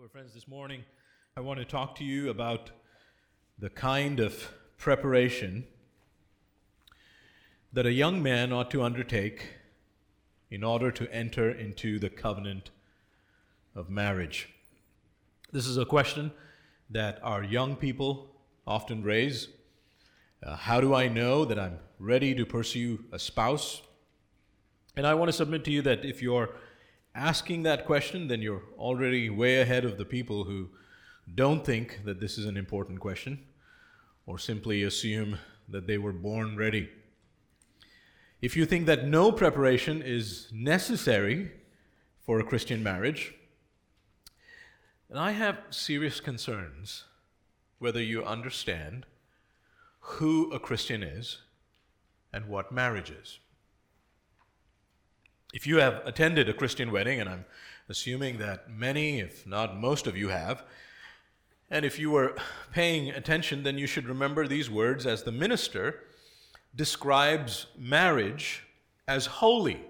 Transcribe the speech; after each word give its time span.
Well, 0.00 0.08
friends, 0.08 0.32
this 0.32 0.48
morning 0.48 0.82
I 1.36 1.40
want 1.40 1.58
to 1.58 1.66
talk 1.66 1.94
to 1.96 2.04
you 2.04 2.30
about 2.30 2.70
the 3.58 3.68
kind 3.68 4.18
of 4.18 4.50
preparation 4.78 5.66
that 7.74 7.84
a 7.84 7.92
young 7.92 8.22
man 8.22 8.50
ought 8.50 8.70
to 8.70 8.82
undertake 8.82 9.56
in 10.50 10.64
order 10.64 10.90
to 10.90 11.12
enter 11.12 11.50
into 11.50 11.98
the 11.98 12.08
covenant 12.08 12.70
of 13.74 13.90
marriage. 13.90 14.48
This 15.52 15.66
is 15.66 15.76
a 15.76 15.84
question 15.84 16.32
that 16.88 17.20
our 17.22 17.44
young 17.44 17.76
people 17.76 18.34
often 18.66 19.02
raise. 19.02 19.48
Uh, 20.42 20.56
how 20.56 20.80
do 20.80 20.94
I 20.94 21.08
know 21.08 21.44
that 21.44 21.58
I'm 21.58 21.78
ready 21.98 22.34
to 22.36 22.46
pursue 22.46 23.04
a 23.12 23.18
spouse? 23.18 23.82
And 24.96 25.06
I 25.06 25.12
want 25.12 25.28
to 25.28 25.34
submit 25.34 25.62
to 25.64 25.70
you 25.70 25.82
that 25.82 26.06
if 26.06 26.22
you're 26.22 26.48
asking 27.14 27.64
that 27.64 27.86
question, 27.86 28.28
then 28.28 28.42
you're 28.42 28.62
already 28.78 29.30
way 29.30 29.60
ahead 29.60 29.84
of 29.84 29.98
the 29.98 30.04
people 30.04 30.44
who 30.44 30.68
don't 31.34 31.64
think 31.64 32.00
that 32.04 32.20
this 32.20 32.38
is 32.38 32.46
an 32.46 32.56
important 32.56 33.00
question 33.00 33.46
or 34.26 34.38
simply 34.38 34.82
assume 34.82 35.38
that 35.68 35.86
they 35.86 35.98
were 35.98 36.12
born 36.12 36.56
ready. 36.56 36.88
If 38.40 38.56
you 38.56 38.64
think 38.64 38.86
that 38.86 39.06
no 39.06 39.32
preparation 39.32 40.02
is 40.02 40.48
necessary 40.52 41.52
for 42.20 42.40
a 42.40 42.44
Christian 42.44 42.82
marriage, 42.82 43.34
then 45.08 45.18
I 45.18 45.32
have 45.32 45.58
serious 45.70 46.20
concerns 46.20 47.04
whether 47.78 48.02
you 48.02 48.24
understand 48.24 49.06
who 50.00 50.50
a 50.52 50.58
Christian 50.58 51.02
is 51.02 51.38
and 52.32 52.46
what 52.46 52.72
marriage 52.72 53.10
is. 53.10 53.40
If 55.52 55.66
you 55.66 55.78
have 55.78 56.02
attended 56.04 56.48
a 56.48 56.54
Christian 56.54 56.92
wedding, 56.92 57.20
and 57.20 57.28
I'm 57.28 57.44
assuming 57.88 58.38
that 58.38 58.70
many, 58.70 59.18
if 59.18 59.44
not 59.46 59.76
most 59.76 60.06
of 60.06 60.16
you 60.16 60.28
have, 60.28 60.62
and 61.70 61.84
if 61.84 61.98
you 61.98 62.12
were 62.12 62.36
paying 62.72 63.10
attention, 63.10 63.64
then 63.64 63.76
you 63.76 63.88
should 63.88 64.06
remember 64.06 64.46
these 64.46 64.70
words 64.70 65.06
as 65.06 65.24
the 65.24 65.32
minister 65.32 66.04
describes 66.76 67.66
marriage 67.76 68.62
as 69.08 69.26
holy. 69.26 69.80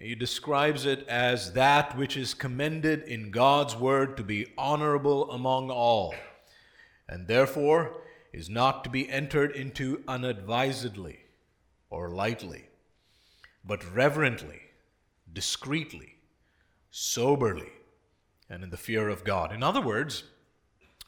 He 0.00 0.16
describes 0.16 0.86
it 0.86 1.06
as 1.06 1.52
that 1.52 1.96
which 1.96 2.16
is 2.16 2.34
commended 2.34 3.04
in 3.04 3.30
God's 3.30 3.76
word 3.76 4.16
to 4.16 4.24
be 4.24 4.52
honorable 4.58 5.30
among 5.30 5.70
all, 5.70 6.16
and 7.08 7.28
therefore 7.28 7.98
is 8.32 8.50
not 8.50 8.82
to 8.82 8.90
be 8.90 9.08
entered 9.08 9.52
into 9.52 10.02
unadvisedly 10.08 11.20
or 11.90 12.10
lightly 12.10 12.66
but 13.66 13.94
reverently, 13.94 14.60
discreetly, 15.32 16.16
soberly, 16.90 17.72
and 18.48 18.62
in 18.62 18.70
the 18.70 18.76
fear 18.76 19.08
of 19.08 19.24
God. 19.24 19.52
In 19.52 19.62
other 19.62 19.80
words, 19.80 20.24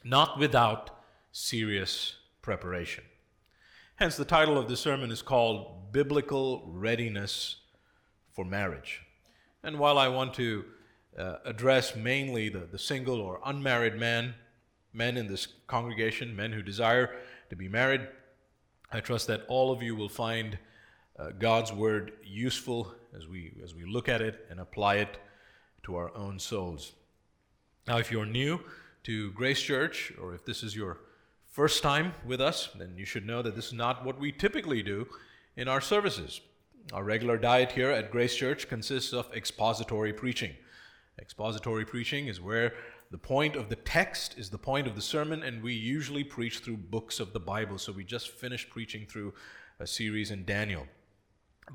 not 0.03 0.37
without 0.37 0.89
serious 1.31 2.15
preparation. 2.41 3.03
Hence, 3.95 4.15
the 4.15 4.25
title 4.25 4.57
of 4.57 4.67
this 4.67 4.79
sermon 4.79 5.11
is 5.11 5.21
called 5.21 5.91
Biblical 5.91 6.63
Readiness 6.67 7.57
for 8.33 8.45
Marriage. 8.45 9.01
And 9.63 9.77
while 9.77 9.97
I 9.97 10.07
want 10.07 10.33
to 10.35 10.65
uh, 11.17 11.35
address 11.45 11.95
mainly 11.95 12.49
the, 12.49 12.59
the 12.59 12.79
single 12.79 13.19
or 13.19 13.41
unmarried 13.45 13.95
man, 13.95 14.35
men 14.93 15.17
in 15.17 15.27
this 15.27 15.47
congregation, 15.67 16.35
men 16.35 16.53
who 16.53 16.61
desire 16.61 17.15
to 17.49 17.55
be 17.55 17.67
married, 17.67 18.07
I 18.91 19.01
trust 19.01 19.27
that 19.27 19.43
all 19.47 19.71
of 19.71 19.83
you 19.83 19.95
will 19.95 20.09
find 20.09 20.57
uh, 21.19 21.31
God's 21.37 21.73
word 21.73 22.13
useful 22.23 22.93
as 23.15 23.27
we, 23.27 23.53
as 23.63 23.75
we 23.75 23.83
look 23.85 24.07
at 24.07 24.21
it 24.21 24.45
and 24.49 24.59
apply 24.59 24.95
it 24.95 25.17
to 25.83 25.95
our 25.95 26.15
own 26.15 26.39
souls. 26.39 26.93
Now, 27.87 27.97
if 27.97 28.11
you're 28.11 28.25
new 28.25 28.59
to 29.03 29.31
Grace 29.31 29.61
Church, 29.61 30.13
or 30.21 30.33
if 30.33 30.45
this 30.45 30.63
is 30.63 30.75
your 30.75 30.99
first 31.47 31.83
time 31.83 32.13
with 32.25 32.39
us, 32.39 32.69
then 32.77 32.93
you 32.95 33.05
should 33.05 33.25
know 33.25 33.41
that 33.41 33.55
this 33.55 33.67
is 33.67 33.73
not 33.73 34.05
what 34.05 34.19
we 34.19 34.31
typically 34.31 34.81
do 34.81 35.07
in 35.57 35.67
our 35.67 35.81
services. 35.81 36.41
Our 36.93 37.03
regular 37.03 37.37
diet 37.37 37.71
here 37.71 37.91
at 37.91 38.11
Grace 38.11 38.35
Church 38.35 38.69
consists 38.69 39.13
of 39.13 39.29
expository 39.33 40.13
preaching. 40.13 40.53
Expository 41.19 41.85
preaching 41.85 42.27
is 42.27 42.39
where 42.39 42.73
the 43.11 43.17
point 43.17 43.55
of 43.55 43.69
the 43.69 43.75
text 43.75 44.37
is 44.37 44.49
the 44.49 44.57
point 44.57 44.87
of 44.87 44.95
the 44.95 45.01
sermon, 45.01 45.43
and 45.43 45.61
we 45.61 45.73
usually 45.73 46.23
preach 46.23 46.59
through 46.59 46.77
books 46.77 47.19
of 47.19 47.33
the 47.33 47.39
Bible. 47.39 47.77
So 47.77 47.91
we 47.91 48.03
just 48.03 48.29
finished 48.29 48.69
preaching 48.69 49.05
through 49.07 49.33
a 49.79 49.87
series 49.87 50.31
in 50.31 50.45
Daniel. 50.45 50.87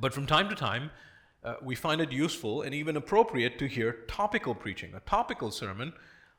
But 0.00 0.12
from 0.12 0.26
time 0.26 0.48
to 0.48 0.54
time, 0.54 0.90
uh, 1.44 1.56
we 1.62 1.74
find 1.74 2.00
it 2.00 2.10
useful 2.10 2.62
and 2.62 2.74
even 2.74 2.96
appropriate 2.96 3.58
to 3.58 3.68
hear 3.68 4.04
topical 4.08 4.54
preaching. 4.54 4.94
A 4.94 5.00
topical 5.00 5.50
sermon, 5.50 5.92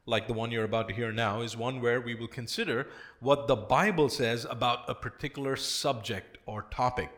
like 0.06 0.28
the 0.28 0.34
one 0.34 0.52
you're 0.52 0.64
about 0.64 0.88
to 0.90 0.96
hear 0.96 1.12
now, 1.12 1.42
is 1.42 1.56
one 1.56 1.80
where 1.82 2.02
we 2.02 2.16
will 2.16 2.28
consider 2.28 2.88
what 3.20 3.48
the 3.48 3.56
Bible 3.56 4.10
says 4.10 4.46
about 4.50 4.90
a 4.90 4.96
particular 4.96 5.56
subject 5.56 6.38
or 6.46 6.64
topic. 6.72 7.12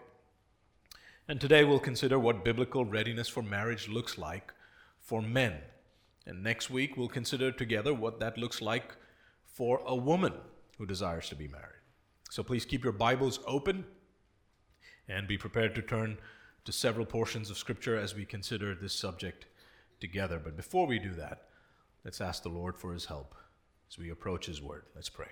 And 1.30 1.40
today 1.40 1.64
we'll 1.64 1.80
consider 1.80 2.20
what 2.20 2.46
biblical 2.46 2.86
readiness 2.86 3.28
for 3.28 3.42
marriage 3.42 3.88
looks 3.88 4.18
like 4.18 4.54
for 5.00 5.22
men. 5.22 5.56
And 6.26 6.44
next 6.44 6.70
week 6.70 6.98
we'll 6.98 7.08
consider 7.08 7.52
together 7.52 7.94
what 7.94 8.20
that 8.20 8.38
looks 8.38 8.62
like 8.62 8.96
for 9.46 9.82
a 9.86 9.96
woman 9.96 10.34
who 10.78 10.86
desires 10.86 11.30
to 11.30 11.36
be 11.36 11.48
married. 11.48 11.82
So 12.30 12.44
please 12.44 12.66
keep 12.66 12.84
your 12.84 12.94
Bibles 12.94 13.40
open 13.48 13.86
and 15.08 15.28
be 15.28 15.38
prepared 15.38 15.76
to 15.76 15.82
turn 15.82 16.18
to 16.66 16.72
several 16.72 17.06
portions 17.06 17.50
of 17.50 17.58
Scripture 17.58 17.98
as 17.98 18.14
we 18.14 18.26
consider 18.26 18.76
this 18.76 18.94
subject 18.94 19.46
together. 20.00 20.40
But 20.44 20.58
before 20.58 20.86
we 20.86 21.00
do 21.00 21.14
that, 21.14 21.48
let's 22.04 22.22
ask 22.22 22.44
the 22.44 22.50
Lord 22.50 22.78
for 22.78 22.94
His 22.94 23.06
help 23.06 23.36
as 23.90 23.98
we 23.98 24.10
approach 24.10 24.48
His 24.48 24.62
Word. 24.62 24.84
Let's 24.96 25.10
pray. 25.10 25.28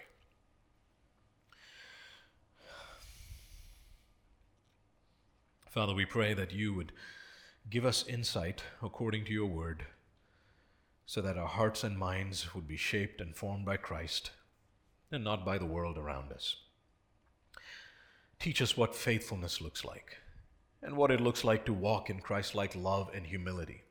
Father, 5.69 5.93
we 5.93 6.05
pray 6.05 6.33
that 6.33 6.53
you 6.53 6.73
would 6.73 6.93
give 7.69 7.85
us 7.85 8.07
insight 8.07 8.63
according 8.81 9.25
to 9.25 9.33
your 9.33 9.47
word, 9.47 9.85
so 11.05 11.21
that 11.21 11.37
our 11.37 11.47
hearts 11.47 11.83
and 11.83 11.97
minds 11.97 12.55
would 12.55 12.65
be 12.65 12.77
shaped 12.77 13.19
and 13.19 13.35
formed 13.35 13.65
by 13.65 13.75
Christ 13.75 14.31
and 15.11 15.21
not 15.21 15.45
by 15.45 15.57
the 15.57 15.65
world 15.65 15.97
around 15.97 16.31
us. 16.31 16.55
Teach 18.39 18.61
us 18.61 18.77
what 18.77 18.95
faithfulness 18.95 19.61
looks 19.61 19.83
like 19.83 20.17
and 20.81 20.95
what 20.95 21.11
it 21.11 21.21
looks 21.21 21.43
like 21.43 21.65
to 21.65 21.73
walk 21.73 22.09
in 22.09 22.19
Christ 22.19 22.53
like 22.53 22.75
love 22.75 23.09
and 23.13 23.25
humility. 23.25 23.83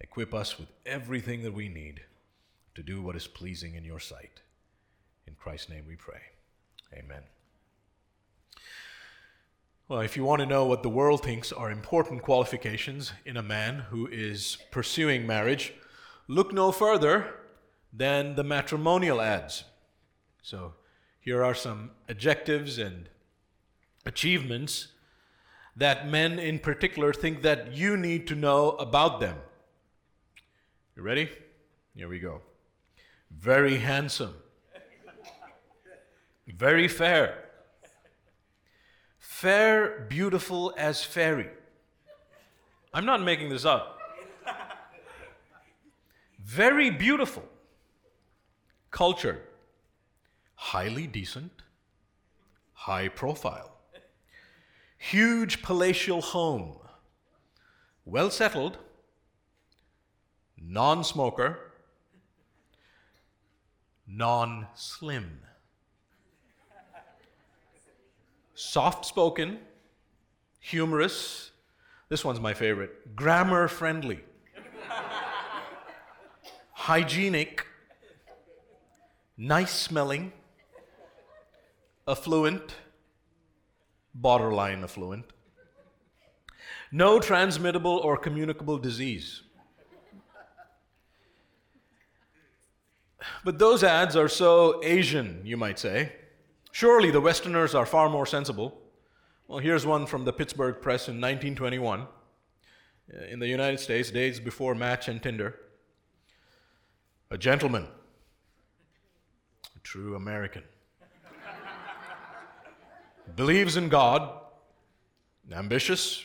Equip 0.00 0.34
us 0.34 0.58
with 0.58 0.68
everything 0.84 1.42
that 1.42 1.54
we 1.54 1.68
need 1.68 2.02
to 2.74 2.82
do 2.82 3.02
what 3.02 3.16
is 3.16 3.26
pleasing 3.26 3.74
in 3.74 3.84
your 3.84 4.00
sight. 4.00 4.42
In 5.26 5.34
Christ's 5.34 5.70
name 5.70 5.84
we 5.86 5.96
pray. 5.96 6.20
Amen. 6.92 7.22
Well, 9.88 10.00
if 10.00 10.16
you 10.16 10.24
want 10.24 10.40
to 10.40 10.46
know 10.46 10.64
what 10.64 10.82
the 10.82 10.88
world 10.88 11.22
thinks 11.22 11.52
are 11.52 11.70
important 11.70 12.22
qualifications 12.22 13.12
in 13.24 13.36
a 13.36 13.42
man 13.42 13.80
who 13.90 14.06
is 14.06 14.58
pursuing 14.70 15.26
marriage, 15.26 15.74
look 16.26 16.52
no 16.52 16.72
further 16.72 17.34
than 17.92 18.34
the 18.34 18.44
matrimonial 18.44 19.20
ads. 19.20 19.64
So 20.42 20.74
here 21.20 21.44
are 21.44 21.54
some 21.54 21.90
adjectives 22.08 22.78
and 22.78 23.08
achievements 24.06 24.88
that 25.76 26.08
men 26.08 26.38
in 26.38 26.58
particular 26.58 27.12
think 27.12 27.42
that 27.42 27.72
you 27.72 27.96
need 27.96 28.26
to 28.28 28.34
know 28.34 28.70
about 28.72 29.20
them. 29.20 29.36
You 30.96 31.02
ready? 31.02 31.28
Here 31.96 32.08
we 32.08 32.20
go. 32.20 32.40
Very 33.30 33.78
handsome. 33.78 34.34
Very 36.46 36.86
fair. 36.86 37.44
Fair, 39.18 40.06
beautiful 40.08 40.72
as 40.76 41.02
fairy. 41.02 41.50
I'm 42.92 43.04
not 43.04 43.22
making 43.22 43.48
this 43.48 43.64
up. 43.64 43.98
Very 46.38 46.90
beautiful. 46.90 47.42
Cultured. 48.90 49.40
Highly 50.54 51.08
decent. 51.08 51.62
High 52.74 53.08
profile 53.08 53.73
huge 55.10 55.60
palatial 55.60 56.22
home, 56.22 56.78
well 58.06 58.30
settled, 58.30 58.78
non 60.58 61.04
smoker, 61.04 61.72
non 64.06 64.66
slim, 64.74 65.40
soft 68.54 69.04
spoken, 69.04 69.58
humorous. 70.58 71.50
This 72.08 72.24
one's 72.24 72.40
my 72.40 72.54
favorite. 72.54 73.14
Grammar 73.14 73.68
friendly, 73.68 74.20
hygienic, 76.72 77.66
nice 79.36 79.72
smelling, 79.72 80.32
affluent 82.08 82.74
borderline 84.14 84.82
affluent. 84.84 85.24
No 86.92 87.18
transmittable 87.18 87.98
or 87.98 88.16
communicable 88.16 88.78
disease. 88.78 89.42
but 93.44 93.58
those 93.58 93.82
ads 93.82 94.16
are 94.16 94.28
so 94.28 94.80
Asian, 94.84 95.40
you 95.44 95.56
might 95.56 95.78
say. 95.78 96.12
Surely 96.72 97.10
the 97.10 97.20
Westerners 97.20 97.74
are 97.74 97.86
far 97.86 98.08
more 98.08 98.26
sensible. 98.26 98.80
Well, 99.48 99.58
here's 99.58 99.86
one 99.86 100.06
from 100.06 100.24
the 100.24 100.32
Pittsburgh 100.32 100.80
Press 100.80 101.08
in 101.08 101.20
1921 101.20 102.00
uh, 102.00 102.06
in 103.30 103.38
the 103.38 103.48
United 103.48 103.78
States, 103.78 104.10
days 104.10 104.40
before 104.40 104.74
Match 104.74 105.08
and 105.08 105.22
Tinder. 105.22 105.54
A 107.30 107.38
gentleman, 107.38 107.86
a 109.76 109.78
true 109.80 110.14
American, 110.14 110.62
believes 113.36 113.76
in 113.76 113.88
God, 113.88 114.40
ambitious, 115.52 116.24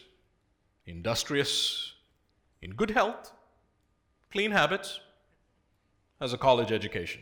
industrious, 0.85 1.93
in 2.61 2.71
good 2.71 2.91
health, 2.91 3.31
clean 4.31 4.51
habits, 4.51 4.99
has 6.19 6.33
a 6.33 6.37
college 6.37 6.71
education. 6.71 7.21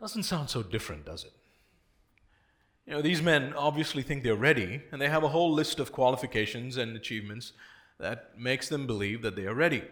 Doesn't 0.00 0.22
sound 0.24 0.50
so 0.50 0.62
different, 0.62 1.06
does 1.06 1.24
it? 1.24 1.32
You 2.86 2.94
know, 2.94 3.02
these 3.02 3.22
men 3.22 3.54
obviously 3.54 4.02
think 4.02 4.22
they're 4.22 4.34
ready, 4.34 4.82
and 4.92 5.00
they 5.00 5.08
have 5.08 5.24
a 5.24 5.28
whole 5.28 5.52
list 5.52 5.78
of 5.78 5.92
qualifications 5.92 6.76
and 6.76 6.96
achievements 6.96 7.52
that 7.98 8.38
makes 8.38 8.68
them 8.68 8.86
believe 8.86 9.22
that 9.22 9.36
they 9.36 9.46
are 9.46 9.54
ready. 9.54 9.84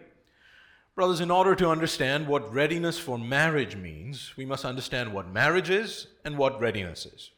Brothers, 0.95 1.21
in 1.21 1.31
order 1.31 1.55
to 1.55 1.69
understand 1.69 2.27
what 2.27 2.53
readiness 2.53 2.99
for 2.99 3.17
marriage 3.17 3.75
means, 3.75 4.33
we 4.37 4.45
must 4.45 4.65
understand 4.65 5.11
what 5.11 5.27
marriage 5.27 5.71
is 5.71 6.07
and 6.23 6.37
what 6.37 6.61
readiness 6.61 7.07
is. 7.07 7.31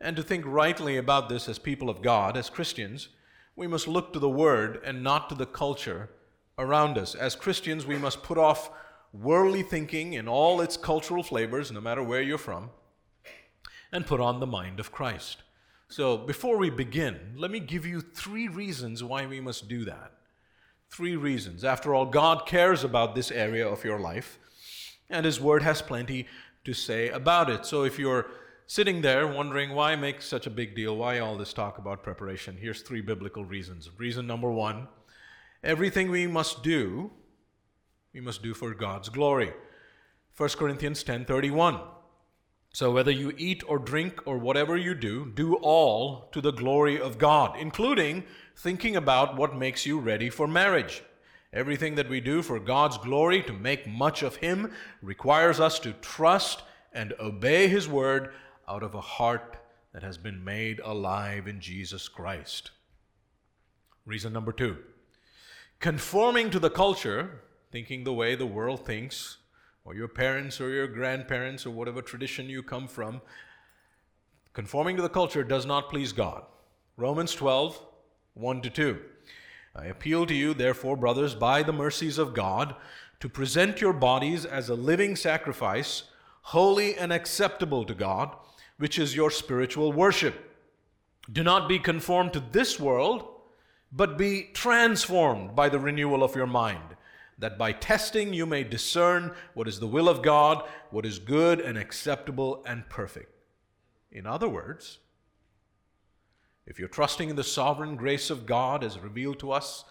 And 0.00 0.16
to 0.16 0.22
think 0.22 0.44
rightly 0.46 0.96
about 0.96 1.28
this 1.28 1.48
as 1.48 1.58
people 1.58 1.90
of 1.90 2.02
God, 2.02 2.36
as 2.36 2.48
Christians, 2.48 3.08
we 3.54 3.66
must 3.66 3.86
look 3.86 4.12
to 4.12 4.18
the 4.18 4.28
Word 4.28 4.80
and 4.84 5.02
not 5.02 5.28
to 5.28 5.34
the 5.34 5.46
culture 5.46 6.08
around 6.58 6.96
us. 6.96 7.14
As 7.14 7.34
Christians, 7.36 7.86
we 7.86 7.98
must 7.98 8.22
put 8.22 8.38
off 8.38 8.70
worldly 9.12 9.62
thinking 9.62 10.14
in 10.14 10.28
all 10.28 10.60
its 10.60 10.76
cultural 10.76 11.22
flavors, 11.22 11.70
no 11.70 11.80
matter 11.80 12.02
where 12.02 12.22
you're 12.22 12.38
from, 12.38 12.70
and 13.92 14.06
put 14.06 14.20
on 14.20 14.40
the 14.40 14.46
mind 14.46 14.80
of 14.80 14.92
Christ. 14.92 15.42
So, 15.88 16.16
before 16.16 16.56
we 16.56 16.70
begin, 16.70 17.34
let 17.36 17.50
me 17.50 17.58
give 17.58 17.84
you 17.84 18.00
three 18.00 18.46
reasons 18.46 19.02
why 19.02 19.26
we 19.26 19.40
must 19.40 19.68
do 19.68 19.84
that. 19.86 20.12
Three 20.88 21.16
reasons. 21.16 21.64
After 21.64 21.94
all, 21.94 22.06
God 22.06 22.46
cares 22.46 22.84
about 22.84 23.14
this 23.14 23.30
area 23.30 23.68
of 23.68 23.84
your 23.84 23.98
life, 23.98 24.38
and 25.08 25.26
His 25.26 25.40
Word 25.40 25.62
has 25.62 25.82
plenty 25.82 26.28
to 26.64 26.72
say 26.72 27.08
about 27.08 27.50
it. 27.50 27.66
So, 27.66 27.82
if 27.82 27.98
you're 27.98 28.26
sitting 28.70 29.00
there 29.00 29.26
wondering 29.26 29.74
why 29.74 29.96
make 29.96 30.22
such 30.22 30.46
a 30.46 30.50
big 30.50 30.76
deal, 30.76 30.96
why 30.96 31.18
all 31.18 31.36
this 31.36 31.52
talk 31.52 31.78
about 31.78 32.04
preparation, 32.04 32.56
here's 32.56 32.82
three 32.82 33.00
biblical 33.00 33.44
reasons. 33.44 33.90
Reason 33.98 34.24
number 34.24 34.48
one 34.48 34.86
everything 35.64 36.08
we 36.08 36.24
must 36.28 36.62
do 36.62 37.10
we 38.14 38.20
must 38.20 38.44
do 38.44 38.54
for 38.54 38.72
God's 38.72 39.08
glory. 39.08 39.52
1 40.36 40.50
Corinthians 40.50 41.02
10:31. 41.02 41.80
So 42.72 42.92
whether 42.92 43.10
you 43.10 43.32
eat 43.36 43.64
or 43.66 43.80
drink 43.80 44.24
or 44.24 44.38
whatever 44.38 44.76
you 44.76 44.94
do, 44.94 45.32
do 45.34 45.54
all 45.56 46.28
to 46.30 46.40
the 46.40 46.52
glory 46.52 47.00
of 47.00 47.18
God, 47.18 47.58
including 47.58 48.22
thinking 48.56 48.94
about 48.94 49.36
what 49.36 49.56
makes 49.56 49.84
you 49.84 49.98
ready 49.98 50.30
for 50.30 50.46
marriage. 50.46 51.02
Everything 51.52 51.96
that 51.96 52.08
we 52.08 52.20
do 52.20 52.40
for 52.40 52.60
God's 52.60 52.98
glory 52.98 53.42
to 53.42 53.52
make 53.52 53.88
much 53.88 54.22
of 54.22 54.36
him 54.36 54.72
requires 55.02 55.58
us 55.58 55.80
to 55.80 55.92
trust 55.94 56.62
and 56.92 57.14
obey 57.18 57.66
his 57.66 57.88
word 57.88 58.32
out 58.70 58.84
of 58.84 58.94
a 58.94 59.00
heart 59.00 59.56
that 59.92 60.02
has 60.04 60.16
been 60.16 60.44
made 60.44 60.80
alive 60.84 61.48
in 61.48 61.60
Jesus 61.60 62.06
Christ. 62.08 62.70
Reason 64.06 64.32
number 64.32 64.52
2. 64.52 64.76
Conforming 65.80 66.50
to 66.50 66.60
the 66.60 66.70
culture 66.70 67.40
thinking 67.70 68.04
the 68.04 68.12
way 68.12 68.34
the 68.34 68.46
world 68.46 68.84
thinks, 68.84 69.38
or 69.84 69.94
your 69.94 70.08
parents 70.08 70.60
or 70.60 70.70
your 70.70 70.86
grandparents 70.86 71.64
or 71.64 71.70
whatever 71.70 72.02
tradition 72.02 72.48
you 72.48 72.62
come 72.62 72.88
from, 72.88 73.20
conforming 74.52 74.96
to 74.96 75.02
the 75.02 75.08
culture 75.08 75.44
does 75.44 75.66
not 75.66 75.88
please 75.88 76.12
God. 76.12 76.44
Romans 76.96 77.34
12, 77.34 77.80
1 78.34 78.62
to 78.62 78.70
2. 78.70 78.98
I 79.74 79.86
appeal 79.86 80.26
to 80.26 80.34
you, 80.34 80.52
therefore, 80.52 80.96
brothers, 80.96 81.34
by 81.34 81.62
the 81.62 81.72
mercies 81.72 82.18
of 82.18 82.34
God, 82.34 82.74
to 83.20 83.28
present 83.28 83.80
your 83.80 83.92
bodies 83.92 84.44
as 84.44 84.68
a 84.68 84.74
living 84.74 85.14
sacrifice, 85.14 86.04
holy 86.42 86.96
and 86.96 87.12
acceptable 87.12 87.84
to 87.84 87.94
God, 87.94 88.34
which 88.80 88.98
is 88.98 89.14
your 89.14 89.30
spiritual 89.30 89.92
worship. 89.92 90.56
Do 91.30 91.42
not 91.42 91.68
be 91.68 91.78
conformed 91.78 92.32
to 92.32 92.40
this 92.40 92.80
world, 92.80 93.28
but 93.92 94.18
be 94.18 94.50
transformed 94.54 95.54
by 95.54 95.68
the 95.68 95.78
renewal 95.78 96.24
of 96.24 96.34
your 96.34 96.46
mind 96.46 96.96
that 97.40 97.58
by 97.58 97.72
testing 97.72 98.32
you 98.32 98.46
may 98.46 98.62
discern 98.62 99.32
what 99.54 99.66
is 99.66 99.80
the 99.80 99.86
will 99.86 100.08
of 100.08 100.22
God, 100.22 100.62
what 100.90 101.06
is 101.06 101.18
good 101.18 101.58
and 101.58 101.76
acceptable 101.76 102.62
and 102.66 102.88
perfect. 102.88 103.32
In 104.12 104.26
other 104.26 104.48
words, 104.48 104.98
if 106.66 106.78
you're 106.78 106.88
trusting 106.88 107.30
in 107.30 107.36
the 107.36 107.44
sovereign 107.44 107.96
grace 107.96 108.28
of 108.28 108.46
God 108.46 108.84
as 108.84 108.98
revealed 108.98 109.38
to 109.40 109.52
us 109.52 109.84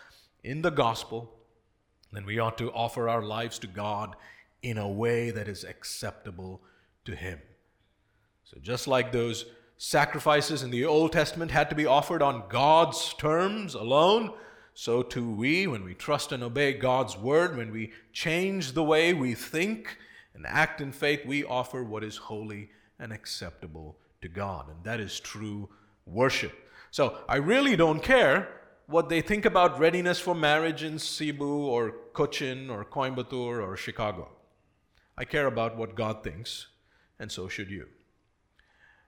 in 0.43 0.61
the 0.61 0.69
gospel, 0.69 1.33
then 2.11 2.25
we 2.25 2.39
ought 2.39 2.57
to 2.59 2.71
offer 2.71 3.09
our 3.09 3.23
lives 3.23 3.59
to 3.59 3.67
God 3.67 4.15
in 4.61 4.77
a 4.77 4.87
way 4.87 5.31
that 5.31 5.47
is 5.47 5.63
acceptable 5.63 6.61
to 7.05 7.15
Him. 7.15 7.39
So, 8.51 8.57
just 8.59 8.87
like 8.87 9.11
those 9.11 9.45
sacrifices 9.77 10.63
in 10.63 10.71
the 10.71 10.83
Old 10.83 11.13
Testament 11.13 11.51
had 11.51 11.69
to 11.69 11.75
be 11.75 11.85
offered 11.85 12.23
on 12.23 12.45
God's 12.49 13.13
terms 13.13 13.75
alone, 13.75 14.33
so 14.73 15.03
too 15.03 15.29
we, 15.29 15.67
when 15.67 15.83
we 15.83 15.93
trust 15.93 16.31
and 16.31 16.41
obey 16.41 16.73
God's 16.73 17.15
word, 17.15 17.55
when 17.55 17.71
we 17.71 17.91
change 18.11 18.71
the 18.71 18.83
way 18.83 19.13
we 19.13 19.35
think 19.35 19.99
and 20.33 20.47
act 20.47 20.81
in 20.81 20.91
faith, 20.91 21.27
we 21.27 21.43
offer 21.43 21.83
what 21.83 22.03
is 22.03 22.17
holy 22.17 22.71
and 22.97 23.13
acceptable 23.13 23.99
to 24.23 24.27
God. 24.27 24.67
And 24.67 24.83
that 24.83 24.99
is 24.99 25.19
true 25.19 25.69
worship. 26.07 26.53
So 26.89 27.19
I 27.29 27.35
really 27.35 27.75
don't 27.75 28.01
care 28.01 28.49
what 28.87 29.09
they 29.09 29.21
think 29.21 29.45
about 29.45 29.79
readiness 29.79 30.19
for 30.19 30.33
marriage 30.33 30.81
in 30.81 30.97
Cebu 30.97 31.45
or 31.45 31.93
Cochin 32.13 32.71
or 32.71 32.83
Coimbatore 32.83 33.61
or 33.61 33.77
Chicago. 33.77 34.31
I 35.15 35.25
care 35.25 35.45
about 35.45 35.77
what 35.77 35.93
God 35.93 36.23
thinks, 36.23 36.65
and 37.19 37.31
so 37.31 37.47
should 37.47 37.69
you. 37.69 37.85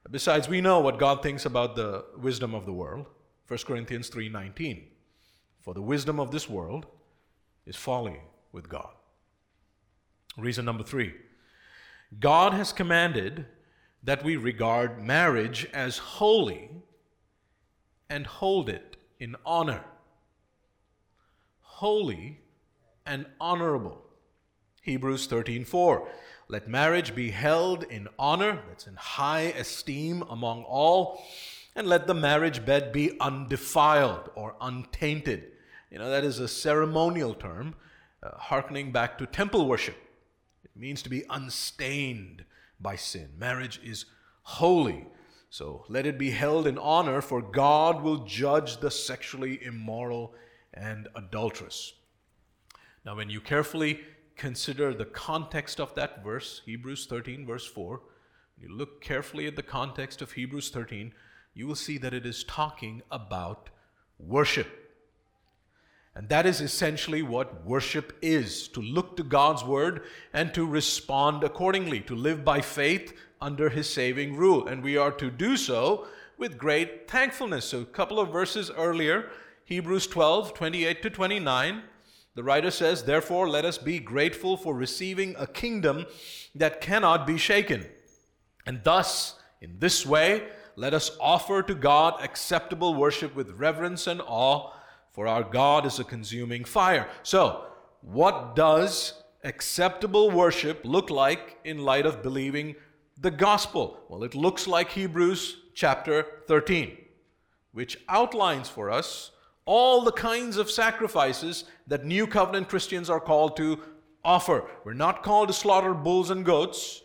Besides, 0.10 0.50
we 0.50 0.62
know 0.62 0.80
what 0.80 0.98
God 0.98 1.22
thinks 1.22 1.46
about 1.46 1.76
the 1.76 2.06
wisdom 2.18 2.56
of 2.56 2.66
the 2.66 2.74
world. 2.74 3.06
1 3.48 3.66
Corinthians 3.66 4.10
3:19. 4.10 4.90
For 5.62 5.74
the 5.74 5.82
wisdom 5.82 6.20
of 6.20 6.32
this 6.32 6.50
world 6.50 6.88
is 7.66 7.76
folly 7.76 8.22
with 8.52 8.68
God. 8.68 8.94
Reason 10.38 10.66
number 10.66 10.84
three 10.84 11.14
God 12.20 12.54
has 12.54 12.74
commanded 12.74 13.46
that 14.04 14.24
we 14.24 14.36
regard 14.36 15.02
marriage 15.02 15.66
as 15.74 15.98
holy 15.98 16.70
and 18.10 18.26
hold 18.26 18.70
it 18.70 18.98
in 19.20 19.36
honor. 19.46 19.86
Holy 21.60 22.42
and 23.06 23.26
honorable. 23.40 24.02
Hebrews 24.82 25.28
13:4 25.28 26.10
Let 26.52 26.68
marriage 26.68 27.16
be 27.16 27.32
held 27.32 27.84
in 27.84 28.10
honor, 28.20 28.62
that's 28.68 28.86
in 28.86 28.96
high 28.96 29.54
esteem 29.58 30.22
among 30.30 30.64
all, 30.64 31.24
and 31.78 31.88
let 31.88 32.08
the 32.08 32.14
marriage 32.14 32.66
bed 32.66 32.92
be 32.92 33.18
undefiled 33.22 34.30
or 34.36 34.58
untainted. 34.60 35.46
You 35.90 36.00
know, 36.00 36.10
that 36.10 36.26
is 36.26 36.40
a 36.40 36.50
ceremonial 36.50 37.36
term, 37.36 37.76
uh, 38.22 38.32
harkening 38.36 38.92
back 38.92 39.18
to 39.20 39.26
temple 39.26 39.66
worship. 39.66 39.96
It 40.66 40.72
means 40.76 41.02
to 41.04 41.10
be 41.10 41.24
unstained 41.30 42.44
by 42.82 42.98
sin. 42.98 43.30
Marriage 43.38 43.80
is 43.82 44.04
holy. 44.44 45.08
So 45.50 45.86
let 45.88 46.06
it 46.06 46.18
be 46.18 46.32
held 46.32 46.68
in 46.68 46.78
honor, 46.78 47.22
for 47.22 47.42
God 47.42 48.02
will 48.02 48.26
judge 48.26 48.82
the 48.82 48.92
sexually 48.92 49.64
immoral 49.64 50.34
and 50.74 51.08
adulterous. 51.16 51.94
Now, 53.06 53.16
when 53.16 53.30
you 53.30 53.40
carefully 53.40 54.02
consider 54.42 54.92
the 54.92 55.06
context 55.06 55.80
of 55.80 55.94
that 55.94 56.24
verse, 56.24 56.64
Hebrews 56.66 57.06
13, 57.06 57.46
verse 57.46 57.68
4, 57.68 58.02
you 58.60 58.76
look 58.76 59.00
carefully 59.00 59.46
at 59.46 59.56
the 59.56 59.62
context 59.62 60.20
of 60.20 60.32
Hebrews 60.32 60.72
13, 60.72 61.14
you 61.54 61.68
will 61.68 61.76
see 61.76 62.00
that 62.00 62.16
it 62.16 62.26
is 62.26 62.44
talking 62.44 63.04
about 63.12 63.70
worship. 64.18 64.68
And 66.16 66.28
that 66.30 66.48
is 66.48 66.60
essentially 66.60 67.22
what 67.22 67.64
worship 67.64 68.18
is 68.20 68.68
to 68.70 68.82
look 68.82 69.16
to 69.18 69.24
God's 69.24 69.64
word 69.64 70.06
and 70.34 70.52
to 70.56 70.66
respond 70.66 71.44
accordingly, 71.44 72.00
to 72.02 72.16
live 72.16 72.44
by 72.44 72.62
faith 72.62 73.14
under 73.40 73.70
his 73.70 73.88
saving 73.88 74.36
rule. 74.36 74.68
And 74.68 74.82
we 74.82 74.98
are 74.98 75.12
to 75.12 75.30
do 75.30 75.56
so 75.56 76.08
with 76.40 76.58
great 76.58 77.08
thankfulness. 77.08 77.66
So, 77.66 77.82
a 77.82 77.86
couple 77.86 78.20
of 78.20 78.32
verses 78.32 78.72
earlier, 78.72 79.30
Hebrews 79.66 80.08
12 80.08 80.56
28 80.56 81.04
to 81.04 81.10
29, 81.12 81.84
the 82.34 82.44
writer 82.44 82.72
says, 82.72 83.04
Therefore, 83.04 83.50
let 83.50 83.66
us 83.66 83.78
be 83.78 84.00
grateful 84.00 84.56
for 84.56 84.74
receiving 84.74 85.36
a 85.38 85.48
kingdom 85.48 86.06
that 86.56 86.82
cannot 86.82 87.28
be 87.28 87.38
shaken. 87.38 87.86
And 88.66 88.84
thus, 88.84 89.36
in 89.60 89.80
this 89.80 90.06
way, 90.06 90.48
let 90.76 90.94
us 90.94 91.18
offer 91.20 91.62
to 91.64 91.76
God 91.76 92.22
acceptable 92.24 92.94
worship 92.94 93.36
with 93.36 93.52
reverence 93.52 94.08
and 94.08 94.22
awe, 94.26 94.72
for 95.12 95.28
our 95.28 95.44
God 95.44 95.86
is 95.86 96.00
a 96.00 96.06
consuming 96.06 96.64
fire. 96.64 97.10
So, 97.24 97.66
what 98.02 98.56
does 98.56 99.22
acceptable 99.44 100.32
worship 100.32 100.82
look 100.84 101.10
like 101.10 101.58
in 101.66 101.80
light 101.80 102.06
of 102.06 102.24
believing 102.24 102.76
the 103.18 103.32
gospel? 103.32 104.00
Well, 104.08 104.24
it 104.24 104.36
looks 104.36 104.68
like 104.68 104.92
Hebrews 104.92 105.58
chapter 105.74 106.26
13, 106.48 106.98
which 107.74 108.00
outlines 108.08 108.70
for 108.70 108.90
us 108.90 109.32
all 109.66 110.02
the 110.02 110.12
kinds 110.12 110.58
of 110.58 110.72
sacrifices 110.72 111.66
that 111.88 112.06
new 112.06 112.28
covenant 112.28 112.70
Christians 112.70 113.10
are 113.10 113.20
called 113.20 113.56
to 113.58 113.80
offer. 114.24 114.66
We're 114.84 114.94
not 114.94 115.24
called 115.24 115.50
to 115.50 115.54
slaughter 115.54 115.94
bulls 115.94 116.30
and 116.30 116.46
goats, 116.46 117.02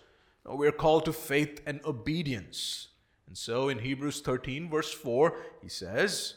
no, 0.46 0.54
we're 0.54 0.72
called 0.72 1.04
to 1.06 1.12
faith 1.12 1.60
and 1.66 1.80
obedience. 1.84 2.88
And 3.26 3.36
so 3.36 3.68
in 3.68 3.80
Hebrews 3.80 4.20
13, 4.20 4.70
verse 4.70 4.92
4, 4.92 5.36
he 5.62 5.68
says, 5.68 6.34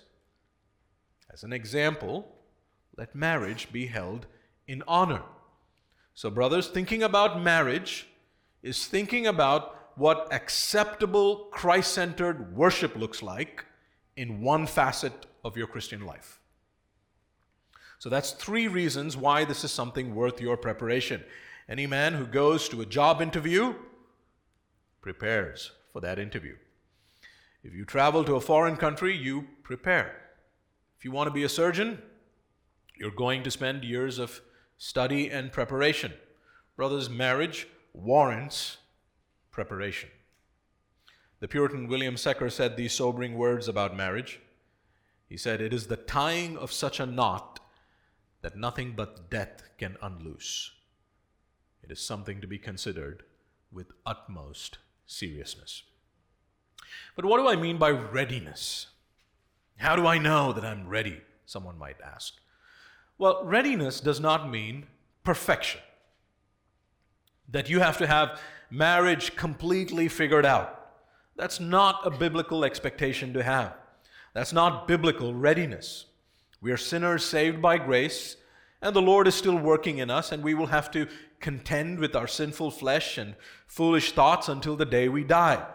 as 1.31 1.43
an 1.43 1.53
example, 1.53 2.27
let 2.97 3.13
marriage 3.13 3.71
be 3.71 3.85
held 3.85 4.25
in 4.67 4.83
honor. 4.87 5.21
So, 6.15 6.29
brothers, 6.29 6.67
thinking 6.67 7.03
about 7.03 7.41
marriage 7.41 8.07
is 8.61 8.87
thinking 8.87 9.27
about 9.27 9.75
what 9.95 10.27
acceptable 10.33 11.47
Christ 11.51 11.93
centered 11.93 12.55
worship 12.55 12.95
looks 12.95 13.21
like 13.21 13.65
in 14.17 14.41
one 14.41 14.65
facet 14.65 15.27
of 15.43 15.57
your 15.57 15.67
Christian 15.67 16.05
life. 16.05 16.39
So, 17.99 18.09
that's 18.09 18.31
three 18.31 18.67
reasons 18.67 19.17
why 19.17 19.43
this 19.43 19.63
is 19.63 19.71
something 19.71 20.15
worth 20.15 20.39
your 20.39 20.55
preparation. 20.55 21.23
Any 21.67 21.85
man 21.85 22.13
who 22.13 22.25
goes 22.25 22.69
to 22.69 22.81
a 22.81 22.85
job 22.85 23.21
interview 23.21 23.75
prepares 25.01 25.71
for 25.91 26.01
that 26.01 26.17
interview. 26.17 26.55
If 27.63 27.73
you 27.73 27.83
travel 27.83 28.23
to 28.23 28.35
a 28.35 28.41
foreign 28.41 28.77
country, 28.77 29.15
you 29.15 29.47
prepare. 29.63 30.15
If 30.97 31.05
you 31.05 31.11
want 31.11 31.27
to 31.27 31.33
be 31.33 31.43
a 31.43 31.49
surgeon, 31.49 32.01
you're 32.97 33.11
going 33.11 33.43
to 33.43 33.51
spend 33.51 33.83
years 33.83 34.17
of 34.17 34.41
study 34.77 35.29
and 35.29 35.51
preparation. 35.51 36.13
Brothers, 36.75 37.09
marriage 37.09 37.67
warrants 37.93 38.77
preparation. 39.51 40.09
The 41.39 41.47
Puritan 41.47 41.87
William 41.87 42.17
Secker 42.17 42.49
said 42.49 42.75
these 42.75 42.93
sobering 42.93 43.37
words 43.37 43.67
about 43.67 43.95
marriage. 43.95 44.39
He 45.29 45.37
said, 45.37 45.61
It 45.61 45.73
is 45.73 45.87
the 45.87 45.95
tying 45.95 46.57
of 46.57 46.71
such 46.71 46.99
a 46.99 47.05
knot 47.05 47.59
that 48.41 48.57
nothing 48.57 48.93
but 48.95 49.29
death 49.29 49.63
can 49.77 49.95
unloose. 50.01 50.71
It 51.83 51.91
is 51.91 52.01
something 52.01 52.41
to 52.41 52.47
be 52.47 52.57
considered 52.57 53.23
with 53.71 53.91
utmost 54.05 54.79
seriousness. 55.05 55.83
But 57.15 57.25
what 57.25 57.37
do 57.37 57.47
I 57.47 57.55
mean 57.55 57.77
by 57.77 57.91
readiness? 57.91 58.87
How 59.77 59.95
do 59.95 60.07
I 60.07 60.17
know 60.17 60.51
that 60.51 60.65
I'm 60.65 60.87
ready? 60.87 61.21
Someone 61.45 61.77
might 61.77 61.97
ask. 62.01 62.33
Well, 63.17 63.43
readiness 63.43 63.99
does 63.99 64.19
not 64.19 64.49
mean 64.49 64.87
perfection. 65.23 65.81
That 67.49 67.69
you 67.69 67.79
have 67.79 67.97
to 67.97 68.07
have 68.07 68.41
marriage 68.69 69.35
completely 69.35 70.07
figured 70.07 70.45
out. 70.45 70.75
That's 71.35 71.59
not 71.59 72.05
a 72.05 72.11
biblical 72.11 72.65
expectation 72.65 73.33
to 73.33 73.43
have. 73.43 73.75
That's 74.33 74.53
not 74.53 74.87
biblical 74.87 75.33
readiness. 75.33 76.05
We 76.61 76.71
are 76.71 76.77
sinners 76.77 77.25
saved 77.25 77.61
by 77.61 77.77
grace, 77.77 78.35
and 78.81 78.95
the 78.95 79.01
Lord 79.01 79.27
is 79.27 79.35
still 79.35 79.57
working 79.57 79.97
in 79.97 80.09
us, 80.09 80.31
and 80.31 80.43
we 80.43 80.53
will 80.53 80.67
have 80.67 80.91
to 80.91 81.07
contend 81.39 81.99
with 81.99 82.15
our 82.15 82.27
sinful 82.27 82.71
flesh 82.71 83.17
and 83.17 83.35
foolish 83.67 84.11
thoughts 84.11 84.49
until 84.49 84.75
the 84.75 84.85
day 84.85 85.07
we 85.09 85.23
die. 85.23 85.65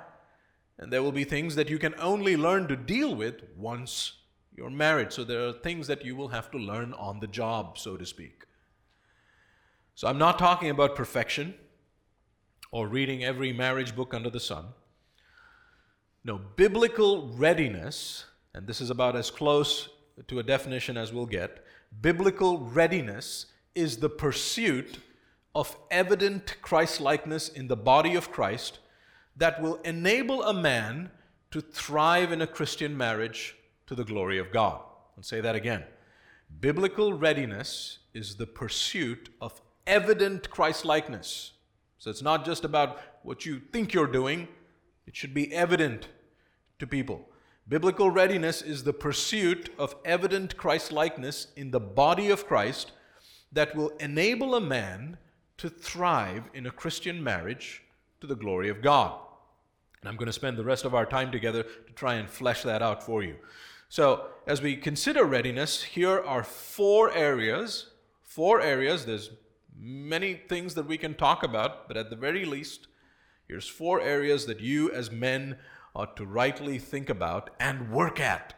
And 0.79 0.93
there 0.93 1.03
will 1.03 1.13
be 1.13 1.25
things 1.25 1.55
that 1.55 1.71
you 1.71 1.79
can 1.79 1.95
only 1.99 2.37
learn 2.37 2.69
to 2.69 2.77
deal 2.77 3.15
with 3.15 3.43
once 3.57 4.13
you're 4.57 4.71
married. 4.71 5.13
So 5.13 5.25
there 5.25 5.47
are 5.47 5.53
things 5.53 5.87
that 5.87 6.05
you 6.05 6.17
will 6.17 6.29
have 6.29 6.51
to 6.51 6.59
learn 6.59 6.93
on 6.95 7.21
the 7.21 7.27
job, 7.27 7.79
so 7.79 7.97
to 7.97 8.05
speak. 8.05 8.45
So 9.95 10.09
I'm 10.09 10.19
not 10.19 10.39
talking 10.39 10.71
about 10.71 10.97
perfection 10.97 11.55
or 12.73 12.89
reading 12.89 13.25
every 13.25 13.53
marriage 13.53 13.95
book 13.95 14.13
under 14.13 14.31
the 14.31 14.41
sun. 14.41 14.67
No, 16.25 16.39
biblical 16.39 17.29
readiness, 17.29 18.25
and 18.55 18.67
this 18.67 18.81
is 18.81 18.91
about 18.91 19.17
as 19.17 19.31
close 19.31 19.89
to 20.29 20.39
a 20.39 20.43
definition 20.43 20.97
as 20.97 21.13
we'll 21.13 21.27
get. 21.27 21.65
Biblical 22.01 22.59
readiness 22.59 23.47
is 23.75 23.97
the 23.99 24.09
pursuit 24.09 24.99
of 25.55 25.77
evident 25.91 26.57
Christ 26.63 27.01
likeness 27.01 27.49
in 27.49 27.69
the 27.69 27.77
body 27.77 28.15
of 28.15 28.31
Christ 28.31 28.79
that 29.37 29.61
will 29.61 29.77
enable 29.85 30.43
a 30.45 30.55
man 30.55 31.11
to 31.51 31.61
thrive 31.61 32.33
in 32.33 32.43
a 32.43 32.47
Christian 32.47 32.97
marriage 32.97 33.57
to 33.87 33.95
the 33.95 34.05
glory 34.05 34.39
of 34.39 34.53
God. 34.53 34.81
I'll 35.17 35.23
say 35.23 35.41
that 35.41 35.55
again. 35.55 35.85
Biblical 36.61 37.13
readiness 37.13 37.99
is 38.13 38.37
the 38.37 38.47
pursuit 38.47 39.29
of 39.41 39.61
evident 39.87 40.51
Christ 40.51 40.85
likeness. 40.85 41.53
So 41.99 42.11
it's 42.11 42.23
not 42.23 42.45
just 42.45 42.65
about 42.65 43.01
what 43.23 43.45
you 43.47 43.61
think 43.73 43.93
you're 43.93 44.07
doing, 44.07 44.49
it 45.07 45.17
should 45.17 45.35
be 45.35 45.53
evident 45.53 46.09
to 46.79 46.87
people. 46.87 47.29
Biblical 47.67 48.11
readiness 48.11 48.61
is 48.61 48.85
the 48.85 48.93
pursuit 48.93 49.73
of 49.79 49.97
evident 50.05 50.57
Christ 50.57 50.93
likeness 50.93 51.47
in 51.57 51.71
the 51.71 51.81
body 51.81 52.29
of 52.29 52.47
Christ 52.47 52.93
that 53.53 53.75
will 53.75 53.89
enable 54.01 54.55
a 54.55 54.61
man 54.61 55.17
to 55.57 55.71
thrive 55.71 56.45
in 56.53 56.67
a 56.67 56.71
Christian 56.71 57.25
marriage 57.25 57.83
to 58.21 58.27
the 58.27 58.35
glory 58.35 58.69
of 58.69 58.83
God. 58.83 59.19
And 60.01 60.11
I'm 60.11 60.17
going 60.17 60.27
to 60.27 60.33
spend 60.33 60.59
the 60.59 60.65
rest 60.65 60.85
of 60.85 60.95
our 60.95 61.07
time 61.07 61.33
together 61.33 61.63
to 61.63 61.93
try 61.95 62.17
and 62.17 62.29
flesh 62.29 62.63
that 62.65 62.83
out 62.83 63.03
for 63.03 63.23
you. 63.23 63.37
So, 63.89 64.27
as 64.47 64.61
we 64.61 64.77
consider 64.77 65.25
readiness, 65.25 65.83
here 65.83 66.21
are 66.21 66.45
four 66.45 67.11
areas. 67.13 67.87
Four 68.23 68.61
areas. 68.61 69.07
There's 69.07 69.31
many 69.75 70.35
things 70.35 70.75
that 70.75 70.87
we 70.87 70.99
can 70.99 71.15
talk 71.15 71.43
about, 71.43 71.89
but 71.89 71.97
at 71.97 72.11
the 72.11 72.17
very 72.17 72.45
least, 72.45 72.89
here's 73.49 73.69
four 73.69 74.03
areas 74.03 74.45
that 74.47 74.61
you 74.61 74.91
as 74.91 75.11
men 75.11 75.57
ought 75.95 76.17
to 76.17 76.27
rightly 76.27 76.79
think 76.79 77.09
about 77.09 77.51
and 77.61 77.91
work 77.91 78.21
at. 78.21 78.55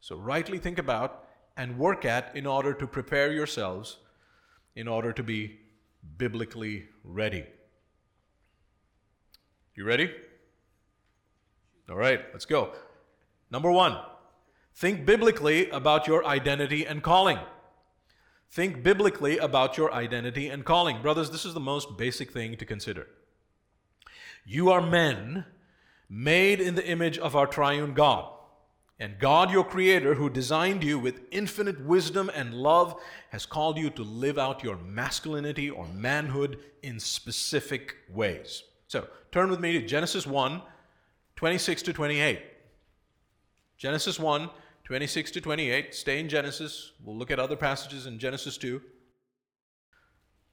So, 0.00 0.16
rightly 0.16 0.58
think 0.58 0.78
about 0.78 1.24
and 1.56 1.78
work 1.78 2.04
at 2.04 2.34
in 2.34 2.46
order 2.46 2.74
to 2.74 2.86
prepare 2.86 3.32
yourselves 3.32 3.98
in 4.76 4.88
order 4.88 5.12
to 5.12 5.22
be 5.22 5.58
biblically 6.18 6.86
ready. 7.02 7.44
You 9.74 9.84
ready? 9.84 10.12
All 11.88 11.96
right, 11.96 12.24
let's 12.32 12.44
go. 12.44 12.72
Number 13.50 13.70
one, 13.70 13.98
think 14.74 15.04
biblically 15.04 15.68
about 15.70 16.06
your 16.06 16.24
identity 16.24 16.86
and 16.86 17.02
calling. 17.02 17.38
Think 18.50 18.82
biblically 18.82 19.38
about 19.38 19.76
your 19.76 19.92
identity 19.92 20.48
and 20.48 20.64
calling. 20.64 21.02
Brothers, 21.02 21.30
this 21.30 21.44
is 21.44 21.54
the 21.54 21.60
most 21.60 21.96
basic 21.98 22.30
thing 22.30 22.56
to 22.56 22.64
consider. 22.64 23.08
You 24.46 24.70
are 24.70 24.80
men 24.80 25.44
made 26.14 26.60
in 26.60 26.76
the 26.76 26.86
image 26.86 27.18
of 27.18 27.34
our 27.34 27.46
triune 27.46 27.92
God. 27.92 28.30
And 29.00 29.18
God, 29.18 29.50
your 29.50 29.64
Creator, 29.64 30.14
who 30.14 30.30
designed 30.30 30.84
you 30.84 30.96
with 30.98 31.22
infinite 31.32 31.84
wisdom 31.84 32.30
and 32.32 32.54
love, 32.54 33.00
has 33.30 33.44
called 33.44 33.76
you 33.76 33.90
to 33.90 34.04
live 34.04 34.38
out 34.38 34.62
your 34.62 34.76
masculinity 34.76 35.68
or 35.68 35.88
manhood 35.88 36.60
in 36.82 37.00
specific 37.00 37.96
ways. 38.08 38.62
So, 38.86 39.08
turn 39.32 39.50
with 39.50 39.58
me 39.58 39.72
to 39.72 39.84
Genesis 39.84 40.26
1 40.26 40.62
26 41.34 41.82
to 41.82 41.92
28. 41.92 42.40
Genesis 43.76 44.20
1 44.20 44.48
26 44.84 45.30
to 45.32 45.40
28. 45.40 45.94
Stay 45.94 46.20
in 46.20 46.28
Genesis. 46.28 46.92
We'll 47.02 47.16
look 47.16 47.32
at 47.32 47.40
other 47.40 47.56
passages 47.56 48.06
in 48.06 48.20
Genesis 48.20 48.56
2. 48.58 48.80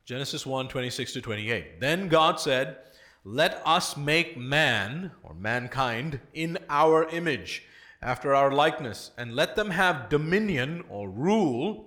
Genesis 0.05 0.47
1 0.47 0.67
26 0.67 1.13
to 1.13 1.21
28. 1.21 1.79
Then 1.79 2.07
God 2.07 2.39
said, 2.39 2.77
Let 3.23 3.61
us 3.65 3.95
make 3.95 4.35
man, 4.35 5.11
or 5.21 5.35
mankind, 5.35 6.19
in 6.33 6.57
our 6.69 7.07
image 7.09 7.63
after 8.01 8.33
our 8.33 8.51
likeness, 8.51 9.11
and 9.15 9.35
let 9.35 9.55
them 9.55 9.69
have 9.69 10.09
dominion 10.09 10.83
or 10.89 11.07
rule 11.07 11.85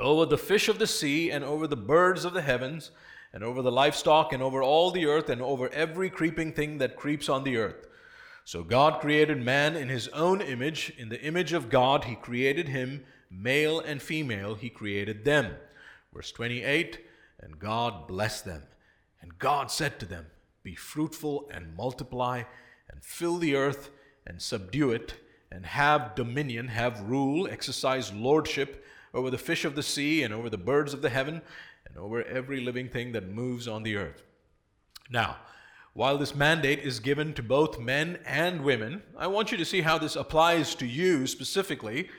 over 0.00 0.26
the 0.26 0.38
fish 0.38 0.68
of 0.68 0.80
the 0.80 0.86
sea, 0.86 1.30
and 1.30 1.44
over 1.44 1.68
the 1.68 1.76
birds 1.76 2.24
of 2.24 2.32
the 2.32 2.42
heavens, 2.42 2.90
and 3.32 3.44
over 3.44 3.62
the 3.62 3.70
livestock, 3.70 4.32
and 4.32 4.42
over 4.42 4.60
all 4.60 4.90
the 4.90 5.06
earth, 5.06 5.28
and 5.28 5.40
over 5.40 5.68
every 5.70 6.10
creeping 6.10 6.52
thing 6.52 6.78
that 6.78 6.96
creeps 6.96 7.28
on 7.28 7.44
the 7.44 7.56
earth. 7.56 7.86
So 8.44 8.64
God 8.64 9.00
created 9.00 9.44
man 9.44 9.76
in 9.76 9.88
his 9.88 10.08
own 10.08 10.40
image. 10.40 10.92
In 10.98 11.08
the 11.08 11.22
image 11.22 11.52
of 11.52 11.68
God, 11.68 12.04
he 12.04 12.14
created 12.14 12.68
him, 12.68 13.04
male 13.30 13.78
and 13.78 14.00
female, 14.00 14.54
he 14.54 14.70
created 14.70 15.24
them. 15.24 15.54
Verse 16.12 16.32
28 16.32 16.98
And 17.40 17.58
God 17.58 18.08
blessed 18.08 18.44
them. 18.44 18.62
And 19.20 19.38
God 19.38 19.70
said 19.70 20.00
to 20.00 20.06
them, 20.06 20.26
Be 20.68 20.74
fruitful 20.74 21.48
and 21.50 21.74
multiply, 21.74 22.42
and 22.90 23.02
fill 23.02 23.38
the 23.38 23.54
earth 23.54 23.88
and 24.26 24.42
subdue 24.42 24.90
it 24.90 25.14
and 25.50 25.64
have 25.64 26.14
dominion, 26.14 26.68
have 26.68 27.08
rule, 27.08 27.48
exercise 27.48 28.12
lordship 28.12 28.84
over 29.14 29.30
the 29.30 29.38
fish 29.38 29.64
of 29.64 29.74
the 29.74 29.82
sea 29.82 30.22
and 30.22 30.34
over 30.34 30.50
the 30.50 30.58
birds 30.58 30.92
of 30.92 31.00
the 31.00 31.08
heaven 31.08 31.40
and 31.86 31.96
over 31.96 32.22
every 32.22 32.60
living 32.60 32.90
thing 32.90 33.12
that 33.12 33.30
moves 33.30 33.66
on 33.66 33.82
the 33.82 33.96
earth. 33.96 34.22
Now, 35.08 35.38
while 35.94 36.18
this 36.18 36.34
mandate 36.34 36.80
is 36.80 37.00
given 37.00 37.32
to 37.32 37.42
both 37.42 37.80
men 37.80 38.18
and 38.26 38.62
women, 38.62 39.02
I 39.16 39.26
want 39.28 39.50
you 39.50 39.56
to 39.56 39.64
see 39.64 39.80
how 39.80 39.96
this 39.96 40.16
applies 40.16 40.74
to 40.74 40.86
you 40.86 41.26
specifically 41.26 42.10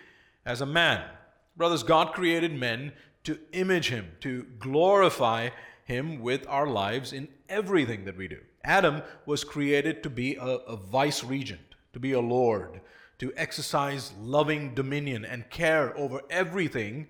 as 0.44 0.62
a 0.62 0.66
man. 0.66 1.08
Brothers, 1.56 1.84
God 1.84 2.14
created 2.14 2.56
men 2.56 2.94
to 3.26 3.38
image 3.52 3.90
Him, 3.90 4.08
to 4.22 4.48
glorify 4.58 5.50
Him 5.90 6.22
with 6.22 6.46
our 6.48 6.68
lives 6.68 7.12
in 7.14 7.28
everything 7.50 8.06
that 8.06 8.16
we 8.16 8.28
do. 8.28 8.40
Adam 8.64 9.02
was 9.26 9.44
created 9.44 10.04
to 10.04 10.10
be 10.10 10.36
a, 10.36 10.44
a 10.44 10.76
vice 10.76 11.24
regent, 11.24 11.76
to 11.94 12.00
be 12.00 12.12
a 12.12 12.20
lord, 12.20 12.80
to 13.18 13.34
exercise 13.36 14.14
loving 14.22 14.76
dominion 14.76 15.26
and 15.26 15.50
care 15.50 15.98
over 15.98 16.22
everything 16.30 17.08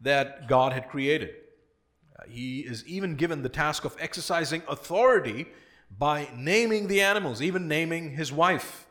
that 0.00 0.48
God 0.48 0.72
had 0.72 0.88
created. 0.88 1.34
Uh, 2.18 2.22
he 2.26 2.60
is 2.60 2.82
even 2.86 3.14
given 3.14 3.42
the 3.42 3.50
task 3.50 3.84
of 3.84 3.94
exercising 4.00 4.62
authority 4.68 5.46
by 5.98 6.28
naming 6.34 6.88
the 6.88 7.02
animals, 7.02 7.42
even 7.42 7.68
naming 7.68 8.12
his 8.12 8.32
wife. 8.32 8.86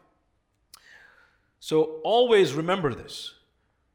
So 1.59 2.01
always 2.03 2.53
remember 2.53 2.93
this. 2.93 3.33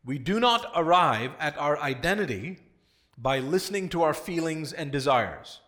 We 0.04 0.18
do 0.18 0.40
not 0.40 0.72
arrive 0.74 1.30
at 1.38 1.56
our 1.58 1.78
identity 1.78 2.58
by 3.20 3.40
listening 3.40 3.88
to 3.88 4.02
our 4.02 4.14
feelings 4.14 4.72
and 4.72 4.92
desires. 4.92 5.60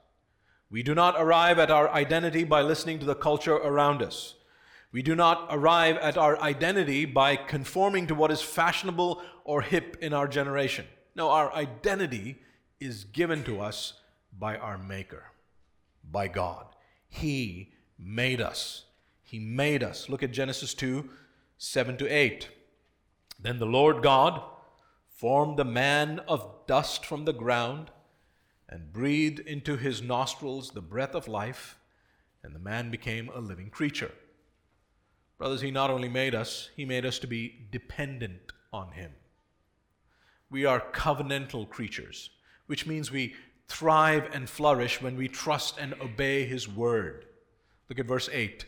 We 0.70 0.84
do 0.84 0.94
not 0.94 1.16
arrive 1.18 1.58
at 1.58 1.70
our 1.70 1.90
identity 1.90 2.44
by 2.44 2.62
listening 2.62 3.00
to 3.00 3.06
the 3.06 3.16
culture 3.16 3.56
around 3.56 4.02
us. 4.02 4.36
We 4.92 5.02
do 5.02 5.16
not 5.16 5.48
arrive 5.50 5.96
at 5.96 6.16
our 6.16 6.40
identity 6.40 7.04
by 7.04 7.36
conforming 7.36 8.06
to 8.06 8.14
what 8.14 8.30
is 8.30 8.40
fashionable 8.40 9.20
or 9.44 9.62
hip 9.62 9.96
in 10.00 10.12
our 10.12 10.28
generation. 10.28 10.86
No, 11.16 11.30
our 11.30 11.52
identity 11.52 12.38
is 12.78 13.04
given 13.04 13.42
to 13.44 13.60
us 13.60 13.94
by 14.36 14.56
our 14.56 14.78
Maker, 14.78 15.24
by 16.08 16.28
God. 16.28 16.66
He 17.08 17.72
made 17.98 18.40
us. 18.40 18.84
He 19.22 19.38
made 19.38 19.82
us. 19.82 20.08
Look 20.08 20.22
at 20.22 20.32
Genesis 20.32 20.72
2 20.74 21.08
7 21.58 21.96
to 21.98 22.06
8. 22.06 22.48
Then 23.38 23.58
the 23.58 23.66
Lord 23.66 24.02
God 24.02 24.42
formed 25.20 25.58
the 25.58 25.64
man 25.66 26.18
of 26.20 26.50
dust 26.66 27.04
from 27.04 27.26
the 27.26 27.32
ground 27.34 27.90
and 28.70 28.90
breathed 28.90 29.38
into 29.40 29.76
his 29.76 30.00
nostrils 30.00 30.70
the 30.70 30.80
breath 30.80 31.14
of 31.14 31.28
life, 31.28 31.78
and 32.42 32.54
the 32.54 32.58
man 32.58 32.90
became 32.90 33.28
a 33.34 33.38
living 33.38 33.68
creature. 33.68 34.12
Brothers, 35.36 35.60
he 35.60 35.70
not 35.70 35.90
only 35.90 36.08
made 36.08 36.34
us, 36.34 36.70
he 36.74 36.86
made 36.86 37.04
us 37.04 37.18
to 37.18 37.26
be 37.26 37.66
dependent 37.70 38.52
on 38.72 38.92
him. 38.92 39.12
We 40.48 40.64
are 40.64 40.80
covenantal 40.80 41.68
creatures, 41.68 42.30
which 42.66 42.86
means 42.86 43.12
we 43.12 43.34
thrive 43.68 44.30
and 44.32 44.48
flourish 44.48 45.02
when 45.02 45.16
we 45.16 45.28
trust 45.28 45.76
and 45.76 45.92
obey 46.00 46.46
his 46.46 46.66
word. 46.66 47.26
Look 47.90 47.98
at 47.98 48.06
verse 48.06 48.30
8. 48.32 48.64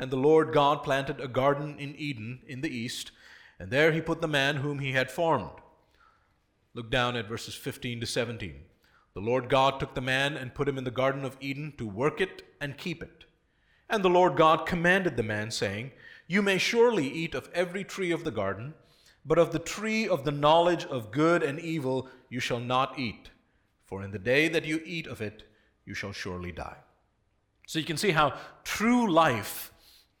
And 0.00 0.10
the 0.10 0.16
Lord 0.16 0.52
God 0.52 0.82
planted 0.82 1.20
a 1.20 1.28
garden 1.28 1.78
in 1.78 1.94
Eden 1.94 2.40
in 2.48 2.62
the 2.62 2.76
east, 2.76 3.12
and 3.60 3.70
there 3.70 3.92
he 3.92 4.00
put 4.00 4.20
the 4.20 4.26
man 4.26 4.56
whom 4.56 4.80
he 4.80 4.90
had 4.90 5.12
formed. 5.12 5.60
Look 6.74 6.90
down 6.90 7.16
at 7.16 7.28
verses 7.28 7.54
15 7.54 8.00
to 8.00 8.06
17. 8.06 8.56
The 9.14 9.20
Lord 9.20 9.48
God 9.48 9.78
took 9.78 9.94
the 9.94 10.00
man 10.00 10.36
and 10.36 10.54
put 10.54 10.68
him 10.68 10.76
in 10.76 10.82
the 10.82 10.90
Garden 10.90 11.24
of 11.24 11.36
Eden 11.40 11.72
to 11.78 11.86
work 11.86 12.20
it 12.20 12.42
and 12.60 12.76
keep 12.76 13.00
it. 13.00 13.24
And 13.88 14.04
the 14.04 14.10
Lord 14.10 14.36
God 14.36 14.66
commanded 14.66 15.16
the 15.16 15.22
man, 15.22 15.52
saying, 15.52 15.92
You 16.26 16.42
may 16.42 16.58
surely 16.58 17.06
eat 17.06 17.34
of 17.34 17.48
every 17.54 17.84
tree 17.84 18.10
of 18.10 18.24
the 18.24 18.32
garden, 18.32 18.74
but 19.24 19.38
of 19.38 19.52
the 19.52 19.60
tree 19.60 20.08
of 20.08 20.24
the 20.24 20.32
knowledge 20.32 20.84
of 20.86 21.12
good 21.12 21.44
and 21.44 21.60
evil 21.60 22.08
you 22.28 22.40
shall 22.40 22.58
not 22.58 22.98
eat, 22.98 23.30
for 23.86 24.02
in 24.02 24.10
the 24.10 24.18
day 24.18 24.48
that 24.48 24.64
you 24.64 24.82
eat 24.84 25.06
of 25.06 25.20
it, 25.20 25.44
you 25.86 25.94
shall 25.94 26.12
surely 26.12 26.50
die. 26.50 26.78
So 27.66 27.78
you 27.78 27.84
can 27.84 27.96
see 27.96 28.10
how 28.10 28.34
true 28.64 29.10
life 29.10 29.72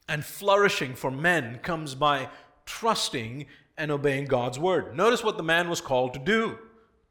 and 0.08 0.24
flourishing 0.24 0.94
for 0.94 1.10
men 1.10 1.58
comes 1.62 1.94
by 1.94 2.28
trusting 2.64 3.46
and 3.76 3.90
obeying 3.90 4.26
God's 4.26 4.58
word. 4.58 4.96
Notice 4.96 5.24
what 5.24 5.36
the 5.36 5.42
man 5.42 5.68
was 5.68 5.80
called 5.80 6.14
to 6.14 6.20
do 6.20 6.58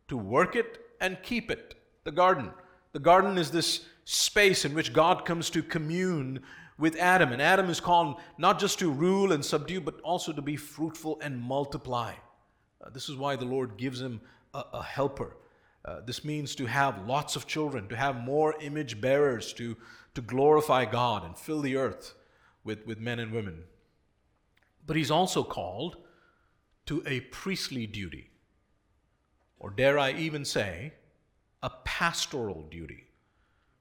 to 0.07 0.17
work 0.17 0.55
it 0.55 0.79
and 0.99 1.17
keep 1.23 1.49
it. 1.49 1.75
The 2.03 2.11
garden. 2.11 2.51
The 2.91 2.99
garden 2.99 3.37
is 3.37 3.51
this 3.51 3.85
space 4.05 4.65
in 4.65 4.73
which 4.73 4.93
God 4.93 5.25
comes 5.25 5.49
to 5.51 5.63
commune 5.63 6.41
with 6.77 6.95
Adam. 6.97 7.31
And 7.31 7.41
Adam 7.41 7.69
is 7.69 7.79
called 7.79 8.19
not 8.37 8.59
just 8.59 8.79
to 8.79 8.91
rule 8.91 9.31
and 9.31 9.43
subdue, 9.43 9.81
but 9.81 9.99
also 10.01 10.33
to 10.33 10.41
be 10.41 10.55
fruitful 10.55 11.19
and 11.21 11.39
multiply. 11.39 12.13
Uh, 12.83 12.89
this 12.89 13.09
is 13.09 13.15
why 13.15 13.35
the 13.35 13.45
Lord 13.45 13.77
gives 13.77 14.01
him 14.01 14.21
a, 14.53 14.63
a 14.73 14.83
helper. 14.83 15.37
Uh, 15.85 16.01
this 16.05 16.23
means 16.23 16.55
to 16.55 16.65
have 16.65 17.07
lots 17.07 17.35
of 17.35 17.47
children, 17.47 17.87
to 17.89 17.95
have 17.95 18.23
more 18.23 18.55
image 18.61 19.01
bearers, 19.01 19.53
to, 19.53 19.75
to 20.15 20.21
glorify 20.21 20.85
God 20.85 21.25
and 21.25 21.37
fill 21.37 21.61
the 21.61 21.75
earth 21.75 22.13
with, 22.63 22.85
with 22.85 22.99
men 22.99 23.19
and 23.19 23.31
women. 23.31 23.63
But 24.85 24.95
he's 24.95 25.11
also 25.11 25.43
called 25.43 25.97
to 26.85 27.03
a 27.05 27.21
priestly 27.21 27.87
duty 27.87 28.29
or 29.63 29.69
dare 29.69 29.97
I 29.97 30.11
even 30.11 30.43
say, 30.43 30.91
a 31.63 31.71
pastoral 31.85 32.63
duty. 32.69 33.05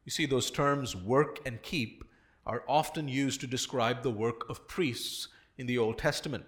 You 0.04 0.12
see, 0.12 0.26
those 0.26 0.48
terms 0.48 0.94
work 0.94 1.40
and 1.44 1.60
keep 1.60 2.04
are 2.46 2.62
often 2.68 3.08
used 3.08 3.40
to 3.40 3.48
describe 3.48 4.02
the 4.02 4.10
work 4.10 4.48
of 4.48 4.68
priests 4.68 5.26
in 5.58 5.66
the 5.66 5.78
Old 5.78 5.98
Testament. 5.98 6.44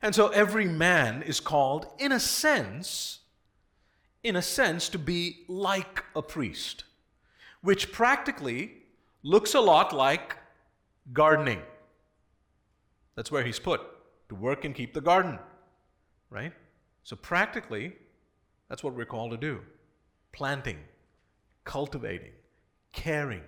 And 0.00 0.14
so 0.14 0.28
every 0.28 0.64
man 0.64 1.22
is 1.22 1.38
called, 1.38 1.86
in 1.98 2.12
a 2.12 2.18
sense, 2.18 3.18
in 4.22 4.36
a 4.36 4.42
sense, 4.42 4.88
to 4.88 4.98
be 4.98 5.44
like 5.46 6.02
a 6.16 6.22
priest, 6.22 6.84
which 7.60 7.92
practically 7.92 8.72
looks 9.22 9.52
a 9.52 9.60
lot 9.60 9.94
like 9.94 10.38
gardening. 11.12 11.60
That's 13.16 13.30
where 13.30 13.44
he's 13.44 13.58
put, 13.58 13.82
to 14.30 14.34
work 14.34 14.64
and 14.64 14.74
keep 14.74 14.94
the 14.94 15.02
garden, 15.02 15.38
right? 16.30 16.52
So 17.02 17.16
practically, 17.16 17.92
that's 18.68 18.84
what 18.84 18.94
we're 18.94 19.04
called 19.04 19.32
to 19.32 19.36
do 19.36 19.60
planting, 20.32 20.78
cultivating, 21.64 22.32
caring, 22.92 23.42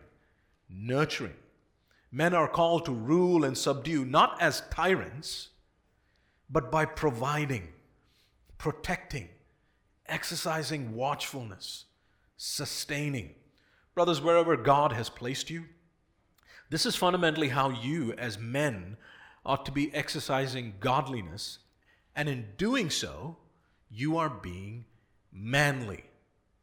nurturing. 0.68 1.36
Men 2.10 2.34
are 2.34 2.48
called 2.48 2.84
to 2.86 2.92
rule 2.92 3.44
and 3.44 3.56
subdue, 3.56 4.04
not 4.04 4.42
as 4.42 4.62
tyrants, 4.70 5.48
but 6.50 6.70
by 6.70 6.84
providing, 6.84 7.68
protecting, 8.58 9.28
exercising 10.06 10.94
watchfulness, 10.94 11.86
sustaining. 12.36 13.30
Brothers, 13.94 14.20
wherever 14.20 14.56
God 14.56 14.92
has 14.92 15.08
placed 15.08 15.48
you, 15.48 15.64
this 16.68 16.84
is 16.84 16.96
fundamentally 16.96 17.48
how 17.48 17.70
you, 17.70 18.12
as 18.14 18.38
men, 18.38 18.96
ought 19.44 19.64
to 19.66 19.72
be 19.72 19.94
exercising 19.94 20.74
godliness, 20.80 21.58
and 22.14 22.28
in 22.28 22.48
doing 22.56 22.90
so, 22.90 23.36
you 23.90 24.18
are 24.18 24.30
being 24.30 24.84
manly. 25.32 26.04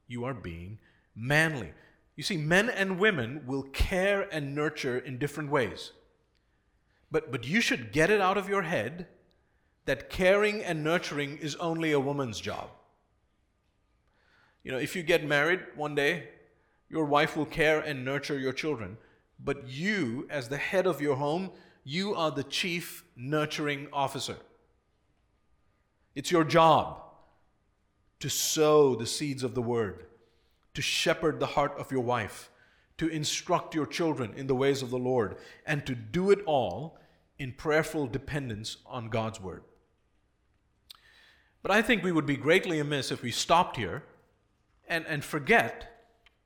You 0.07 0.25
are 0.25 0.33
being 0.33 0.79
manly. 1.15 1.73
You 2.15 2.23
see, 2.23 2.37
men 2.37 2.69
and 2.69 2.99
women 2.99 3.43
will 3.45 3.63
care 3.63 4.27
and 4.31 4.53
nurture 4.53 4.97
in 4.97 5.17
different 5.17 5.49
ways. 5.49 5.91
But, 7.11 7.31
but 7.31 7.47
you 7.47 7.61
should 7.61 7.91
get 7.91 8.09
it 8.09 8.21
out 8.21 8.37
of 8.37 8.49
your 8.49 8.63
head 8.63 9.07
that 9.85 10.09
caring 10.09 10.63
and 10.63 10.83
nurturing 10.83 11.37
is 11.37 11.55
only 11.55 11.91
a 11.91 11.99
woman's 11.99 12.39
job. 12.39 12.69
You 14.63 14.71
know, 14.71 14.77
if 14.77 14.95
you 14.95 15.01
get 15.01 15.23
married 15.23 15.61
one 15.75 15.95
day, 15.95 16.29
your 16.89 17.05
wife 17.05 17.37
will 17.37 17.45
care 17.45 17.79
and 17.79 18.03
nurture 18.03 18.37
your 18.37 18.53
children. 18.53 18.97
But 19.39 19.67
you, 19.67 20.27
as 20.29 20.49
the 20.49 20.57
head 20.57 20.85
of 20.85 21.01
your 21.01 21.15
home, 21.15 21.51
you 21.83 22.13
are 22.13 22.29
the 22.29 22.43
chief 22.43 23.03
nurturing 23.15 23.87
officer. 23.93 24.37
It's 26.15 26.31
your 26.31 26.43
job 26.43 27.01
to 28.19 28.29
sow 28.29 28.95
the 28.95 29.05
seeds 29.05 29.43
of 29.43 29.55
the 29.55 29.61
word, 29.61 30.05
to 30.73 30.81
shepherd 30.81 31.39
the 31.39 31.45
heart 31.45 31.73
of 31.77 31.91
your 31.91 32.03
wife, 32.03 32.49
to 32.97 33.07
instruct 33.07 33.73
your 33.73 33.85
children 33.85 34.33
in 34.35 34.47
the 34.47 34.55
ways 34.55 34.81
of 34.81 34.89
the 34.89 34.97
Lord, 34.97 35.37
and 35.65 35.85
to 35.85 35.95
do 35.95 36.31
it 36.31 36.39
all 36.45 36.97
in 37.37 37.53
prayerful 37.53 38.07
dependence 38.07 38.77
on 38.85 39.09
God's 39.09 39.39
word. 39.39 39.63
But 41.61 41.71
I 41.71 41.81
think 41.81 42.03
we 42.03 42.11
would 42.11 42.25
be 42.25 42.37
greatly 42.37 42.79
amiss 42.79 43.11
if 43.11 43.21
we 43.21 43.31
stopped 43.31 43.77
here 43.77 44.03
and, 44.87 45.05
and 45.07 45.23
forget 45.23 46.05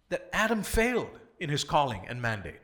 that 0.10 0.30
Adam 0.32 0.62
failed 0.62 1.20
in 1.40 1.50
his 1.50 1.64
calling 1.64 2.06
and 2.08 2.22
mandate. 2.22 2.60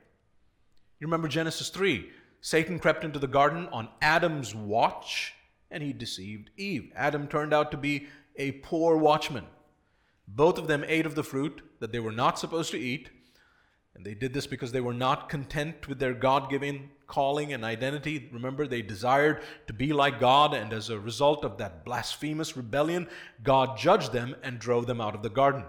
You 1.00 1.08
remember 1.08 1.28
Genesis 1.28 1.70
3 1.70 2.10
Satan 2.42 2.80
crept 2.80 3.04
into 3.04 3.20
the 3.20 3.28
garden 3.28 3.68
on 3.72 3.90
Adam's 4.02 4.56
watch 4.56 5.34
and 5.72 5.84
he 5.84 5.94
deceived 5.94 6.50
Eve. 6.58 6.92
Adam 6.96 7.28
turned 7.28 7.54
out 7.54 7.72
to 7.72 7.78
be 7.78 8.08
a 8.36 8.52
poor 8.54 8.98
watchman. 8.98 9.46
Both 10.28 10.58
of 10.58 10.68
them 10.68 10.86
ate 10.88 11.06
of 11.06 11.16
the 11.16 11.24
fruit 11.24 11.62
that 11.80 11.92
they 11.92 12.00
were 12.00 12.12
not 12.12 12.40
supposed 12.40 12.72
to 12.72 12.80
eat, 12.80 13.10
and 13.96 14.06
they 14.06 14.14
did 14.14 14.34
this 14.34 14.48
because 14.48 14.72
they 14.72 14.82
were 14.82 14.94
not 14.94 15.30
content 15.30 15.88
with 15.88 16.00
their 16.00 16.14
God 16.14 16.50
given 16.50 16.90
calling 17.08 17.52
and 17.52 17.66
identity. 17.66 18.30
Remember, 18.32 18.66
they 18.68 18.82
desired 18.82 19.42
to 19.68 19.74
be 19.74 19.92
like 19.92 20.20
God, 20.20 20.54
and 20.54 20.72
as 20.72 20.90
a 20.90 21.00
result 21.00 21.44
of 21.44 21.58
that 21.58 21.84
blasphemous 21.84 22.56
rebellion, 22.56 23.08
God 23.44 23.78
judged 23.78 24.14
them 24.14 24.36
and 24.44 24.60
drove 24.60 24.86
them 24.86 25.02
out 25.02 25.16
of 25.16 25.24
the 25.24 25.30
garden. 25.30 25.66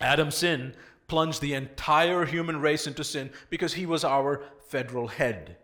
Adam's 0.00 0.36
sin 0.36 0.74
plunged 1.06 1.40
the 1.40 1.54
entire 1.54 2.24
human 2.24 2.60
race 2.60 2.86
into 2.86 3.04
sin 3.04 3.30
because 3.50 3.74
he 3.74 3.86
was 3.86 4.04
our 4.04 4.42
federal 4.68 5.08
head. 5.08 5.56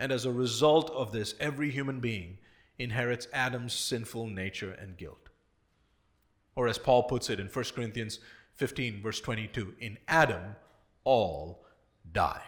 And 0.00 0.10
as 0.10 0.24
a 0.24 0.32
result 0.32 0.90
of 0.92 1.12
this, 1.12 1.34
every 1.38 1.70
human 1.70 2.00
being 2.00 2.38
inherits 2.78 3.28
Adam's 3.34 3.74
sinful 3.74 4.28
nature 4.28 4.72
and 4.72 4.96
guilt. 4.96 5.28
Or 6.56 6.66
as 6.66 6.78
Paul 6.78 7.02
puts 7.02 7.28
it 7.28 7.38
in 7.38 7.48
1 7.48 7.64
Corinthians 7.74 8.18
15, 8.54 9.02
verse 9.02 9.20
22 9.20 9.74
In 9.78 9.98
Adam, 10.08 10.56
all 11.04 11.66
die. 12.10 12.42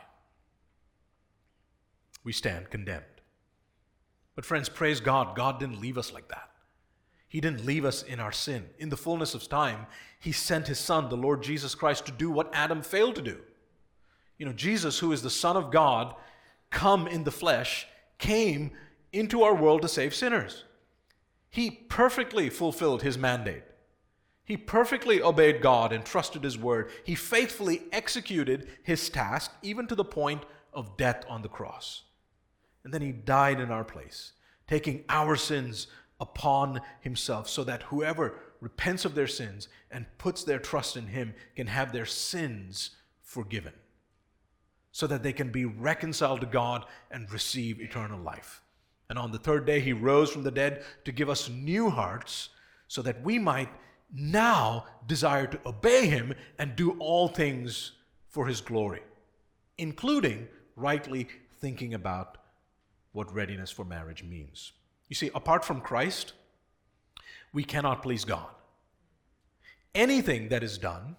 We 2.25 2.33
stand 2.33 2.71
condemned. 2.71 3.05
But, 4.35 4.47
friends, 4.47 4.71
praise 4.71 5.01
God, 5.01 5.37
God 5.37 5.61
didn't 5.61 5.81
leave 5.81 5.99
us 5.99 6.11
like 6.11 6.29
that. 6.29 6.49
He 7.29 7.43
didn't 7.43 7.67
leave 7.67 7.85
us 7.85 8.03
in 8.03 8.19
our 8.19 8.33
sin. 8.33 8.65
In 8.79 8.89
the 8.89 8.97
fullness 8.97 9.35
of 9.35 9.47
time, 9.47 9.87
He 10.19 10.33
sent 10.33 10.69
His 10.69 10.79
Son, 10.79 11.11
the 11.11 11.17
Lord 11.19 11.43
Jesus 11.43 11.75
Christ, 11.75 12.07
to 12.07 12.13
do 12.13 12.31
what 12.31 12.49
Adam 12.55 12.81
failed 12.81 13.17
to 13.17 13.23
do. 13.23 13.41
You 14.39 14.47
know, 14.47 14.55
Jesus, 14.55 14.99
who 14.99 15.13
is 15.13 15.21
the 15.21 15.29
Son 15.29 15.57
of 15.59 15.71
God, 15.71 16.15
come 16.73 17.07
in 17.07 17.23
the 17.23 17.31
flesh, 17.31 17.87
came 18.19 18.73
into 19.13 19.45
our 19.45 19.55
world 19.55 19.83
to 19.83 19.89
save 19.89 20.15
sinners. 20.15 20.65
He 21.49 21.71
perfectly 21.71 22.51
fulfilled 22.51 23.03
His 23.03 23.17
mandate. 23.17 23.63
He 24.45 24.57
perfectly 24.57 25.23
obeyed 25.23 25.63
God 25.63 25.93
and 25.93 26.05
trusted 26.05 26.43
His 26.43 26.59
word. 26.59 26.91
He 27.05 27.15
faithfully 27.15 27.83
executed 27.93 28.69
His 28.83 29.09
task, 29.09 29.53
even 29.63 29.87
to 29.87 29.95
the 29.95 30.05
point 30.05 30.43
of 30.73 30.97
death 30.97 31.25
on 31.29 31.43
the 31.43 31.49
cross. 31.49 32.03
And 32.85 32.93
then 32.93 33.03
he 33.03 33.13
died 33.13 33.61
in 33.61 33.71
our 33.71 33.85
place, 33.85 34.33
taking 34.67 35.05
our 35.09 35.37
sins 35.37 35.87
upon 36.21 36.81
himself, 37.01 37.49
so 37.49 37.65
that 37.65 37.85
whoever 37.85 38.35
repents 38.61 39.05
of 39.05 39.15
their 39.15 39.27
sins 39.27 39.69
and 39.91 40.07
puts 40.19 40.45
their 40.45 40.59
trust 40.59 40.97
in 40.97 41.09
him 41.09 41.35
can 41.57 41.67
have 41.67 41.93
their 41.93 42.07
sins 42.07 42.91
forgiven, 43.23 43.73
so 44.93 45.07
that 45.07 45.23
they 45.23 45.33
can 45.33 45.51
be 45.51 45.65
reconciled 45.65 46.41
to 46.41 46.47
God 46.47 46.85
and 47.11 47.31
receive 47.33 47.81
eternal 47.81 48.21
life. 48.21 48.63
And 49.09 49.19
on 49.19 49.33
the 49.33 49.39
third 49.39 49.67
day, 49.67 49.81
he 49.81 49.93
rose 49.93 50.31
from 50.31 50.43
the 50.43 50.51
dead 50.51 50.85
to 51.05 51.13
give 51.13 51.29
us 51.29 51.49
new 51.49 51.91
hearts, 51.91 52.51
so 52.89 53.03
that 53.03 53.23
we 53.23 53.39
might 53.39 53.71
now 54.15 54.85
desire 55.07 55.47
to 55.47 55.61
obey 55.67 56.07
him 56.07 56.35
and 56.59 56.77
do 56.77 56.97
all 56.99 57.29
things 57.29 57.93
for 58.29 58.47
his 58.47 58.61
glory, 58.61 59.03
including 59.79 60.47
rightly 60.77 61.27
thinking 61.61 61.95
about 61.95 62.39
what 63.13 63.35
readiness 63.35 63.71
for 63.71 63.85
marriage 63.85 64.23
means. 64.23 64.73
You 65.09 65.17
see, 65.17 65.31
apart 65.35 65.65
from 65.65 65.81
Christ, 65.81 66.35
we 67.53 67.65
cannot 67.65 68.03
please 68.03 68.25
God. 68.25 68.49
Anything 69.95 70.49
that 70.49 70.63
is 70.63 70.79
done, 70.79 71.17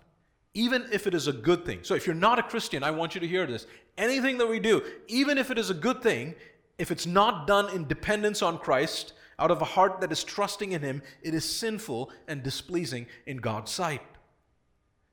even 0.54 0.86
if 0.92 1.08
it 1.08 1.14
is 1.14 1.28
a 1.28 1.34
good 1.34 1.66
thing. 1.66 1.80
So 1.82 1.96
if 1.96 2.06
you're 2.06 2.16
not 2.16 2.40
a 2.40 2.44
Christian, 2.44 2.84
I 2.84 2.92
want 2.92 3.16
you 3.16 3.22
to 3.22 3.28
hear 3.28 3.46
this. 3.46 3.66
Anything 3.98 4.38
that 4.38 4.48
we 4.48 4.60
do, 4.60 4.84
even 5.08 5.38
if 5.38 5.52
it 5.52 5.58
is 5.58 5.70
a 5.70 5.74
good 5.74 6.02
thing, 6.02 6.36
if 6.78 6.92
it's 6.92 7.06
not 7.06 7.48
done 7.48 7.70
in 7.74 7.88
dependence 7.88 8.42
on 8.42 8.58
Christ, 8.58 9.14
out 9.40 9.52
of 9.52 9.62
a 9.62 9.66
heart 9.66 10.02
that 10.02 10.12
is 10.12 10.24
trusting 10.24 10.72
in 10.72 10.82
Him, 10.82 11.02
it 11.22 11.34
is 11.34 11.44
sinful 11.44 12.12
and 12.28 12.44
displeasing 12.44 13.08
in 13.26 13.38
God's 13.38 13.72
sight. 13.72 14.02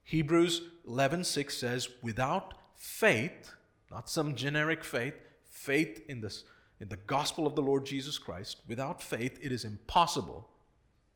Hebrews 0.05 0.63
11:6 0.87 1.57
says, 1.57 1.89
"Without 2.03 2.55
faith, 2.77 3.53
not 3.91 4.09
some 4.11 4.35
generic 4.35 4.85
faith, 4.85 5.15
faith 5.45 6.03
in 6.09 6.21
this 6.21 6.45
in 6.81 6.89
the 6.89 6.97
gospel 6.97 7.47
of 7.47 7.55
the 7.55 7.63
Lord 7.63 7.85
Jesus 7.85 8.19
Christ, 8.19 8.63
without 8.67 9.03
faith, 9.03 9.39
it 9.43 9.53
is 9.53 9.65
impossible 9.65 10.49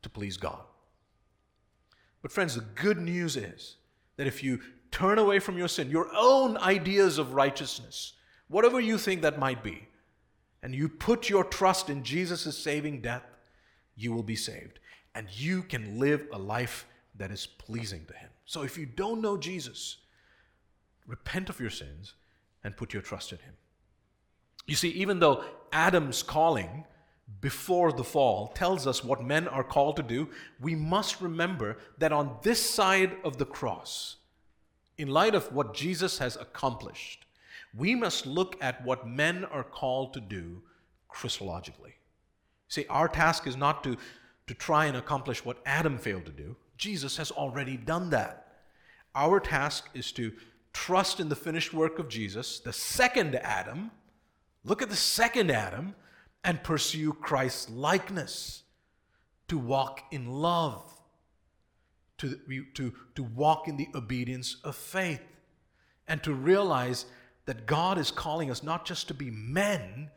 to 0.03 0.09
please 0.09 0.37
God. 0.37 0.61
But, 2.21 2.31
friends, 2.31 2.53
the 2.53 2.61
good 2.61 2.99
news 2.99 3.35
is 3.35 3.77
that 4.17 4.27
if 4.27 4.43
you 4.43 4.59
turn 4.91 5.19
away 5.19 5.39
from 5.39 5.57
your 5.57 5.67
sin, 5.67 5.89
your 5.89 6.09
own 6.15 6.57
ideas 6.57 7.17
of 7.17 7.33
righteousness, 7.33 8.13
whatever 8.47 8.79
you 8.79 8.97
think 8.97 9.21
that 9.21 9.39
might 9.39 9.63
be, 9.63 9.87
and 10.63 10.73
you 10.73 10.89
put 10.89 11.29
your 11.29 11.43
trust 11.43 11.89
in 11.89 12.03
Jesus' 12.03 12.57
saving 12.57 13.01
death, 13.01 13.23
you 13.95 14.11
will 14.11 14.23
be 14.23 14.35
saved. 14.35 14.79
And 15.13 15.27
you 15.31 15.61
can 15.61 15.99
live 15.99 16.27
a 16.33 16.39
life 16.39 16.87
that 17.17 17.31
is 17.31 17.45
pleasing 17.45 18.05
to 18.05 18.13
Him. 18.13 18.29
So 18.45 18.63
if 18.63 18.77
you 18.77 18.85
don't 18.85 19.21
know 19.21 19.37
Jesus, 19.37 19.97
repent 21.05 21.49
of 21.49 21.59
your 21.59 21.69
sins 21.69 22.13
and 22.63 22.75
put 22.75 22.93
your 22.93 23.01
trust 23.01 23.31
in 23.31 23.37
Him. 23.39 23.53
You 24.65 24.75
see, 24.75 24.89
even 24.89 25.19
though 25.19 25.43
Adam's 25.71 26.23
calling 26.23 26.85
before 27.41 27.91
the 27.91 28.03
fall 28.03 28.47
tells 28.49 28.85
us 28.87 29.03
what 29.03 29.23
men 29.23 29.47
are 29.47 29.63
called 29.63 29.95
to 29.97 30.03
do, 30.03 30.29
we 30.59 30.75
must 30.75 31.21
remember 31.21 31.77
that 31.97 32.11
on 32.11 32.37
this 32.43 32.67
side 32.67 33.15
of 33.23 33.37
the 33.37 33.45
cross, 33.45 34.17
in 34.97 35.09
light 35.09 35.35
of 35.35 35.51
what 35.51 35.73
Jesus 35.73 36.19
has 36.19 36.35
accomplished, 36.35 37.25
we 37.75 37.95
must 37.95 38.25
look 38.25 38.55
at 38.61 38.83
what 38.85 39.07
men 39.07 39.43
are 39.45 39.63
called 39.63 40.13
to 40.13 40.21
do 40.21 40.61
Christologically. 41.13 41.93
See, 42.67 42.85
our 42.89 43.07
task 43.07 43.47
is 43.47 43.57
not 43.57 43.83
to, 43.83 43.97
to 44.47 44.53
try 44.53 44.85
and 44.85 44.97
accomplish 44.97 45.43
what 45.43 45.61
Adam 45.65 45.97
failed 45.97 46.25
to 46.25 46.31
do. 46.31 46.55
Jesus 46.77 47.17
has 47.17 47.31
already 47.31 47.77
done 47.77 48.09
that. 48.11 48.47
Our 49.13 49.39
task 49.39 49.89
is 49.93 50.11
to 50.13 50.31
trust 50.73 51.19
in 51.19 51.29
the 51.29 51.35
finished 51.35 51.73
work 51.73 51.99
of 51.99 52.09
Jesus, 52.09 52.59
the 52.59 52.73
second 52.73 53.35
Adam, 53.35 53.91
Look 54.65 54.81
at 54.81 54.89
the 54.89 54.95
second 54.95 55.51
Adam 55.51 55.95
and 56.45 56.63
pursue 56.63 57.11
Christ's 57.11 57.69
likeness, 57.71 58.61
to 59.47 59.57
walk 59.57 60.03
in 60.11 60.27
love, 60.27 60.83
to, 62.19 62.39
to, 62.75 62.93
to 63.15 63.23
walk 63.23 63.67
in 63.67 63.77
the 63.77 63.89
obedience 63.95 64.57
of 64.63 64.75
faith, 64.75 65.21
and 66.07 66.21
to 66.23 66.33
realize 66.33 67.05
that 67.45 67.65
God 67.65 67.97
is 67.97 68.11
calling 68.11 68.49
us 68.51 68.63
not 68.63 68.85
just 68.85 69.07
to 69.07 69.13
be 69.13 69.31
men, 69.31 70.11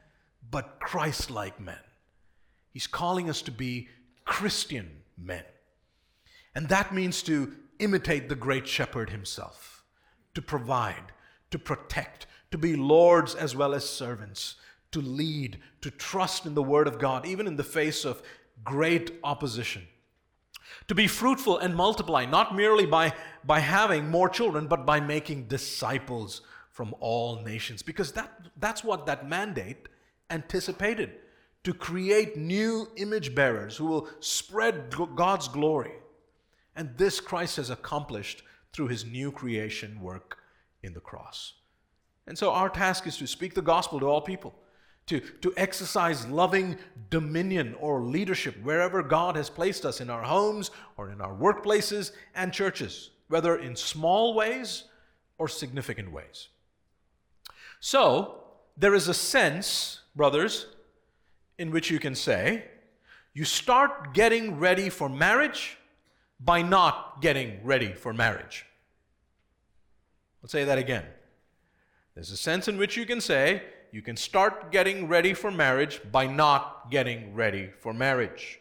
but 0.51 0.81
Christ 0.81 1.31
like 1.31 1.59
men. 1.59 1.79
He's 2.73 2.87
calling 2.87 3.29
us 3.29 3.43
to 3.43 3.51
be 3.51 3.89
Christian 4.25 5.03
men. 5.17 5.45
And 6.55 6.69
that 6.69 6.95
means 6.95 7.23
to 7.23 7.55
imitate 7.79 8.29
the 8.29 8.35
great 8.35 8.69
shepherd 8.69 9.11
himself, 9.11 9.83
to 10.35 10.43
provide, 10.43 11.13
to 11.51 11.59
protect, 11.59 12.27
to 12.51 12.59
be 12.59 12.77
lords 12.77 13.35
as 13.35 13.57
well 13.57 13.75
as 13.75 13.89
servants, 13.89 14.57
to 14.93 15.01
lead, 15.01 15.59
to 15.83 15.91
trust 15.91 16.47
in 16.47 16.55
the 16.55 16.63
Word 16.63 16.87
of 16.89 16.99
God, 16.99 17.27
even 17.27 17.47
in 17.47 17.57
the 17.57 17.65
face 17.65 18.05
of 18.05 18.23
great 18.65 19.13
opposition. 19.23 19.87
To 20.89 20.95
be 20.95 21.07
fruitful 21.07 21.59
and 21.59 21.75
multiply, 21.75 22.25
not 22.25 22.55
merely 22.55 22.87
by, 22.87 23.13
by 23.45 23.61
having 23.61 24.09
more 24.09 24.29
children, 24.29 24.67
but 24.67 24.87
by 24.87 25.01
making 25.01 25.49
disciples 25.49 26.43
from 26.71 26.95
all 27.01 27.43
nations. 27.43 27.83
Because 27.83 28.13
that, 28.13 28.31
that's 28.59 28.85
what 28.85 29.07
that 29.07 29.29
mandate 29.29 29.89
anticipated 30.31 31.13
to 31.65 31.75
create 31.75 32.37
new 32.37 32.89
image 32.97 33.35
bearers 33.35 33.77
who 33.77 33.87
will 33.87 34.09
spread 34.21 34.95
God's 35.15 35.49
glory. 35.49 35.93
And 36.77 36.97
this 36.97 37.21
Christ 37.21 37.57
has 37.57 37.71
accomplished 37.71 38.43
through 38.73 38.89
his 38.89 39.05
new 39.05 39.33
creation 39.33 40.01
work 40.01 40.39
in 40.83 40.95
the 40.95 41.01
cross. 41.01 41.55
And 42.27 42.39
so 42.39 42.53
our 42.53 42.69
task 42.69 43.07
is 43.07 43.17
to 43.19 43.27
speak 43.27 43.55
the 43.55 43.63
gospel 43.63 43.99
to 44.01 44.07
all 44.07 44.21
people, 44.21 44.55
to, 45.09 45.21
to 45.21 45.53
exercise 45.57 46.27
loving 46.29 46.77
dominion 47.11 47.75
or 47.81 48.03
leadership 48.03 48.55
wherever 48.63 49.03
God 49.03 49.37
has 49.37 49.51
placed 49.51 49.85
us 49.85 50.01
in 50.01 50.11
our 50.11 50.23
homes 50.23 50.71
or 50.97 51.11
in 51.11 51.21
our 51.21 51.35
workplaces 51.35 52.13
and 52.35 52.53
churches, 52.53 53.11
whether 53.29 53.57
in 53.57 53.75
small 53.75 54.35
ways 54.35 54.85
or 55.39 55.49
significant 55.49 56.13
ways. 56.13 56.49
So, 57.81 58.43
there 58.77 58.95
is 58.95 59.09
a 59.09 59.15
sense, 59.15 60.01
brothers, 60.15 60.67
in 61.59 61.71
which 61.71 61.91
you 61.91 61.99
can 61.99 62.15
say, 62.15 62.65
you 63.35 63.45
start 63.45 64.15
getting 64.15 64.59
ready 64.59 64.89
for 64.89 65.09
marriage 65.09 65.79
by 66.41 66.63
not 66.63 67.21
getting 67.21 67.59
ready 67.65 67.93
for 67.93 68.13
marriage. 68.13 68.67
Let's 70.43 70.53
say 70.53 70.65
that 70.65 70.79
again. 70.79 71.05
There's 72.15 72.31
a 72.31 72.37
sense 72.37 72.69
in 72.69 72.79
which 72.79 72.97
you 72.97 73.07
can 73.07 73.21
say 73.21 73.63
you 73.91 74.03
can 74.03 74.17
start 74.17 74.71
getting 74.71 75.09
ready 75.09 75.33
for 75.35 75.51
marriage 75.51 76.01
by 76.13 76.27
not 76.27 76.91
getting 76.91 77.35
ready 77.35 77.71
for 77.81 77.95
marriage. 77.95 78.61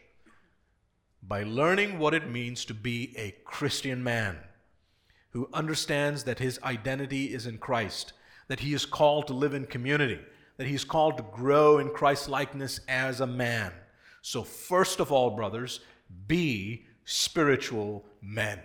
By 1.22 1.42
learning 1.42 1.98
what 1.98 2.14
it 2.14 2.30
means 2.30 2.64
to 2.66 2.74
be 2.74 3.14
a 3.16 3.34
Christian 3.44 4.02
man 4.02 4.38
who 5.30 5.50
understands 5.52 6.24
that 6.24 6.38
his 6.38 6.58
identity 6.62 7.34
is 7.34 7.46
in 7.46 7.58
Christ, 7.58 8.14
that 8.48 8.60
he 8.60 8.72
is 8.72 8.86
called 8.86 9.26
to 9.26 9.34
live 9.34 9.52
in 9.52 9.66
community, 9.66 10.20
that 10.56 10.66
he 10.66 10.74
is 10.74 10.84
called 10.84 11.18
to 11.18 11.24
grow 11.32 11.78
in 11.78 11.90
Christ's 11.90 12.28
likeness 12.28 12.80
as 12.88 13.20
a 13.20 13.26
man. 13.26 13.72
So, 14.22 14.42
first 14.42 15.00
of 15.00 15.12
all, 15.12 15.30
brothers, 15.30 15.80
be 16.26 16.86
spiritual 17.04 18.06
men. 18.22 18.60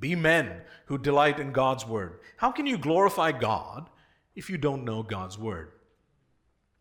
Be 0.00 0.14
men 0.16 0.62
who 0.86 0.98
delight 0.98 1.38
in 1.38 1.52
God's 1.52 1.86
word. 1.86 2.18
How 2.36 2.50
can 2.50 2.66
you 2.66 2.76
glorify 2.76 3.32
God 3.32 3.88
if 4.34 4.50
you 4.50 4.58
don't 4.58 4.84
know 4.84 5.02
God's 5.02 5.38
word? 5.38 5.72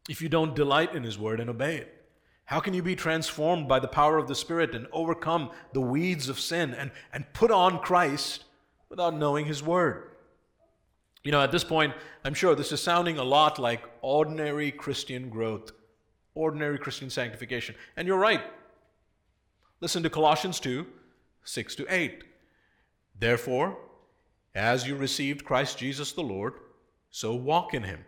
If 0.09 0.21
you 0.21 0.29
don't 0.29 0.55
delight 0.55 0.95
in 0.95 1.03
his 1.03 1.17
word 1.17 1.39
and 1.39 1.49
obey 1.49 1.77
it? 1.77 2.03
How 2.45 2.59
can 2.59 2.73
you 2.73 2.83
be 2.83 2.95
transformed 2.95 3.67
by 3.67 3.79
the 3.79 3.87
power 3.87 4.17
of 4.17 4.27
the 4.27 4.35
Spirit 4.35 4.75
and 4.75 4.87
overcome 4.91 5.51
the 5.71 5.81
weeds 5.81 6.27
of 6.27 6.39
sin 6.39 6.73
and, 6.73 6.91
and 7.13 7.31
put 7.33 7.51
on 7.51 7.79
Christ 7.79 8.43
without 8.89 9.15
knowing 9.15 9.45
his 9.45 9.63
word? 9.63 10.09
You 11.23 11.31
know, 11.31 11.41
at 11.41 11.51
this 11.51 11.63
point, 11.63 11.93
I'm 12.25 12.33
sure 12.33 12.53
this 12.53 12.73
is 12.73 12.81
sounding 12.81 13.17
a 13.17 13.23
lot 13.23 13.57
like 13.57 13.81
ordinary 14.01 14.71
Christian 14.71 15.29
growth, 15.29 15.71
ordinary 16.35 16.77
Christian 16.77 17.09
sanctification. 17.09 17.75
And 17.95 18.07
you're 18.07 18.17
right. 18.17 18.41
Listen 19.79 20.03
to 20.03 20.09
Colossians 20.09 20.59
2 20.59 20.85
6 21.45 21.75
to 21.75 21.85
8. 21.93 22.23
Therefore, 23.19 23.77
as 24.55 24.87
you 24.87 24.95
received 24.95 25.45
Christ 25.45 25.77
Jesus 25.77 26.11
the 26.11 26.21
Lord, 26.21 26.53
so 27.15 27.36
walk 27.36 27.76
in 27.76 27.84
him, 27.84 28.06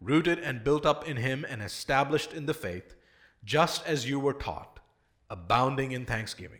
rooted 0.00 0.40
and 0.40 0.64
built 0.64 0.84
up 0.84 1.08
in 1.08 1.18
him 1.18 1.46
and 1.48 1.62
established 1.62 2.32
in 2.32 2.46
the 2.46 2.52
faith, 2.52 2.96
just 3.44 3.86
as 3.86 4.10
you 4.10 4.18
were 4.18 4.32
taught, 4.32 4.80
abounding 5.30 5.92
in 5.92 6.04
thanksgiving. 6.04 6.58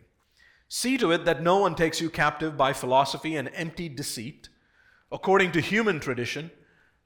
See 0.69 0.97
to 0.97 1.11
it 1.11 1.25
that 1.25 1.43
no 1.43 1.57
one 1.57 1.75
takes 1.75 1.99
you 1.99 2.09
captive 2.09 2.55
by 2.55 2.71
philosophy 2.71 3.35
and 3.35 3.51
empty 3.53 3.89
deceit, 3.89 4.47
according 5.11 5.51
to 5.51 5.59
human 5.59 5.99
tradition, 5.99 6.49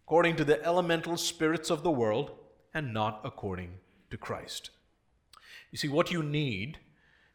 according 0.06 0.36
to 0.36 0.46
the 0.46 0.64
elemental 0.64 1.18
spirits 1.18 1.72
of 1.72 1.82
the 1.82 1.90
world, 1.90 2.30
and 2.72 2.94
not 2.94 3.22
according 3.24 3.72
to 4.12 4.18
Christ. 4.18 4.70
You 5.72 5.80
see, 5.80 5.88
what 5.88 6.12
you 6.12 6.22
need 6.22 6.78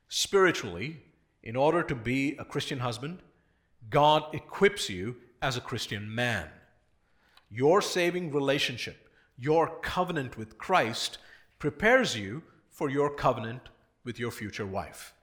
spiritually 0.08 1.02
in 1.42 1.56
order 1.56 1.82
to 1.82 1.96
be 1.96 2.36
a 2.38 2.44
Christian 2.44 2.78
husband, 2.78 3.18
God 3.90 4.32
equips 4.32 4.88
you 4.88 5.16
as 5.42 5.56
a 5.56 5.60
Christian 5.60 6.14
man. 6.14 6.48
Your 7.54 7.80
saving 7.80 8.32
relationship, 8.32 9.08
your 9.38 9.78
covenant 9.78 10.36
with 10.36 10.58
Christ, 10.58 11.18
prepares 11.60 12.16
you 12.16 12.42
for 12.68 12.90
your 12.90 13.08
covenant 13.08 13.68
with 14.02 14.18
your 14.18 14.32
future 14.32 14.66
wife. 14.66 15.14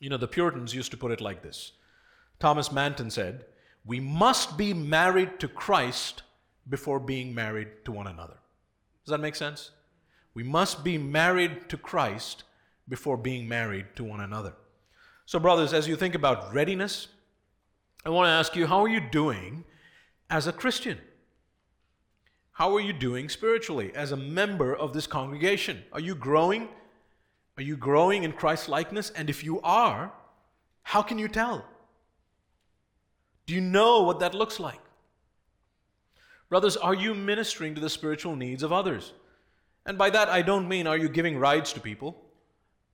You 0.00 0.08
know, 0.08 0.16
the 0.16 0.28
Puritans 0.28 0.74
used 0.74 0.90
to 0.92 0.96
put 0.96 1.12
it 1.12 1.20
like 1.20 1.42
this 1.42 1.72
Thomas 2.40 2.72
Manton 2.72 3.10
said, 3.10 3.44
We 3.84 4.00
must 4.00 4.56
be 4.56 4.72
married 4.72 5.38
to 5.40 5.48
Christ 5.48 6.22
before 6.70 6.98
being 6.98 7.34
married 7.34 7.68
to 7.84 7.92
one 7.92 8.06
another. 8.06 8.38
Does 9.04 9.10
that 9.10 9.20
make 9.20 9.36
sense? 9.36 9.72
We 10.32 10.42
must 10.42 10.84
be 10.84 10.96
married 10.96 11.68
to 11.68 11.76
Christ 11.76 12.44
before 12.88 13.18
being 13.18 13.46
married 13.46 13.94
to 13.96 14.04
one 14.04 14.20
another. 14.20 14.54
So, 15.26 15.38
brothers, 15.38 15.74
as 15.74 15.86
you 15.86 15.96
think 15.96 16.14
about 16.14 16.54
readiness, 16.54 17.08
I 18.06 18.08
want 18.10 18.26
to 18.26 18.30
ask 18.30 18.56
you 18.56 18.66
how 18.66 18.80
are 18.84 18.88
you 18.88 19.00
doing 19.00 19.64
as 20.30 20.46
a 20.46 20.52
Christian? 20.52 20.98
How 22.56 22.74
are 22.74 22.80
you 22.80 22.94
doing 22.94 23.28
spiritually 23.28 23.92
as 23.94 24.12
a 24.12 24.16
member 24.16 24.74
of 24.74 24.94
this 24.94 25.06
congregation? 25.06 25.82
Are 25.92 26.00
you 26.00 26.14
growing? 26.14 26.70
Are 27.58 27.62
you 27.62 27.76
growing 27.76 28.24
in 28.24 28.32
Christ 28.32 28.66
likeness? 28.66 29.10
And 29.10 29.28
if 29.28 29.44
you 29.44 29.60
are, 29.60 30.10
how 30.82 31.02
can 31.02 31.18
you 31.18 31.28
tell? 31.28 31.66
Do 33.44 33.52
you 33.52 33.60
know 33.60 34.04
what 34.04 34.20
that 34.20 34.34
looks 34.34 34.58
like? 34.58 34.80
Brothers, 36.48 36.78
are 36.78 36.94
you 36.94 37.14
ministering 37.14 37.74
to 37.74 37.80
the 37.82 37.90
spiritual 37.90 38.34
needs 38.34 38.62
of 38.62 38.72
others? 38.72 39.12
And 39.84 39.98
by 39.98 40.08
that, 40.08 40.30
I 40.30 40.40
don't 40.40 40.66
mean 40.66 40.86
are 40.86 40.96
you 40.96 41.10
giving 41.10 41.38
rides 41.38 41.74
to 41.74 41.80
people? 41.80 42.24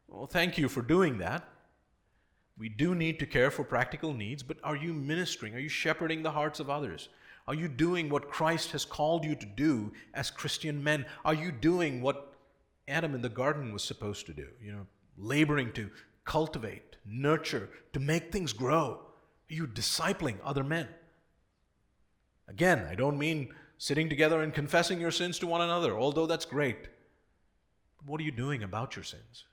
Well, 0.08 0.26
thank 0.26 0.58
you 0.58 0.68
for 0.68 0.82
doing 0.82 1.18
that. 1.18 1.48
We 2.58 2.68
do 2.68 2.96
need 2.96 3.20
to 3.20 3.26
care 3.26 3.52
for 3.52 3.62
practical 3.62 4.12
needs, 4.12 4.42
but 4.42 4.56
are 4.64 4.74
you 4.74 4.92
ministering? 4.92 5.54
Are 5.54 5.60
you 5.60 5.68
shepherding 5.68 6.24
the 6.24 6.32
hearts 6.32 6.58
of 6.58 6.68
others? 6.68 7.10
Are 7.48 7.54
you 7.54 7.68
doing 7.68 8.08
what 8.08 8.30
Christ 8.30 8.72
has 8.72 8.84
called 8.84 9.24
you 9.24 9.34
to 9.34 9.46
do 9.46 9.92
as 10.14 10.30
Christian 10.30 10.82
men? 10.82 11.06
Are 11.24 11.34
you 11.34 11.50
doing 11.50 12.00
what 12.00 12.34
Adam 12.86 13.14
in 13.14 13.22
the 13.22 13.28
garden 13.28 13.72
was 13.72 13.82
supposed 13.82 14.26
to 14.26 14.32
do? 14.32 14.48
You 14.62 14.72
know, 14.72 14.86
laboring 15.16 15.72
to 15.72 15.90
cultivate, 16.24 16.96
nurture, 17.04 17.68
to 17.92 18.00
make 18.00 18.30
things 18.30 18.52
grow. 18.52 19.00
Are 19.50 19.54
you 19.54 19.66
discipling 19.66 20.36
other 20.44 20.62
men? 20.62 20.88
Again, 22.48 22.86
I 22.88 22.94
don't 22.94 23.18
mean 23.18 23.52
sitting 23.78 24.08
together 24.08 24.42
and 24.42 24.54
confessing 24.54 25.00
your 25.00 25.10
sins 25.10 25.38
to 25.40 25.46
one 25.46 25.60
another, 25.60 25.98
although 25.98 26.26
that's 26.26 26.44
great. 26.44 26.84
But 27.96 28.06
what 28.06 28.20
are 28.20 28.24
you 28.24 28.30
doing 28.30 28.62
about 28.62 28.94
your 28.94 29.04
sins? 29.04 29.44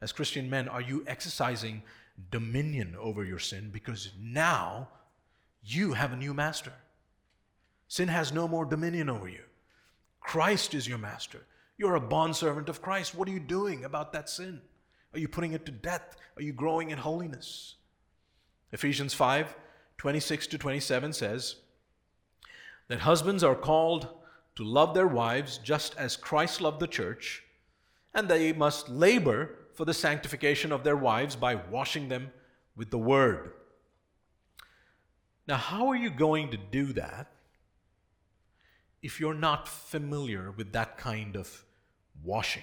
As 0.00 0.12
Christian 0.12 0.48
men, 0.48 0.68
are 0.68 0.80
you 0.80 1.02
exercising 1.08 1.82
dominion 2.30 2.94
over 3.00 3.24
your 3.24 3.40
sin? 3.40 3.70
Because 3.72 4.12
now 4.20 4.88
you 5.74 5.92
have 5.94 6.12
a 6.12 6.16
new 6.16 6.34
master. 6.34 6.72
Sin 7.88 8.08
has 8.08 8.32
no 8.32 8.46
more 8.46 8.64
dominion 8.64 9.08
over 9.08 9.28
you. 9.28 9.42
Christ 10.20 10.74
is 10.74 10.86
your 10.86 10.98
master. 10.98 11.40
You're 11.78 11.94
a 11.94 12.00
bondservant 12.00 12.68
of 12.68 12.82
Christ. 12.82 13.14
What 13.14 13.28
are 13.28 13.32
you 13.32 13.40
doing 13.40 13.84
about 13.84 14.12
that 14.12 14.28
sin? 14.28 14.60
Are 15.14 15.18
you 15.18 15.28
putting 15.28 15.52
it 15.52 15.64
to 15.66 15.72
death? 15.72 16.16
Are 16.36 16.42
you 16.42 16.52
growing 16.52 16.90
in 16.90 16.98
holiness? 16.98 17.76
Ephesians 18.72 19.14
5 19.14 19.54
26 19.96 20.46
to 20.46 20.58
27 20.58 21.12
says 21.12 21.56
that 22.86 23.00
husbands 23.00 23.42
are 23.42 23.56
called 23.56 24.08
to 24.54 24.62
love 24.62 24.94
their 24.94 25.08
wives 25.08 25.58
just 25.58 25.96
as 25.96 26.16
Christ 26.16 26.60
loved 26.60 26.78
the 26.78 26.86
church, 26.86 27.42
and 28.14 28.28
they 28.28 28.52
must 28.52 28.88
labor 28.88 29.56
for 29.74 29.84
the 29.84 29.94
sanctification 29.94 30.72
of 30.72 30.84
their 30.84 30.96
wives 30.96 31.36
by 31.36 31.54
washing 31.54 32.08
them 32.08 32.30
with 32.76 32.90
the 32.90 32.98
word. 32.98 33.52
Now, 35.48 35.56
how 35.56 35.88
are 35.88 35.96
you 35.96 36.10
going 36.10 36.50
to 36.50 36.56
do 36.56 36.92
that 36.92 37.32
if 39.02 39.18
you're 39.18 39.34
not 39.34 39.66
familiar 39.66 40.52
with 40.52 40.72
that 40.72 40.98
kind 40.98 41.34
of 41.34 41.64
washing? 42.22 42.62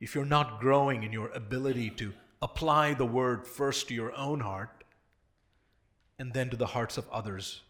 If 0.00 0.14
you're 0.14 0.24
not 0.24 0.60
growing 0.60 1.02
in 1.02 1.12
your 1.12 1.28
ability 1.30 1.90
to 1.90 2.14
apply 2.40 2.94
the 2.94 3.06
word 3.06 3.46
first 3.46 3.88
to 3.88 3.94
your 3.94 4.16
own 4.16 4.40
heart 4.40 4.84
and 6.18 6.32
then 6.32 6.48
to 6.50 6.56
the 6.56 6.66
hearts 6.66 6.96
of 6.96 7.08
others 7.10 7.62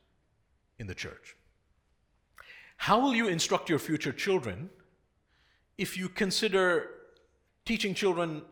in 0.78 0.86
the 0.86 0.94
church? 0.94 1.34
How 2.76 3.00
will 3.00 3.14
you 3.14 3.26
instruct 3.26 3.68
your 3.68 3.78
future 3.78 4.12
children? 4.12 4.70
if 5.76 5.96
you 5.96 6.08
consider 6.08 6.90
teaching 7.64 7.94
children 7.94 8.42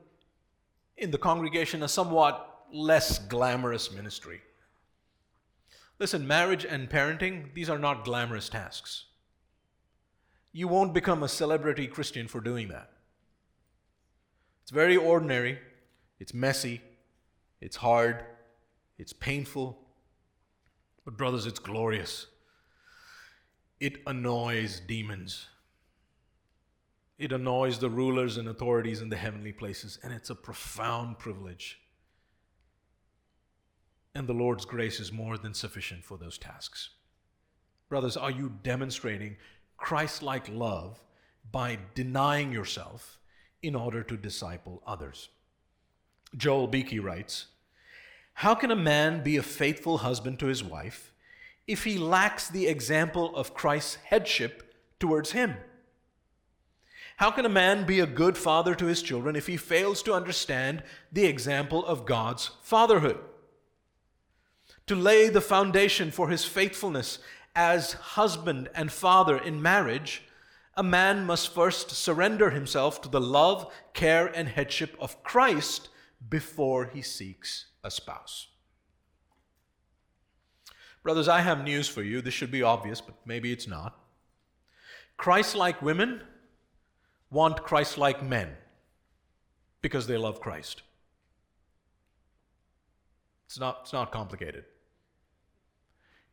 in 0.96 1.10
the 1.10 1.18
congregation 1.18 1.82
a 1.82 1.88
somewhat 1.88 2.51
less 2.72 3.18
glamorous 3.18 3.92
ministry. 3.92 4.40
Listen, 5.98 6.26
marriage 6.26 6.64
and 6.64 6.90
parenting, 6.90 7.54
these 7.54 7.70
are 7.70 7.78
not 7.78 8.04
glamorous 8.04 8.48
tasks. 8.48 9.04
You 10.52 10.68
won't 10.68 10.92
become 10.92 11.22
a 11.22 11.28
celebrity 11.28 11.86
Christian 11.86 12.28
for 12.28 12.40
doing 12.40 12.68
that. 12.68 12.90
It's 14.62 14.70
very 14.70 14.96
ordinary, 14.96 15.58
it's 16.18 16.34
messy, 16.34 16.80
it's 17.60 17.76
hard, 17.76 18.24
it's 18.98 19.12
painful, 19.12 19.78
but, 21.04 21.16
brothers, 21.16 21.46
it's 21.46 21.58
glorious. 21.58 22.26
It 23.80 23.96
annoys 24.06 24.78
demons. 24.78 25.48
It 27.18 27.32
annoys 27.32 27.80
the 27.80 27.90
rulers 27.90 28.36
and 28.36 28.48
authorities 28.48 29.00
in 29.02 29.08
the 29.08 29.16
heavenly 29.16 29.52
places, 29.52 29.98
and 30.04 30.12
it's 30.12 30.30
a 30.30 30.34
profound 30.34 31.18
privilege. 31.18 31.81
And 34.14 34.26
the 34.26 34.34
Lord's 34.34 34.64
grace 34.64 35.00
is 35.00 35.12
more 35.12 35.38
than 35.38 35.54
sufficient 35.54 36.04
for 36.04 36.18
those 36.18 36.36
tasks. 36.36 36.90
Brothers, 37.88 38.16
are 38.16 38.30
you 38.30 38.52
demonstrating 38.62 39.36
Christ 39.76 40.22
like 40.22 40.48
love 40.48 41.02
by 41.50 41.78
denying 41.94 42.52
yourself 42.52 43.18
in 43.62 43.74
order 43.74 44.02
to 44.02 44.16
disciple 44.16 44.82
others? 44.86 45.28
Joel 46.36 46.66
Beeke 46.66 47.02
writes 47.02 47.46
How 48.34 48.54
can 48.54 48.70
a 48.70 48.76
man 48.76 49.22
be 49.22 49.36
a 49.36 49.42
faithful 49.42 49.98
husband 49.98 50.38
to 50.40 50.46
his 50.46 50.62
wife 50.62 51.12
if 51.66 51.84
he 51.84 51.96
lacks 51.96 52.48
the 52.48 52.66
example 52.66 53.34
of 53.36 53.54
Christ's 53.54 53.96
headship 53.96 54.74
towards 54.98 55.32
him? 55.32 55.56
How 57.16 57.30
can 57.30 57.44
a 57.44 57.50
man 57.50 57.84
be 57.84 58.00
a 58.00 58.06
good 58.06 58.36
father 58.36 58.74
to 58.74 58.86
his 58.86 59.02
children 59.02 59.36
if 59.36 59.46
he 59.46 59.56
fails 59.56 60.02
to 60.02 60.14
understand 60.14 60.82
the 61.12 61.26
example 61.26 61.84
of 61.84 62.04
God's 62.04 62.50
fatherhood? 62.62 63.18
To 64.86 64.94
lay 64.94 65.28
the 65.28 65.40
foundation 65.40 66.10
for 66.10 66.28
his 66.28 66.44
faithfulness 66.44 67.18
as 67.54 67.92
husband 67.92 68.68
and 68.74 68.90
father 68.90 69.38
in 69.38 69.62
marriage, 69.62 70.22
a 70.74 70.82
man 70.82 71.26
must 71.26 71.52
first 71.52 71.90
surrender 71.90 72.50
himself 72.50 73.00
to 73.02 73.08
the 73.08 73.20
love, 73.20 73.72
care, 73.92 74.26
and 74.26 74.48
headship 74.48 74.96
of 74.98 75.22
Christ 75.22 75.88
before 76.28 76.86
he 76.86 77.02
seeks 77.02 77.66
a 77.84 77.90
spouse. 77.90 78.48
Brothers, 81.02 81.28
I 81.28 81.40
have 81.40 81.64
news 81.64 81.88
for 81.88 82.02
you. 82.02 82.20
This 82.20 82.34
should 82.34 82.50
be 82.50 82.62
obvious, 82.62 83.00
but 83.00 83.16
maybe 83.26 83.52
it's 83.52 83.66
not. 83.66 83.98
Christ 85.16 85.54
like 85.56 85.82
women 85.82 86.22
want 87.30 87.64
Christ 87.64 87.98
like 87.98 88.22
men 88.22 88.50
because 89.80 90.06
they 90.06 90.16
love 90.16 90.40
Christ. 90.40 90.82
It's 93.46 93.58
not, 93.58 93.80
it's 93.82 93.92
not 93.92 94.12
complicated. 94.12 94.64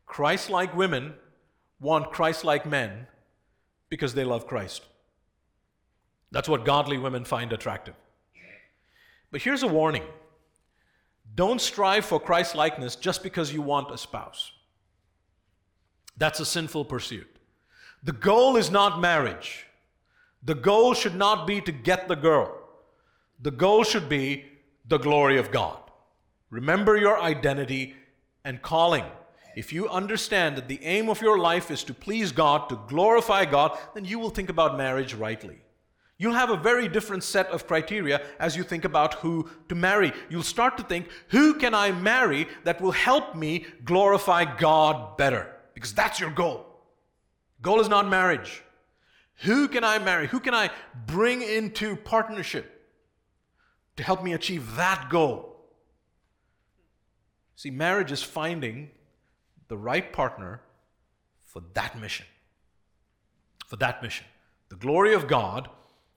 Christ 0.09 0.49
like 0.49 0.75
women 0.75 1.13
want 1.79 2.11
Christ 2.11 2.43
like 2.43 2.65
men 2.65 3.07
because 3.89 4.15
they 4.15 4.25
love 4.25 4.47
Christ. 4.47 4.83
That's 6.31 6.49
what 6.49 6.65
godly 6.65 6.97
women 6.97 7.23
find 7.23 7.53
attractive. 7.53 7.93
But 9.31 9.41
here's 9.41 9.63
a 9.63 9.67
warning 9.67 10.03
don't 11.35 11.61
strive 11.61 12.05
for 12.05 12.19
Christ 12.19 12.55
likeness 12.55 12.95
just 12.95 13.21
because 13.21 13.53
you 13.53 13.61
want 13.61 13.93
a 13.93 13.97
spouse. 13.97 14.51
That's 16.17 16.39
a 16.39 16.45
sinful 16.45 16.85
pursuit. 16.85 17.29
The 18.03 18.11
goal 18.11 18.57
is 18.57 18.71
not 18.71 18.99
marriage. 18.99 19.67
The 20.43 20.55
goal 20.55 20.95
should 20.95 21.15
not 21.15 21.45
be 21.45 21.61
to 21.61 21.71
get 21.71 22.07
the 22.07 22.15
girl. 22.15 22.57
The 23.41 23.51
goal 23.51 23.83
should 23.83 24.09
be 24.09 24.45
the 24.87 24.97
glory 24.97 25.37
of 25.37 25.51
God. 25.51 25.79
Remember 26.49 26.97
your 26.97 27.21
identity 27.21 27.95
and 28.43 28.61
calling. 28.61 29.05
If 29.59 29.73
you 29.73 29.89
understand 29.89 30.55
that 30.55 30.69
the 30.69 30.79
aim 30.85 31.09
of 31.09 31.21
your 31.21 31.37
life 31.37 31.69
is 31.69 31.83
to 31.83 31.93
please 31.93 32.31
God, 32.31 32.69
to 32.69 32.79
glorify 32.87 33.43
God, 33.43 33.77
then 33.93 34.05
you 34.05 34.17
will 34.17 34.29
think 34.29 34.47
about 34.47 34.77
marriage 34.77 35.13
rightly. 35.13 35.59
You'll 36.17 36.41
have 36.41 36.49
a 36.49 36.55
very 36.55 36.87
different 36.87 37.25
set 37.25 37.47
of 37.47 37.67
criteria 37.67 38.21
as 38.39 38.55
you 38.55 38.63
think 38.63 38.85
about 38.85 39.15
who 39.15 39.49
to 39.67 39.75
marry. 39.75 40.13
You'll 40.29 40.43
start 40.43 40.77
to 40.77 40.83
think, 40.83 41.09
who 41.27 41.55
can 41.55 41.73
I 41.73 41.91
marry 41.91 42.47
that 42.63 42.79
will 42.79 42.93
help 42.93 43.35
me 43.35 43.65
glorify 43.83 44.45
God 44.45 45.17
better? 45.17 45.53
Because 45.73 45.93
that's 45.93 46.21
your 46.21 46.31
goal. 46.31 46.65
Goal 47.61 47.81
is 47.81 47.89
not 47.89 48.07
marriage. 48.07 48.63
Who 49.41 49.67
can 49.67 49.83
I 49.83 49.99
marry? 49.99 50.27
Who 50.27 50.39
can 50.39 50.53
I 50.53 50.69
bring 51.05 51.41
into 51.41 51.97
partnership 51.97 52.87
to 53.97 54.03
help 54.03 54.23
me 54.23 54.31
achieve 54.31 54.77
that 54.77 55.09
goal? 55.09 55.57
See, 57.57 57.71
marriage 57.71 58.13
is 58.13 58.23
finding 58.23 58.91
the 59.69 59.77
right 59.77 60.11
partner 60.11 60.61
for 61.45 61.61
that 61.73 61.99
mission. 61.99 62.25
For 63.65 63.77
that 63.77 64.03
mission. 64.03 64.25
The 64.69 64.75
glory 64.75 65.13
of 65.13 65.27
God 65.27 65.69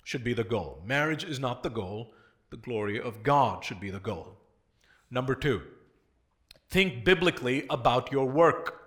should 0.05 0.25
be 0.25 0.35
the 0.35 0.45
goal. 0.45 0.83
Marriage 0.85 1.25
is 1.25 1.38
not 1.38 1.62
the 1.62 1.71
goal, 1.71 2.12
the 2.51 2.57
glory 2.57 3.01
of 3.01 3.23
God 3.23 3.65
should 3.65 3.81
be 3.81 3.91
the 3.91 4.01
goal. 4.01 4.37
Number 5.11 5.35
two, 5.35 5.62
think 6.71 7.05
biblically 7.05 7.65
about 7.71 8.11
your 8.11 8.27
work. 8.27 8.81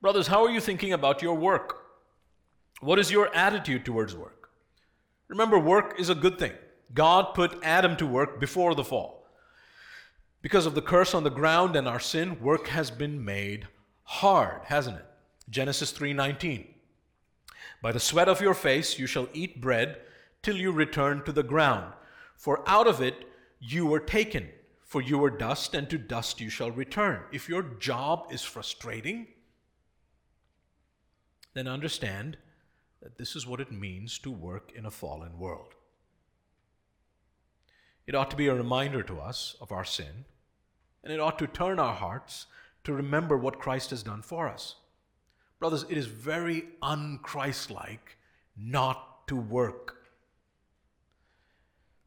Brothers, 0.00 0.26
how 0.26 0.44
are 0.44 0.50
you 0.50 0.60
thinking 0.60 0.92
about 0.92 1.22
your 1.22 1.34
work? 1.34 1.78
What 2.80 2.98
is 2.98 3.10
your 3.10 3.34
attitude 3.34 3.84
towards 3.84 4.14
work? 4.14 4.50
Remember, 5.28 5.58
work 5.58 5.94
is 5.98 6.10
a 6.10 6.14
good 6.14 6.38
thing. 6.38 6.52
God 6.92 7.34
put 7.34 7.58
Adam 7.62 7.96
to 7.96 8.06
work 8.06 8.40
before 8.40 8.74
the 8.74 8.84
fall. 8.84 9.21
Because 10.42 10.66
of 10.66 10.74
the 10.74 10.82
curse 10.82 11.14
on 11.14 11.22
the 11.22 11.30
ground 11.30 11.76
and 11.76 11.86
our 11.88 12.00
sin, 12.00 12.40
work 12.40 12.66
has 12.66 12.90
been 12.90 13.24
made 13.24 13.68
hard, 14.02 14.62
hasn't 14.64 14.98
it? 14.98 15.06
Genesis 15.48 15.92
3:19. 15.92 16.74
By 17.80 17.92
the 17.92 18.00
sweat 18.00 18.28
of 18.28 18.40
your 18.40 18.54
face 18.54 18.98
you 18.98 19.06
shall 19.06 19.28
eat 19.32 19.60
bread 19.60 20.00
till 20.42 20.56
you 20.56 20.72
return 20.72 21.24
to 21.24 21.32
the 21.32 21.44
ground, 21.44 21.94
for 22.36 22.68
out 22.68 22.88
of 22.88 23.00
it 23.00 23.28
you 23.60 23.86
were 23.86 24.00
taken, 24.00 24.50
for 24.82 25.00
you 25.00 25.16
were 25.18 25.30
dust 25.30 25.74
and 25.74 25.88
to 25.88 25.96
dust 25.96 26.40
you 26.40 26.50
shall 26.50 26.72
return. 26.72 27.24
If 27.30 27.48
your 27.48 27.62
job 27.62 28.26
is 28.32 28.42
frustrating, 28.42 29.28
then 31.54 31.68
understand 31.68 32.36
that 33.00 33.16
this 33.16 33.36
is 33.36 33.46
what 33.46 33.60
it 33.60 33.70
means 33.70 34.18
to 34.20 34.30
work 34.30 34.72
in 34.72 34.86
a 34.86 34.90
fallen 34.90 35.38
world. 35.38 35.74
It 38.06 38.16
ought 38.16 38.30
to 38.30 38.36
be 38.36 38.48
a 38.48 38.54
reminder 38.54 39.02
to 39.04 39.20
us 39.20 39.54
of 39.60 39.70
our 39.70 39.84
sin, 39.84 40.24
and 41.02 41.12
it 41.12 41.20
ought 41.20 41.38
to 41.38 41.46
turn 41.46 41.78
our 41.78 41.94
hearts 41.94 42.46
to 42.84 42.92
remember 42.92 43.36
what 43.36 43.58
Christ 43.58 43.90
has 43.90 44.02
done 44.02 44.22
for 44.22 44.48
us. 44.48 44.76
Brothers, 45.58 45.84
it 45.88 45.96
is 45.96 46.06
very 46.06 46.64
unchristlike 46.82 48.16
not 48.56 49.26
to 49.28 49.36
work. 49.36 49.96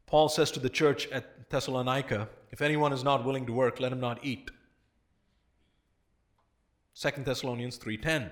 Paul 0.06 0.28
says 0.28 0.50
to 0.52 0.60
the 0.60 0.68
church 0.68 1.08
at 1.08 1.50
Thessalonica, 1.50 2.28
if 2.50 2.62
anyone 2.62 2.92
is 2.92 3.02
not 3.02 3.24
willing 3.24 3.46
to 3.46 3.52
work, 3.52 3.80
let 3.80 3.92
him 3.92 4.00
not 4.00 4.24
eat. 4.24 4.50
2 6.94 7.24
Thessalonians 7.24 7.78
3:10. 7.78 8.30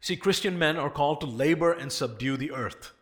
See, 0.00 0.16
Christian 0.16 0.58
men 0.58 0.76
are 0.76 0.90
called 0.90 1.20
to 1.20 1.26
labor 1.26 1.72
and 1.72 1.92
subdue 1.92 2.36
the 2.36 2.52
earth, 2.52 2.92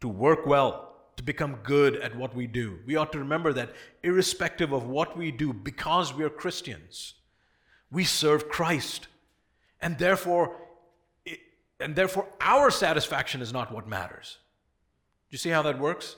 to 0.00 0.08
work 0.08 0.46
well, 0.46 0.93
to 1.16 1.22
become 1.22 1.56
good 1.62 1.96
at 1.96 2.16
what 2.16 2.34
we 2.34 2.46
do. 2.46 2.78
We 2.86 2.96
ought 2.96 3.12
to 3.12 3.18
remember 3.18 3.52
that 3.52 3.74
irrespective 4.02 4.72
of 4.72 4.86
what 4.86 5.16
we 5.16 5.30
do, 5.30 5.52
because 5.52 6.12
we 6.12 6.24
are 6.24 6.30
Christians, 6.30 7.14
we 7.90 8.04
serve 8.04 8.48
Christ. 8.48 9.08
And 9.80 9.98
therefore, 9.98 10.56
and 11.78 11.94
therefore 11.94 12.28
our 12.40 12.70
satisfaction 12.70 13.42
is 13.42 13.52
not 13.52 13.72
what 13.72 13.86
matters. 13.86 14.38
Do 15.30 15.34
you 15.34 15.38
see 15.38 15.50
how 15.50 15.62
that 15.62 15.78
works? 15.78 16.16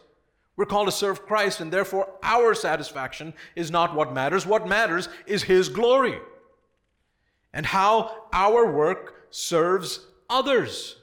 We're 0.57 0.67
called 0.67 0.89
to 0.89 0.93
serve 0.93 1.27
Christ, 1.27 1.61
and 1.61 1.73
therefore 1.73 2.09
our 2.23 2.55
satisfaction 2.55 3.35
is 3.55 3.71
not 3.71 3.95
what 3.95 4.15
matters. 4.15 4.47
What 4.47 4.67
matters 4.67 5.09
is 5.27 5.43
His 5.43 5.69
glory 5.69 6.19
and 7.53 7.67
how 7.67 8.25
our 8.33 8.71
work 8.71 9.27
serves 9.31 10.01
others. 10.31 10.97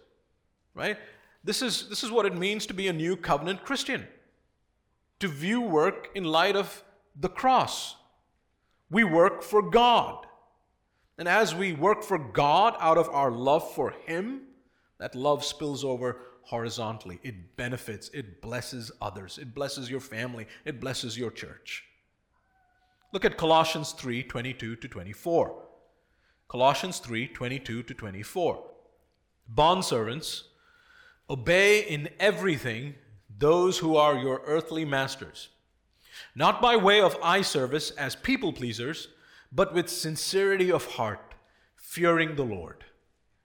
Right? 0.74 0.98
This 1.44 1.62
is, 1.62 1.90
this 1.90 2.04
is 2.04 2.12
what 2.12 2.26
it 2.26 2.38
means 2.38 2.66
to 2.68 2.74
be 2.74 2.88
a 2.88 2.94
new 2.94 3.18
covenant 3.18 3.66
Christian, 3.66 4.08
to 5.20 5.28
view 5.28 5.62
work 5.62 6.10
in 6.16 6.24
light 6.24 6.56
of 6.56 6.84
the 7.20 7.30
cross. 7.30 7.96
We 8.90 9.04
work 9.04 9.44
for 9.44 9.62
God. 9.62 10.26
And 11.18 11.28
as 11.28 11.54
we 11.54 11.74
work 11.74 12.04
for 12.04 12.18
God 12.18 12.76
out 12.80 12.98
of 12.98 13.10
our 13.10 13.32
love 13.32 13.74
for 13.74 13.92
Him, 14.06 14.42
that 15.00 15.16
love 15.16 15.44
spills 15.44 15.84
over 15.84 16.22
horizontally. 16.44 17.20
It 17.24 17.56
benefits, 17.56 18.10
it 18.14 18.42
blesses 18.42 18.92
others, 19.02 19.38
it 19.38 19.54
blesses 19.54 19.90
your 19.90 20.00
family, 20.00 20.48
it 20.66 20.80
blesses 20.80 21.18
your 21.18 21.32
church. 21.32 21.84
Look 23.12 23.26
at 23.26 23.38
Colossians 23.38 23.92
3 23.92 24.24
22 24.24 24.76
to 24.78 24.88
24. 24.88 25.64
Colossians 26.50 27.00
3 27.00 27.28
22 27.28 27.84
to 27.84 27.94
24. 27.94 28.64
Bondservants, 29.54 30.44
obey 31.30 31.82
in 31.82 32.10
everything 32.20 32.96
those 33.38 33.80
who 33.80 33.96
are 33.96 34.16
your 34.16 34.42
earthly 34.46 34.86
masters, 34.86 35.50
not 36.36 36.62
by 36.62 36.76
way 36.76 37.02
of 37.02 37.18
eye 37.24 37.42
service 37.42 37.92
as 37.92 38.16
people 38.16 38.54
pleasers, 38.54 39.10
but 39.52 39.74
with 39.74 39.90
sincerity 39.90 40.72
of 40.72 40.86
heart, 40.86 41.34
fearing 41.76 42.36
the 42.36 42.44
Lord. 42.44 42.84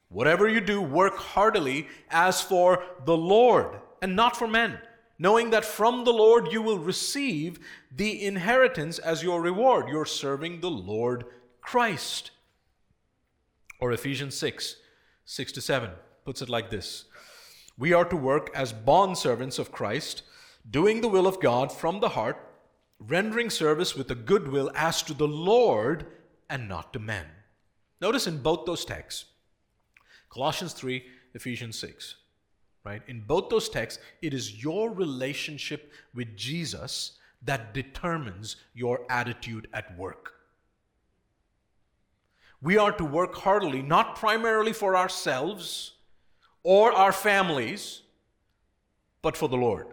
Whatever 0.09 0.49
you 0.49 0.61
do, 0.61 0.81
work 0.81 1.17
heartily 1.17 1.89
as 2.11 2.41
for 2.41 2.83
the 3.05 3.17
Lord 3.17 3.79
and 4.01 4.17
not 4.17 4.37
for 4.37 4.47
men, 4.47 4.79
knowing 5.19 5.51
that 5.51 5.65
from 5.65 6.05
the 6.05 6.13
Lord 6.13 6.51
you 6.51 6.63
will 6.63 6.79
receive 6.79 7.59
the 7.95 8.25
inheritance 8.25 8.99
as 8.99 9.23
your 9.23 9.43
reward. 9.43 9.89
You're 9.89 10.07
serving 10.07 10.61
the 10.61 10.71
Lord 10.71 11.25
Christ. 11.61 12.31
Or 13.81 13.93
Ephesians 13.93 14.37
6 14.37 14.77
6 15.27 15.53
to 15.53 15.61
7 15.61 15.91
puts 16.25 16.41
it 16.41 16.49
like 16.49 16.71
this 16.71 17.05
We 17.79 17.93
are 17.93 18.05
to 18.07 18.17
work 18.17 18.51
as 18.55 18.73
bondservants 18.73 19.61
of 19.61 19.71
Christ, 19.71 20.23
doing 20.69 21.01
the 21.01 21.09
will 21.09 21.29
of 21.29 21.41
God 21.41 21.71
from 21.71 22.01
the 22.01 22.11
heart, 22.11 22.37
rendering 22.99 23.51
service 23.51 23.95
with 23.95 24.11
a 24.11 24.17
good 24.17 24.49
will 24.49 24.73
as 24.75 25.01
to 25.05 25.15
the 25.15 25.29
Lord 25.29 26.07
and 26.51 26.69
not 26.69 26.93
to 26.93 26.99
men. 26.99 27.27
Notice 28.01 28.27
in 28.27 28.43
both 28.43 28.67
those 28.67 28.85
texts, 28.85 29.27
Colossians 30.29 30.73
3, 30.73 31.05
Ephesians 31.35 31.79
6, 31.79 32.17
right? 32.85 33.03
In 33.07 33.21
both 33.21 33.49
those 33.49 33.69
texts, 33.69 34.03
it 34.23 34.35
is 34.35 34.63
your 34.63 34.91
relationship 34.91 35.93
with 36.15 36.37
Jesus 36.37 37.13
that 37.43 37.73
determines 37.75 38.57
your 38.75 39.07
attitude 39.09 39.69
at 39.73 39.97
work. 39.97 40.35
We 42.61 42.77
are 42.77 42.93
to 42.93 43.05
work 43.05 43.37
heartily, 43.37 43.83
not 43.83 44.17
primarily 44.17 44.73
for 44.73 44.97
ourselves 44.97 45.93
or 46.69 46.93
our 46.93 47.13
families, 47.13 48.03
but 49.23 49.39
for 49.39 49.49
the 49.49 49.57
Lord. 49.57 49.87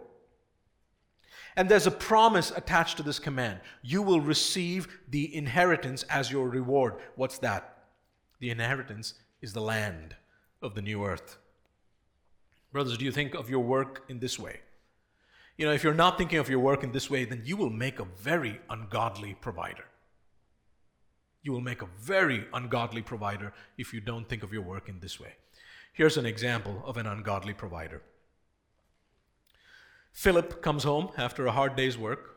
And 1.56 1.70
there's 1.70 1.86
a 1.86 1.90
promise 1.90 2.52
attached 2.54 2.98
to 2.98 3.02
this 3.02 3.18
command. 3.18 3.60
You 3.80 4.02
will 4.02 4.20
receive 4.20 4.86
the 5.08 5.34
inheritance 5.34 6.02
as 6.10 6.30
your 6.30 6.50
reward. 6.50 6.96
What's 7.14 7.38
that? 7.38 7.78
The 8.40 8.50
inheritance 8.50 9.14
is 9.40 9.54
the 9.54 9.62
land 9.62 10.16
of 10.60 10.74
the 10.74 10.82
new 10.82 11.02
earth. 11.02 11.38
Brothers, 12.72 12.98
do 12.98 13.06
you 13.06 13.12
think 13.12 13.34
of 13.34 13.48
your 13.48 13.64
work 13.64 14.04
in 14.10 14.18
this 14.18 14.38
way? 14.38 14.60
You 15.56 15.64
know, 15.64 15.72
if 15.72 15.82
you're 15.82 15.94
not 15.94 16.18
thinking 16.18 16.40
of 16.40 16.50
your 16.50 16.60
work 16.60 16.84
in 16.84 16.92
this 16.92 17.08
way, 17.08 17.24
then 17.24 17.40
you 17.42 17.56
will 17.56 17.70
make 17.70 18.00
a 18.00 18.06
very 18.20 18.60
ungodly 18.68 19.32
provider. 19.40 19.86
You 21.42 21.52
will 21.52 21.62
make 21.62 21.80
a 21.80 21.88
very 21.98 22.44
ungodly 22.52 23.00
provider 23.00 23.54
if 23.78 23.94
you 23.94 24.02
don't 24.02 24.28
think 24.28 24.42
of 24.42 24.52
your 24.52 24.60
work 24.60 24.90
in 24.90 25.00
this 25.00 25.18
way. 25.18 25.36
Here's 25.96 26.16
an 26.16 26.26
example 26.26 26.82
of 26.84 26.96
an 26.96 27.06
ungodly 27.06 27.54
provider. 27.54 28.02
Philip 30.12 30.62
comes 30.62 30.84
home 30.84 31.10
after 31.16 31.46
a 31.46 31.52
hard 31.52 31.74
day's 31.74 31.98
work, 31.98 32.36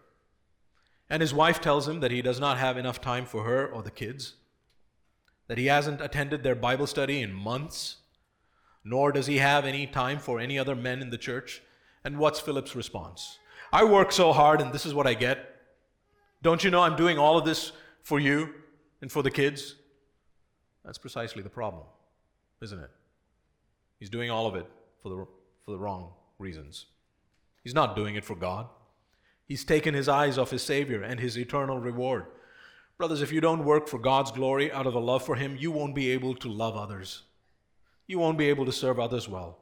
and 1.10 1.22
his 1.22 1.34
wife 1.34 1.62
tells 1.62 1.88
him 1.88 2.00
that 2.00 2.12
he 2.12 2.22
does 2.22 2.40
not 2.40 2.58
have 2.58 2.78
enough 2.78 3.02
time 3.02 3.26
for 3.26 3.44
her 3.44 3.68
or 3.68 3.84
the 3.84 3.92
kids, 3.92 4.36
that 5.48 5.58
he 5.58 5.68
hasn't 5.68 6.02
attended 6.02 6.42
their 6.42 6.56
Bible 6.56 6.88
study 6.88 7.22
in 7.22 7.34
months, 7.34 7.98
nor 8.84 9.12
does 9.12 9.28
he 9.28 9.38
have 9.38 9.66
any 9.66 9.86
time 9.86 10.20
for 10.20 10.40
any 10.40 10.58
other 10.58 10.76
men 10.76 11.02
in 11.02 11.10
the 11.10 11.18
church. 11.18 11.62
And 12.04 12.18
what's 12.18 12.40
Philip's 12.40 12.76
response? 12.76 13.40
I 13.72 13.84
work 13.84 14.12
so 14.12 14.32
hard 14.32 14.62
and 14.62 14.72
this 14.72 14.86
is 14.86 14.94
what 14.94 15.06
I 15.06 15.14
get. 15.14 15.56
Don't 16.42 16.64
you 16.64 16.72
know 16.72 16.82
I'm 16.82 16.96
doing 16.96 17.18
all 17.18 17.38
of 17.38 17.46
this 17.46 17.74
for 18.04 18.20
you? 18.20 18.54
and 19.02 19.12
for 19.12 19.24
the 19.24 19.32
kids? 19.32 19.76
That's 20.84 20.98
precisely 20.98 21.42
the 21.42 21.50
problem, 21.50 21.84
isn't 22.62 22.80
it? 22.80 22.90
He's 24.00 24.10
doing 24.10 24.30
all 24.30 24.48
of 24.48 24.56
it 24.56 24.66
for 25.02 25.10
the, 25.10 25.28
for 25.66 25.72
the 25.72 25.80
wrong 25.80 26.12
reasons. 26.38 26.86
He's 27.64 27.74
not 27.74 27.96
doing 27.96 28.16
it 28.16 28.26
for 28.26 28.36
God. 28.36 28.68
He's 29.46 29.66
taken 29.66 29.94
his 29.94 30.08
eyes 30.08 30.38
off 30.38 30.52
his 30.52 30.64
Savior 30.64 31.02
and 31.02 31.20
his 31.20 31.38
eternal 31.38 31.80
reward. 31.80 32.26
Brothers, 33.00 33.22
if 33.22 33.32
you 33.32 33.40
don't 33.40 33.64
work 33.64 33.88
for 33.88 33.98
God's 33.98 34.30
glory 34.30 34.74
out 34.74 34.86
of 34.86 34.94
a 34.94 35.00
love 35.00 35.24
for 35.24 35.36
Him, 35.36 35.56
you 35.58 35.72
won't 35.72 35.96
be 35.96 36.12
able 36.12 36.36
to 36.36 36.50
love 36.50 36.76
others. 36.76 37.24
You 38.08 38.20
won't 38.20 38.38
be 38.38 38.50
able 38.50 38.66
to 38.66 38.74
serve 38.74 39.00
others 39.00 39.30
well, 39.30 39.58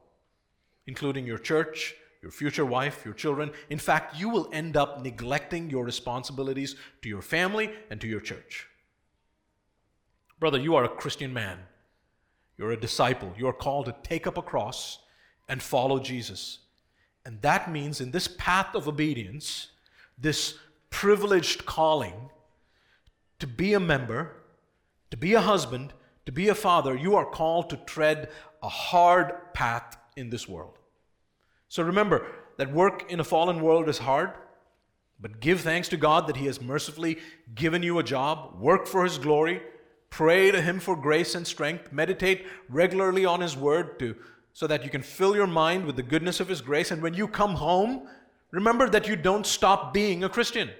including 0.88 1.24
your 1.24 1.38
church, 1.38 1.94
your 2.20 2.32
future 2.32 2.66
wife, 2.66 3.02
your 3.04 3.14
children. 3.14 3.52
In 3.70 3.78
fact, 3.78 4.18
you 4.18 4.28
will 4.28 4.48
end 4.52 4.76
up 4.76 5.04
neglecting 5.04 5.70
your 5.70 5.84
responsibilities 5.84 6.74
to 7.02 7.08
your 7.08 7.22
family 7.22 7.70
and 7.90 8.00
to 8.00 8.08
your 8.08 8.18
church. 8.18 8.66
Brother, 10.40 10.58
you 10.58 10.74
are 10.74 10.82
a 10.82 10.88
Christian 10.88 11.32
man. 11.32 11.58
You're 12.58 12.72
a 12.72 12.80
disciple. 12.80 13.32
You 13.38 13.46
are 13.46 13.52
called 13.52 13.86
to 13.86 13.94
take 14.02 14.26
up 14.26 14.36
a 14.36 14.42
cross 14.42 14.98
and 15.48 15.62
follow 15.62 16.00
Jesus. 16.00 16.58
And 17.24 17.40
that 17.42 17.70
means 17.70 18.00
in 18.00 18.10
this 18.10 18.28
path 18.28 18.74
of 18.74 18.88
obedience, 18.88 19.68
this 20.18 20.58
privileged 20.90 21.64
calling, 21.64 22.30
to 23.38 23.46
be 23.46 23.74
a 23.74 23.80
member, 23.80 24.32
to 25.10 25.16
be 25.16 25.34
a 25.34 25.40
husband, 25.40 25.92
to 26.26 26.32
be 26.32 26.48
a 26.48 26.54
father, 26.54 26.96
you 26.96 27.14
are 27.14 27.24
called 27.24 27.70
to 27.70 27.76
tread 27.76 28.28
a 28.62 28.68
hard 28.68 29.32
path 29.54 29.96
in 30.16 30.30
this 30.30 30.48
world. 30.48 30.78
So 31.68 31.82
remember 31.82 32.26
that 32.56 32.72
work 32.72 33.10
in 33.10 33.20
a 33.20 33.24
fallen 33.24 33.62
world 33.62 33.88
is 33.88 33.98
hard, 33.98 34.32
but 35.20 35.40
give 35.40 35.60
thanks 35.60 35.88
to 35.88 35.96
God 35.96 36.26
that 36.26 36.36
He 36.36 36.46
has 36.46 36.60
mercifully 36.60 37.18
given 37.54 37.82
you 37.82 37.98
a 37.98 38.02
job. 38.02 38.60
Work 38.60 38.86
for 38.86 39.04
His 39.04 39.18
glory. 39.18 39.62
Pray 40.10 40.50
to 40.50 40.60
Him 40.60 40.80
for 40.80 40.96
grace 40.96 41.34
and 41.34 41.46
strength. 41.46 41.92
Meditate 41.92 42.46
regularly 42.68 43.24
on 43.24 43.40
His 43.40 43.56
word 43.56 43.98
to, 43.98 44.16
so 44.52 44.66
that 44.66 44.84
you 44.84 44.90
can 44.90 45.02
fill 45.02 45.36
your 45.36 45.46
mind 45.46 45.84
with 45.84 45.96
the 45.96 46.02
goodness 46.02 46.40
of 46.40 46.48
His 46.48 46.60
grace. 46.60 46.90
And 46.90 47.02
when 47.02 47.14
you 47.14 47.28
come 47.28 47.54
home, 47.54 48.08
remember 48.50 48.88
that 48.90 49.06
you 49.06 49.16
don't 49.16 49.46
stop 49.46 49.92
being 49.92 50.24
a 50.24 50.28
Christian. 50.28 50.70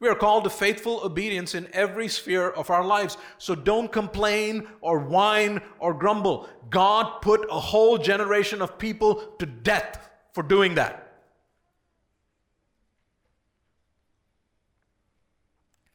We 0.00 0.08
are 0.08 0.14
called 0.14 0.44
to 0.44 0.50
faithful 0.50 1.02
obedience 1.04 1.54
in 1.54 1.68
every 1.74 2.08
sphere 2.08 2.48
of 2.48 2.70
our 2.70 2.82
lives. 2.82 3.18
So 3.36 3.54
don't 3.54 3.92
complain 3.92 4.66
or 4.80 4.98
whine 4.98 5.60
or 5.78 5.92
grumble. 5.92 6.48
God 6.70 7.20
put 7.20 7.46
a 7.50 7.60
whole 7.60 7.98
generation 7.98 8.62
of 8.62 8.78
people 8.78 9.16
to 9.38 9.44
death 9.44 10.08
for 10.32 10.42
doing 10.42 10.76
that. 10.76 11.06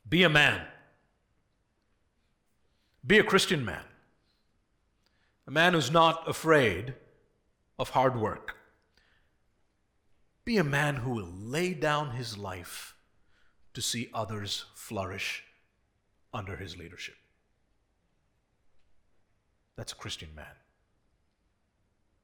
Be 0.08 0.22
a 0.22 0.30
man. 0.30 0.62
Be 3.06 3.20
a 3.20 3.24
Christian 3.24 3.64
man. 3.64 3.84
A 5.48 5.52
man 5.52 5.74
who's 5.74 5.92
not 5.92 6.28
afraid 6.28 6.96
of 7.78 7.92
hard 7.92 8.20
work. 8.20 8.56
Be 10.44 10.58
a 10.58 10.64
man 10.64 10.98
who 10.98 11.12
will 11.12 11.32
lay 11.32 11.74
down 11.74 12.12
his 12.12 12.38
life 12.38 12.96
to 13.74 13.82
see 13.82 14.10
others 14.14 14.66
flourish 14.74 15.44
under 16.34 16.56
his 16.56 16.78
leadership. 16.78 17.16
That's 19.76 19.92
a 19.92 19.96
Christian 19.96 20.30
man. 20.36 20.56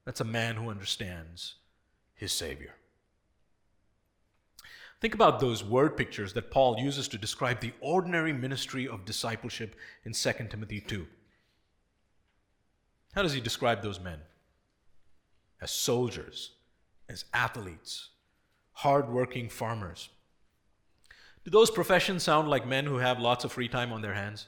That's 0.05 0.21
a 0.21 0.25
man 0.25 0.55
who 0.55 0.69
understands 0.69 1.55
his 2.15 2.31
Savior. 2.31 2.73
Think 5.01 5.13
about 5.13 5.39
those 5.39 5.63
word 5.63 5.97
pictures 5.97 6.33
that 6.33 6.51
Paul 6.51 6.77
uses 6.79 7.07
to 7.09 7.17
describe 7.17 7.59
the 7.59 7.73
ordinary 7.81 8.31
ministry 8.31 8.87
of 8.87 9.03
discipleship 9.03 9.75
in 10.05 10.13
2 10.13 10.31
Timothy 10.49 10.79
2. 10.79 11.07
How 13.13 13.23
does 13.23 13.33
he 13.33 13.41
describe 13.41 13.81
those 13.81 13.99
men? 13.99 14.19
As 15.59 15.71
soldiers, 15.71 16.51
as 17.09 17.25
athletes, 17.33 18.09
hardworking 18.73 19.49
farmers 19.49 20.09
do 21.43 21.49
those 21.49 21.71
professions 21.71 22.21
sound 22.21 22.49
like 22.49 22.67
men 22.67 22.85
who 22.85 22.97
have 22.97 23.19
lots 23.19 23.43
of 23.43 23.51
free 23.51 23.67
time 23.67 23.91
on 23.91 24.01
their 24.01 24.13
hands? 24.13 24.47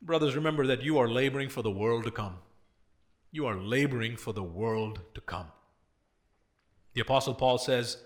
Brothers, 0.00 0.36
remember 0.36 0.66
that 0.66 0.82
you 0.82 0.98
are 0.98 1.08
laboring 1.08 1.48
for 1.48 1.62
the 1.62 1.70
world 1.70 2.04
to 2.04 2.10
come. 2.10 2.36
You 3.32 3.46
are 3.46 3.56
laboring 3.56 4.16
for 4.16 4.32
the 4.32 4.42
world 4.42 5.00
to 5.14 5.20
come. 5.20 5.48
The 6.92 7.00
Apostle 7.00 7.34
Paul 7.34 7.58
says, 7.58 7.96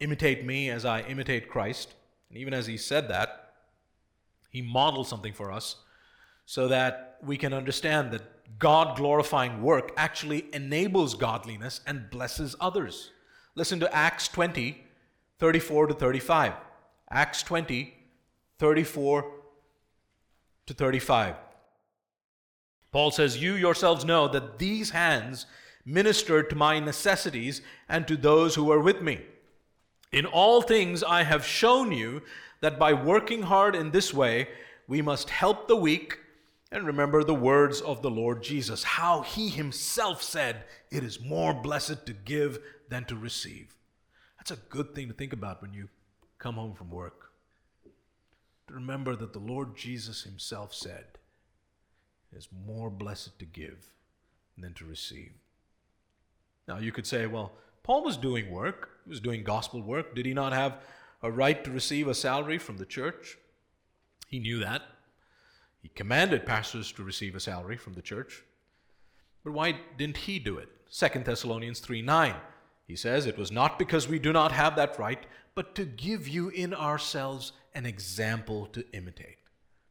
Imitate 0.00 0.44
me 0.44 0.70
as 0.70 0.84
I 0.84 1.00
imitate 1.02 1.48
Christ. 1.48 1.94
And 2.28 2.38
even 2.38 2.52
as 2.54 2.66
he 2.66 2.76
said 2.76 3.08
that, 3.08 3.52
he 4.50 4.62
modeled 4.62 5.06
something 5.06 5.32
for 5.32 5.52
us 5.52 5.76
so 6.44 6.68
that 6.68 7.18
we 7.22 7.36
can 7.36 7.52
understand 7.52 8.12
that 8.12 8.58
God 8.58 8.96
glorifying 8.96 9.62
work 9.62 9.92
actually 9.96 10.46
enables 10.52 11.14
godliness 11.14 11.80
and 11.86 12.10
blesses 12.10 12.54
others. 12.60 13.10
Listen 13.54 13.80
to 13.80 13.94
Acts 13.94 14.28
20, 14.28 14.84
34 15.38 15.88
to 15.88 15.94
35. 15.94 16.52
Acts 17.10 17.42
20, 17.42 17.94
34 18.58 19.32
to 20.66 20.74
35. 20.74 21.34
Paul 22.92 23.10
says, 23.10 23.42
You 23.42 23.54
yourselves 23.54 24.04
know 24.04 24.28
that 24.28 24.58
these 24.58 24.90
hands 24.90 25.46
ministered 25.84 26.50
to 26.50 26.56
my 26.56 26.80
necessities 26.80 27.62
and 27.88 28.06
to 28.08 28.16
those 28.16 28.54
who 28.54 28.64
were 28.64 28.80
with 28.80 29.02
me. 29.02 29.20
In 30.16 30.24
all 30.24 30.62
things 30.62 31.04
I 31.04 31.24
have 31.24 31.44
shown 31.44 31.92
you 31.92 32.22
that 32.62 32.78
by 32.78 32.94
working 32.94 33.42
hard 33.42 33.74
in 33.74 33.90
this 33.90 34.14
way, 34.14 34.48
we 34.88 35.02
must 35.02 35.28
help 35.28 35.68
the 35.68 35.76
weak 35.76 36.18
and 36.72 36.86
remember 36.86 37.22
the 37.22 37.34
words 37.34 37.82
of 37.82 38.00
the 38.00 38.10
Lord 38.10 38.42
Jesus, 38.42 38.82
how 38.82 39.20
he 39.20 39.50
himself 39.50 40.22
said, 40.22 40.64
It 40.90 41.04
is 41.04 41.20
more 41.20 41.52
blessed 41.52 42.06
to 42.06 42.14
give 42.14 42.60
than 42.88 43.04
to 43.04 43.14
receive. 43.14 43.74
That's 44.38 44.58
a 44.58 44.64
good 44.70 44.94
thing 44.94 45.08
to 45.08 45.12
think 45.12 45.34
about 45.34 45.60
when 45.60 45.74
you 45.74 45.90
come 46.38 46.54
home 46.54 46.72
from 46.72 46.90
work. 46.90 47.32
To 48.68 48.74
remember 48.74 49.16
that 49.16 49.34
the 49.34 49.38
Lord 49.38 49.76
Jesus 49.76 50.22
Himself 50.22 50.72
said, 50.72 51.04
It 52.32 52.38
is 52.38 52.48
more 52.66 52.88
blessed 52.88 53.38
to 53.38 53.44
give 53.44 53.92
than 54.56 54.72
to 54.74 54.86
receive. 54.86 55.32
Now, 56.66 56.78
you 56.78 56.90
could 56.90 57.06
say, 57.06 57.26
well, 57.26 57.52
Paul 57.86 58.02
was 58.02 58.16
doing 58.16 58.50
work, 58.50 58.90
he 59.04 59.10
was 59.10 59.20
doing 59.20 59.44
gospel 59.44 59.80
work. 59.80 60.16
Did 60.16 60.26
he 60.26 60.34
not 60.34 60.52
have 60.52 60.78
a 61.22 61.30
right 61.30 61.62
to 61.62 61.70
receive 61.70 62.08
a 62.08 62.14
salary 62.14 62.58
from 62.58 62.78
the 62.78 62.84
church? 62.84 63.38
He 64.26 64.40
knew 64.40 64.58
that. 64.58 64.82
He 65.82 65.88
commanded 65.90 66.44
pastors 66.44 66.90
to 66.90 67.04
receive 67.04 67.36
a 67.36 67.40
salary 67.40 67.76
from 67.76 67.92
the 67.94 68.02
church. 68.02 68.42
But 69.44 69.52
why 69.52 69.76
didn't 69.96 70.16
he 70.16 70.40
do 70.40 70.58
it? 70.58 70.68
2 70.90 71.20
Thessalonians 71.20 71.78
3 71.78 72.02
9. 72.02 72.34
He 72.88 72.96
says, 72.96 73.24
It 73.24 73.38
was 73.38 73.52
not 73.52 73.78
because 73.78 74.08
we 74.08 74.18
do 74.18 74.32
not 74.32 74.50
have 74.50 74.74
that 74.74 74.98
right, 74.98 75.24
but 75.54 75.76
to 75.76 75.84
give 75.84 76.26
you 76.26 76.48
in 76.48 76.74
ourselves 76.74 77.52
an 77.76 77.86
example 77.86 78.66
to 78.72 78.84
imitate. 78.94 79.38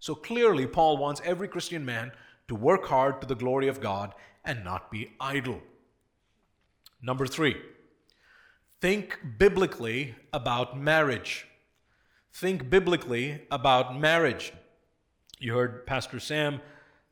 So 0.02 0.16
clearly, 0.16 0.68
Paul 0.68 0.98
wants 0.98 1.22
every 1.24 1.48
Christian 1.48 1.86
man 1.86 2.12
to 2.50 2.56
work 2.56 2.88
hard 2.88 3.22
to 3.22 3.28
the 3.28 3.36
glory 3.36 3.70
of 3.70 3.80
God 3.80 4.14
and 4.43 4.66
not 4.66 4.91
be 4.91 5.14
idle. 5.18 5.62
Number 7.02 7.26
three, 7.26 7.56
think 8.82 9.19
biblically 9.38 10.15
about 10.34 10.78
marriage. 10.78 11.47
Think 12.34 12.69
biblically 12.69 13.41
about 13.49 13.97
marriage. 13.97 14.53
You 15.39 15.53
heard 15.53 15.86
Pastor 15.86 16.19
Sam 16.19 16.61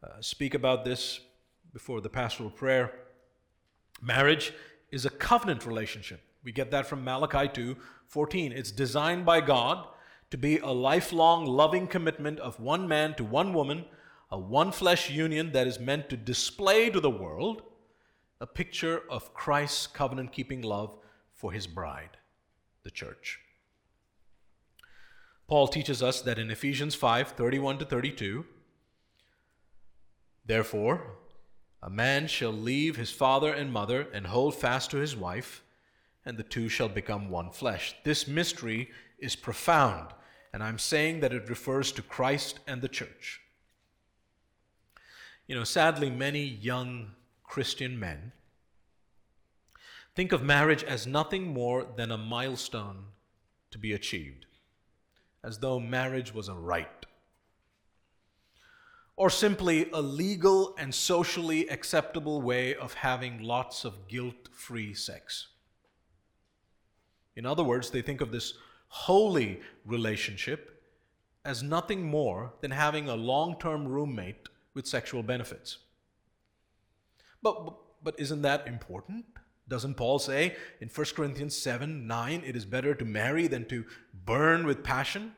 uh, 0.03 0.21
speak 0.21 0.53
about 0.53 0.85
this 0.85 1.19
before 1.73 2.01
the 2.01 2.09
pastoral 2.09 2.49
prayer. 2.49 2.93
Marriage 4.01 4.53
is 4.91 5.05
a 5.05 5.09
covenant 5.09 5.65
relationship. 5.65 6.21
We 6.43 6.51
get 6.51 6.71
that 6.71 6.85
from 6.85 7.03
Malachi 7.03 7.47
2 7.47 7.77
14. 8.07 8.51
It's 8.51 8.71
designed 8.71 9.25
by 9.25 9.41
God 9.41 9.87
to 10.29 10.37
be 10.37 10.59
a 10.59 10.69
lifelong 10.69 11.45
loving 11.45 11.87
commitment 11.87 12.39
of 12.39 12.59
one 12.59 12.87
man 12.87 13.15
to 13.15 13.23
one 13.23 13.53
woman, 13.53 13.85
a 14.29 14.37
one 14.37 14.71
flesh 14.71 15.09
union 15.09 15.51
that 15.53 15.67
is 15.67 15.79
meant 15.79 16.09
to 16.09 16.17
display 16.17 16.89
to 16.89 16.99
the 16.99 17.09
world 17.09 17.63
a 18.41 18.45
picture 18.45 19.03
of 19.09 19.33
Christ's 19.33 19.87
covenant 19.87 20.33
keeping 20.33 20.61
love 20.61 20.97
for 21.43 21.51
his 21.51 21.67
bride, 21.67 22.15
the 22.83 22.89
church. 22.89 23.37
Paul 25.45 25.67
teaches 25.67 26.01
us 26.01 26.21
that 26.21 26.39
in 26.39 26.49
Ephesians 26.49 26.95
5 26.95 27.31
31 27.31 27.79
to 27.79 27.85
32, 27.85 28.45
therefore, 30.45 31.17
a 31.81 31.89
man 31.89 32.27
shall 32.27 32.53
leave 32.53 32.95
his 32.95 33.11
father 33.11 33.51
and 33.51 33.73
mother 33.73 34.07
and 34.13 34.27
hold 34.27 34.55
fast 34.55 34.89
to 34.91 34.97
his 34.99 35.17
wife, 35.17 35.61
and 36.25 36.37
the 36.37 36.43
two 36.43 36.69
shall 36.69 36.87
become 36.87 37.29
one 37.29 37.49
flesh. 37.49 37.93
This 38.05 38.25
mystery 38.25 38.89
is 39.19 39.35
profound, 39.35 40.13
and 40.53 40.63
I'm 40.63 40.79
saying 40.79 41.19
that 41.19 41.33
it 41.33 41.49
refers 41.49 41.91
to 41.91 42.01
Christ 42.01 42.59
and 42.67 42.81
the 42.81 42.87
church. 42.87 43.41
You 45.47 45.55
know, 45.55 45.65
sadly, 45.65 46.09
many 46.09 46.45
young 46.45 47.11
Christian 47.43 47.99
men 47.99 48.31
think 50.15 50.31
of 50.31 50.43
marriage 50.43 50.83
as 50.83 51.07
nothing 51.07 51.47
more 51.47 51.85
than 51.95 52.11
a 52.11 52.17
milestone 52.17 53.05
to 53.71 53.77
be 53.77 53.93
achieved, 53.93 54.45
as 55.43 55.59
though 55.59 55.79
marriage 55.79 56.33
was 56.33 56.47
a 56.47 56.53
right, 56.53 57.05
or 59.15 59.29
simply 59.29 59.89
a 59.91 60.01
legal 60.01 60.75
and 60.77 60.93
socially 60.93 61.67
acceptable 61.69 62.41
way 62.41 62.75
of 62.75 62.93
having 62.93 63.41
lots 63.41 63.85
of 63.85 64.07
guilt 64.07 64.49
free 64.51 64.93
sex. 64.93 65.47
In 67.35 67.45
other 67.45 67.63
words, 67.63 67.89
they 67.89 68.01
think 68.01 68.21
of 68.21 68.31
this 68.31 68.53
holy 68.87 69.59
relationship 69.85 70.83
as 71.45 71.63
nothing 71.63 72.03
more 72.03 72.53
than 72.61 72.71
having 72.71 73.09
a 73.09 73.15
long 73.15 73.57
term 73.59 73.87
roommate 73.87 74.47
with 74.73 74.87
sexual 74.87 75.23
benefits. 75.23 75.79
But, 77.41 77.73
but 78.03 78.15
isn't 78.19 78.43
that 78.43 78.67
important? 78.67 79.25
Doesn't 79.67 79.95
Paul 79.95 80.19
say 80.19 80.55
in 80.81 80.89
1 80.89 81.07
Corinthians 81.15 81.57
7 81.57 82.05
9, 82.05 82.43
it 82.45 82.55
is 82.55 82.65
better 82.65 82.93
to 82.93 83.05
marry 83.05 83.47
than 83.47 83.65
to 83.65 83.85
burn 84.25 84.65
with 84.65 84.83
passion? 84.83 85.33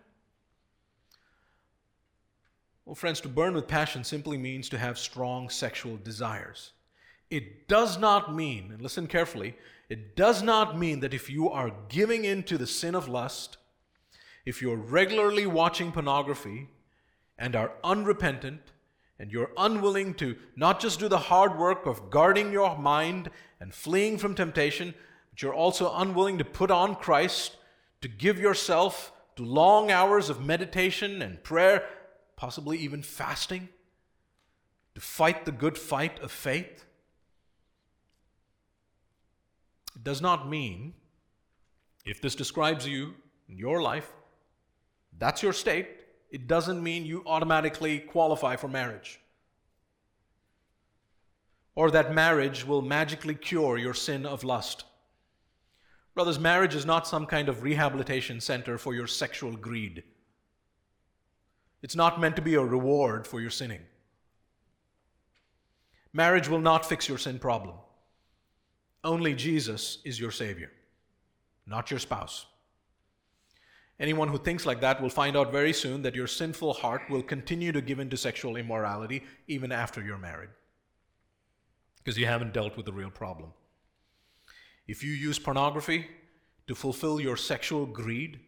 Well, 2.86 2.96
friends, 2.96 3.22
to 3.22 3.30
burn 3.30 3.56
with 3.56 3.68
passion 3.68 4.04
simply 4.04 4.38
means 4.38 4.70
to 4.70 4.78
have 4.78 4.98
strong 4.98 5.50
sexual 5.50 5.98
desires. 5.98 6.72
It 7.32 7.68
does 7.68 7.98
not 7.98 8.36
mean, 8.36 8.72
and 8.72 8.82
listen 8.82 9.08
carefully, 9.08 9.56
it 9.90 10.16
does 10.16 10.44
not 10.44 10.78
mean 10.78 11.00
that 11.00 11.14
if 11.14 11.30
you 11.30 11.50
are 11.50 11.72
giving 11.90 12.26
in 12.26 12.44
to 12.44 12.58
the 12.58 12.68
sin 12.68 12.94
of 12.94 13.08
lust, 13.08 13.58
if 14.46 14.62
you're 14.62 14.76
regularly 14.76 15.48
watching 15.48 15.92
pornography 15.92 16.70
and 17.38 17.56
are 17.56 17.72
unrepentant, 17.84 18.62
and 19.20 19.32
you're 19.32 19.52
unwilling 19.58 20.14
to 20.16 20.36
not 20.56 20.80
just 20.80 21.00
do 21.00 21.08
the 21.08 21.18
hard 21.18 21.58
work 21.58 21.86
of 21.86 22.10
guarding 22.10 22.52
your 22.52 22.78
mind 22.78 23.30
and 23.60 23.74
fleeing 23.74 24.18
from 24.18 24.36
temptation, 24.36 24.94
but 25.32 25.42
you're 25.42 25.54
also 25.54 25.94
unwilling 25.96 26.38
to 26.38 26.46
put 26.46 26.70
on 26.70 26.96
Christ, 26.96 27.56
to 28.02 28.08
give 28.08 28.40
yourself 28.40 29.12
to 29.36 29.44
long 29.44 29.92
hours 29.92 30.30
of 30.30 30.46
meditation 30.46 31.22
and 31.22 31.44
prayer, 31.44 31.88
possibly 32.36 32.78
even 32.78 33.02
fasting, 33.02 33.70
to 34.96 35.02
fight 35.02 35.46
the 35.46 35.52
good 35.52 35.78
fight 35.78 36.20
of 36.20 36.32
faith. 36.32 36.86
It 39.96 40.04
does 40.04 40.22
not 40.22 40.50
mean, 40.50 40.94
if 42.06 42.22
this 42.22 42.36
describes 42.36 42.88
you 42.88 43.16
in 43.48 43.58
your 43.58 43.82
life, 43.82 44.12
that's 45.18 45.42
your 45.42 45.54
state, 45.54 45.88
it 46.30 46.48
doesn't 46.48 46.84
mean 46.84 47.06
you 47.06 47.24
automatically 47.26 48.00
qualify 48.00 48.56
for 48.56 48.68
marriage. 48.68 49.20
Or 51.76 51.92
that 51.92 52.14
marriage 52.14 52.66
will 52.66 52.82
magically 52.82 53.36
cure 53.36 53.78
your 53.78 53.94
sin 53.94 54.26
of 54.26 54.44
lust. 54.44 54.86
Brothers, 56.14 56.40
marriage 56.40 56.76
is 56.76 56.86
not 56.86 57.08
some 57.08 57.26
kind 57.26 57.50
of 57.50 57.62
rehabilitation 57.62 58.40
center 58.40 58.78
for 58.78 58.94
your 58.96 59.08
sexual 59.08 59.52
greed. 59.58 60.04
It's 61.82 61.96
not 61.96 62.20
meant 62.20 62.38
to 62.38 62.42
be 62.42 62.56
a 62.56 62.62
reward 62.62 63.28
for 63.28 63.42
your 63.42 63.50
sinning. 63.50 63.82
Marriage 66.14 66.48
will 66.48 66.62
not 66.62 66.88
fix 66.88 67.10
your 67.10 67.18
sin 67.18 67.38
problem. 67.38 67.76
Only 69.04 69.36
Jesus 69.36 70.00
is 70.06 70.20
your 70.20 70.32
Savior, 70.32 70.72
not 71.68 71.92
your 71.92 72.00
spouse. 72.00 72.46
Anyone 74.00 74.28
who 74.28 74.38
thinks 74.38 74.66
like 74.66 74.82
that 74.82 75.02
will 75.02 75.10
find 75.10 75.38
out 75.38 75.52
very 75.52 75.72
soon 75.72 76.02
that 76.02 76.16
your 76.16 76.28
sinful 76.28 76.74
heart 76.74 77.04
will 77.10 77.24
continue 77.24 77.72
to 77.72 77.82
give 77.82 78.00
in 78.00 78.10
to 78.10 78.18
sexual 78.18 78.58
immorality 78.58 79.24
even 79.48 79.72
after 79.72 80.04
you're 80.04 80.18
married 80.18 80.50
because 82.06 82.18
you 82.18 82.26
haven't 82.26 82.54
dealt 82.54 82.78
with 82.78 82.86
the 82.86 82.94
real 82.94 83.10
problem. 83.10 83.52
If 84.88 85.04
you 85.04 85.12
use 85.12 85.40
pornography 85.40 86.08
to 86.68 86.76
fulfill 86.76 87.20
your 87.20 87.38
sexual 87.38 87.86
greed, 87.86 88.40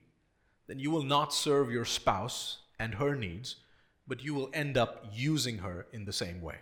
then 0.67 0.79
you 0.79 0.91
will 0.91 1.03
not 1.03 1.33
serve 1.33 1.71
your 1.71 1.85
spouse 1.85 2.59
and 2.77 2.93
her 2.95 3.15
needs, 3.15 3.55
but 4.07 4.23
you 4.23 4.35
will 4.35 4.49
end 4.53 4.77
up 4.77 5.05
using 5.11 5.57
her 5.59 5.87
in 5.91 6.05
the 6.05 6.13
same 6.13 6.41
way. 6.41 6.57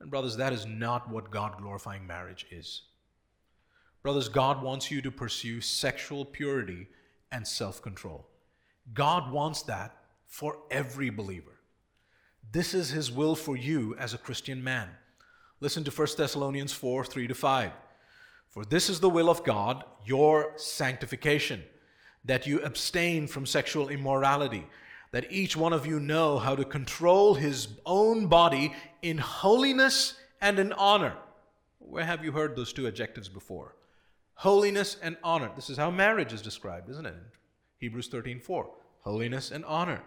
And, 0.00 0.10
brothers, 0.10 0.36
that 0.36 0.52
is 0.52 0.64
not 0.64 1.10
what 1.10 1.30
God 1.30 1.58
glorifying 1.58 2.06
marriage 2.06 2.46
is. 2.50 2.82
Brothers, 4.02 4.28
God 4.28 4.62
wants 4.62 4.90
you 4.90 5.02
to 5.02 5.10
pursue 5.10 5.60
sexual 5.60 6.24
purity 6.24 6.86
and 7.32 7.46
self 7.46 7.82
control. 7.82 8.26
God 8.94 9.32
wants 9.32 9.62
that 9.62 9.96
for 10.26 10.58
every 10.70 11.10
believer. 11.10 11.58
This 12.50 12.74
is 12.74 12.90
His 12.90 13.10
will 13.10 13.34
for 13.34 13.56
you 13.56 13.94
as 13.98 14.14
a 14.14 14.18
Christian 14.18 14.62
man. 14.62 14.88
Listen 15.60 15.84
to 15.84 15.90
1 15.90 16.08
Thessalonians 16.16 16.72
4 16.72 17.04
3 17.04 17.26
to 17.26 17.34
5. 17.34 17.72
For 18.48 18.64
this 18.64 18.88
is 18.88 19.00
the 19.00 19.10
will 19.10 19.28
of 19.28 19.44
God, 19.44 19.84
your 20.06 20.52
sanctification, 20.56 21.62
that 22.24 22.46
you 22.46 22.60
abstain 22.62 23.26
from 23.26 23.44
sexual 23.44 23.88
immorality, 23.88 24.66
that 25.12 25.30
each 25.30 25.56
one 25.56 25.72
of 25.72 25.86
you 25.86 26.00
know 26.00 26.38
how 26.38 26.54
to 26.54 26.64
control 26.64 27.34
his 27.34 27.68
own 27.84 28.26
body 28.26 28.74
in 29.02 29.18
holiness 29.18 30.14
and 30.40 30.58
in 30.58 30.72
honor. 30.72 31.14
Where 31.78 32.04
have 32.04 32.24
you 32.24 32.32
heard 32.32 32.56
those 32.56 32.72
two 32.72 32.86
adjectives 32.86 33.28
before? 33.28 33.74
Holiness 34.38 34.96
and 35.02 35.16
honor. 35.24 35.50
This 35.56 35.68
is 35.68 35.76
how 35.76 35.90
marriage 35.90 36.32
is 36.32 36.42
described, 36.42 36.88
isn't 36.90 37.06
it? 37.06 37.14
Hebrews 37.78 38.08
13 38.08 38.40
4. 38.40 38.70
Holiness 39.00 39.50
and 39.50 39.64
honor. 39.64 40.02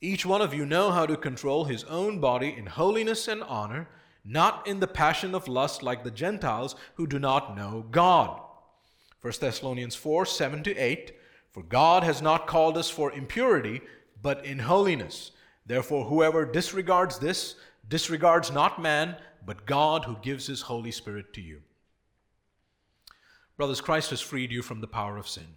Each 0.00 0.26
one 0.26 0.42
of 0.42 0.52
you 0.52 0.66
know 0.66 0.90
how 0.90 1.06
to 1.06 1.16
control 1.16 1.64
his 1.64 1.84
own 1.84 2.20
body 2.20 2.54
in 2.56 2.66
holiness 2.66 3.26
and 3.26 3.42
honor, 3.42 3.88
not 4.24 4.66
in 4.66 4.80
the 4.80 4.86
passion 4.86 5.34
of 5.34 5.48
lust 5.48 5.82
like 5.82 6.04
the 6.04 6.10
Gentiles 6.10 6.76
who 6.96 7.06
do 7.06 7.18
not 7.18 7.56
know 7.56 7.86
God. 7.90 8.40
1 9.22 9.32
Thessalonians 9.40 9.94
4 9.94 10.26
7 10.26 10.62
to 10.64 10.76
8. 10.76 11.12
For 11.52 11.62
God 11.62 12.02
has 12.02 12.20
not 12.20 12.46
called 12.46 12.76
us 12.76 12.90
for 12.90 13.12
impurity, 13.12 13.80
but 14.20 14.44
in 14.44 14.58
holiness. 14.58 15.30
Therefore, 15.64 16.04
whoever 16.04 16.44
disregards 16.44 17.18
this 17.18 17.54
disregards 17.88 18.50
not 18.50 18.82
man, 18.82 19.16
but 19.46 19.64
God 19.64 20.04
who 20.04 20.16
gives 20.20 20.46
his 20.46 20.62
Holy 20.62 20.90
Spirit 20.90 21.32
to 21.34 21.40
you. 21.40 21.62
Brothers, 23.56 23.80
Christ 23.80 24.10
has 24.10 24.20
freed 24.20 24.50
you 24.50 24.62
from 24.62 24.80
the 24.80 24.86
power 24.86 25.16
of 25.16 25.28
sin. 25.28 25.56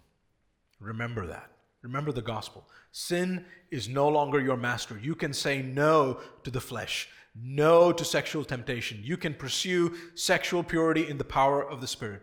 Remember 0.80 1.26
that. 1.26 1.50
Remember 1.82 2.12
the 2.12 2.22
gospel. 2.22 2.68
Sin 2.92 3.44
is 3.70 3.88
no 3.88 4.08
longer 4.08 4.40
your 4.40 4.56
master. 4.56 4.98
You 5.00 5.14
can 5.14 5.32
say 5.32 5.62
no 5.62 6.20
to 6.44 6.50
the 6.50 6.60
flesh, 6.60 7.08
no 7.34 7.92
to 7.92 8.04
sexual 8.04 8.44
temptation. 8.44 9.00
You 9.02 9.16
can 9.16 9.34
pursue 9.34 9.96
sexual 10.14 10.62
purity 10.62 11.08
in 11.08 11.18
the 11.18 11.24
power 11.24 11.68
of 11.68 11.80
the 11.80 11.86
Spirit. 11.86 12.22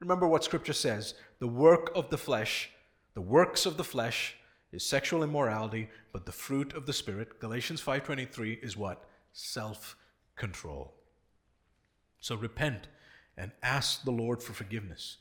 Remember 0.00 0.26
what 0.26 0.44
Scripture 0.44 0.72
says 0.72 1.14
the 1.38 1.48
work 1.48 1.90
of 1.94 2.10
the 2.10 2.18
flesh, 2.18 2.70
the 3.14 3.20
works 3.20 3.66
of 3.66 3.76
the 3.76 3.84
flesh 3.84 4.36
is 4.72 4.84
sexual 4.84 5.22
immorality, 5.22 5.88
but 6.12 6.26
the 6.26 6.32
fruit 6.32 6.74
of 6.74 6.86
the 6.86 6.92
Spirit, 6.92 7.40
Galatians 7.40 7.80
5.23, 7.80 8.62
is 8.62 8.76
what? 8.76 9.04
Self-control. 9.32 10.92
So 12.20 12.36
repent 12.36 12.88
and 13.36 13.52
ask 13.62 14.04
the 14.04 14.10
Lord 14.10 14.42
for 14.42 14.52
forgiveness. 14.52 15.18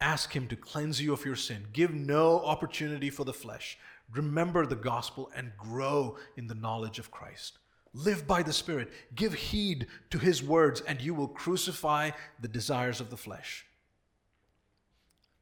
Ask 0.00 0.32
Him 0.32 0.46
to 0.48 0.56
cleanse 0.56 1.00
you 1.00 1.12
of 1.12 1.24
your 1.24 1.36
sin. 1.36 1.66
Give 1.72 1.92
no 1.92 2.40
opportunity 2.40 3.10
for 3.10 3.24
the 3.24 3.32
flesh. 3.32 3.78
Remember 4.12 4.64
the 4.64 4.76
gospel 4.76 5.30
and 5.34 5.52
grow 5.58 6.16
in 6.36 6.46
the 6.46 6.54
knowledge 6.54 6.98
of 6.98 7.10
Christ. 7.10 7.58
Live 7.92 8.26
by 8.26 8.42
the 8.42 8.52
Spirit. 8.52 8.90
Give 9.14 9.34
heed 9.34 9.86
to 10.10 10.18
His 10.18 10.42
words, 10.42 10.80
and 10.82 11.00
you 11.00 11.14
will 11.14 11.28
crucify 11.28 12.10
the 12.40 12.48
desires 12.48 13.00
of 13.00 13.10
the 13.10 13.16
flesh. 13.16 13.66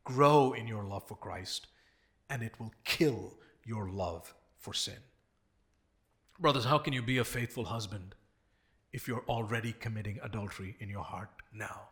Grow 0.04 0.52
in 0.52 0.66
your 0.66 0.84
love 0.84 1.06
for 1.06 1.16
Christ, 1.16 1.66
and 2.30 2.42
it 2.42 2.58
will 2.58 2.72
kill 2.84 3.34
your 3.64 3.88
love 3.88 4.32
for 4.58 4.72
sin. 4.72 4.98
Brothers, 6.38 6.64
how 6.64 6.78
can 6.78 6.92
you 6.92 7.02
be 7.02 7.18
a 7.18 7.24
faithful 7.24 7.64
husband 7.64 8.14
if 8.92 9.08
you're 9.08 9.24
already 9.28 9.72
committing 9.72 10.18
adultery 10.22 10.76
in 10.80 10.88
your 10.88 11.02
heart 11.02 11.30
now? 11.52 11.88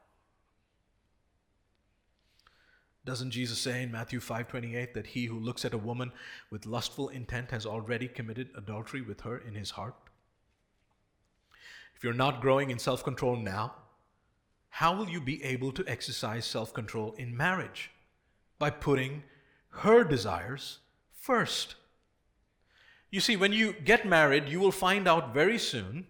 Doesn't 3.04 3.32
Jesus 3.32 3.58
say 3.58 3.82
in 3.82 3.92
Matthew 3.92 4.18
5:28 4.18 4.94
that 4.94 5.08
he 5.08 5.26
who 5.26 5.38
looks 5.38 5.64
at 5.64 5.74
a 5.74 5.78
woman 5.78 6.12
with 6.50 6.64
lustful 6.64 7.10
intent 7.10 7.50
has 7.50 7.66
already 7.66 8.08
committed 8.08 8.50
adultery 8.56 9.02
with 9.02 9.20
her 9.22 9.36
in 9.36 9.54
his 9.54 9.72
heart? 9.72 9.94
If 11.94 12.02
you're 12.02 12.14
not 12.14 12.40
growing 12.40 12.70
in 12.70 12.78
self-control 12.78 13.36
now, 13.36 13.74
how 14.70 14.96
will 14.96 15.08
you 15.08 15.20
be 15.20 15.42
able 15.44 15.70
to 15.72 15.84
exercise 15.86 16.46
self-control 16.46 17.14
in 17.18 17.36
marriage? 17.36 17.90
By 18.58 18.70
putting 18.70 19.24
her 19.68 20.02
desires 20.02 20.78
first. 21.12 21.76
You 23.10 23.20
see, 23.20 23.36
when 23.36 23.52
you 23.52 23.72
get 23.72 24.06
married, 24.06 24.48
you 24.48 24.58
will 24.58 24.72
find 24.72 25.06
out 25.06 25.32
very 25.32 25.58
soon, 25.58 26.06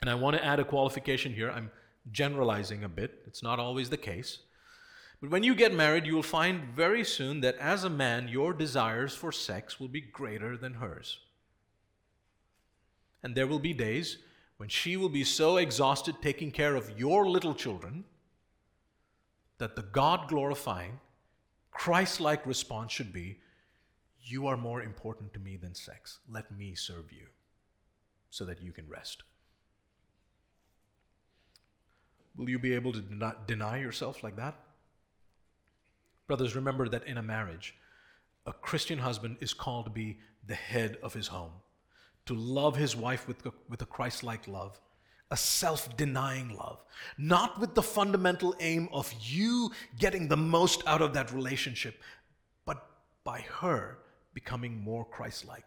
and 0.00 0.08
I 0.08 0.14
want 0.14 0.36
to 0.36 0.44
add 0.44 0.60
a 0.60 0.64
qualification 0.64 1.32
here. 1.32 1.50
I'm 1.50 1.70
generalizing 2.12 2.84
a 2.84 2.88
bit, 2.88 3.22
it's 3.26 3.42
not 3.42 3.58
always 3.58 3.90
the 3.90 3.96
case. 3.96 4.43
But 5.24 5.30
when 5.30 5.42
you 5.42 5.54
get 5.54 5.72
married, 5.72 6.04
you 6.04 6.14
will 6.14 6.22
find 6.22 6.62
very 6.76 7.02
soon 7.02 7.40
that 7.40 7.56
as 7.56 7.82
a 7.82 7.88
man, 7.88 8.28
your 8.28 8.52
desires 8.52 9.14
for 9.14 9.32
sex 9.32 9.80
will 9.80 9.88
be 9.88 10.02
greater 10.02 10.54
than 10.54 10.74
hers. 10.74 11.18
And 13.22 13.34
there 13.34 13.46
will 13.46 13.58
be 13.58 13.72
days 13.72 14.18
when 14.58 14.68
she 14.68 14.98
will 14.98 15.08
be 15.08 15.24
so 15.24 15.56
exhausted 15.56 16.16
taking 16.20 16.50
care 16.50 16.76
of 16.76 16.98
your 17.00 17.26
little 17.26 17.54
children 17.54 18.04
that 19.56 19.76
the 19.76 19.82
God 19.84 20.28
glorifying, 20.28 21.00
Christ 21.70 22.20
like 22.20 22.44
response 22.44 22.92
should 22.92 23.14
be 23.14 23.38
You 24.20 24.46
are 24.46 24.58
more 24.58 24.82
important 24.82 25.32
to 25.32 25.40
me 25.40 25.56
than 25.56 25.74
sex. 25.74 26.18
Let 26.28 26.52
me 26.52 26.74
serve 26.74 27.10
you 27.10 27.28
so 28.28 28.44
that 28.44 28.60
you 28.60 28.72
can 28.72 28.86
rest. 28.90 29.22
Will 32.36 32.50
you 32.50 32.58
be 32.58 32.74
able 32.74 32.92
to 32.92 33.02
deny 33.46 33.78
yourself 33.78 34.22
like 34.22 34.36
that? 34.36 34.58
Brothers, 36.26 36.56
remember 36.56 36.88
that 36.88 37.06
in 37.06 37.18
a 37.18 37.22
marriage, 37.22 37.74
a 38.46 38.52
Christian 38.52 38.98
husband 38.98 39.36
is 39.40 39.54
called 39.54 39.86
to 39.86 39.90
be 39.90 40.18
the 40.46 40.54
head 40.54 40.98
of 41.02 41.14
his 41.14 41.28
home, 41.28 41.52
to 42.26 42.34
love 42.34 42.76
his 42.76 42.96
wife 42.96 43.26
with, 43.28 43.46
with 43.68 43.82
a 43.82 43.86
Christ 43.86 44.22
like 44.22 44.46
love, 44.48 44.80
a 45.30 45.36
self 45.36 45.96
denying 45.96 46.56
love, 46.56 46.82
not 47.18 47.58
with 47.60 47.74
the 47.74 47.82
fundamental 47.82 48.54
aim 48.60 48.88
of 48.92 49.12
you 49.20 49.70
getting 49.98 50.28
the 50.28 50.36
most 50.36 50.82
out 50.86 51.02
of 51.02 51.14
that 51.14 51.32
relationship, 51.32 52.00
but 52.66 52.86
by 53.24 53.40
her 53.40 53.98
becoming 54.34 54.82
more 54.82 55.04
Christ 55.04 55.46
like. 55.46 55.64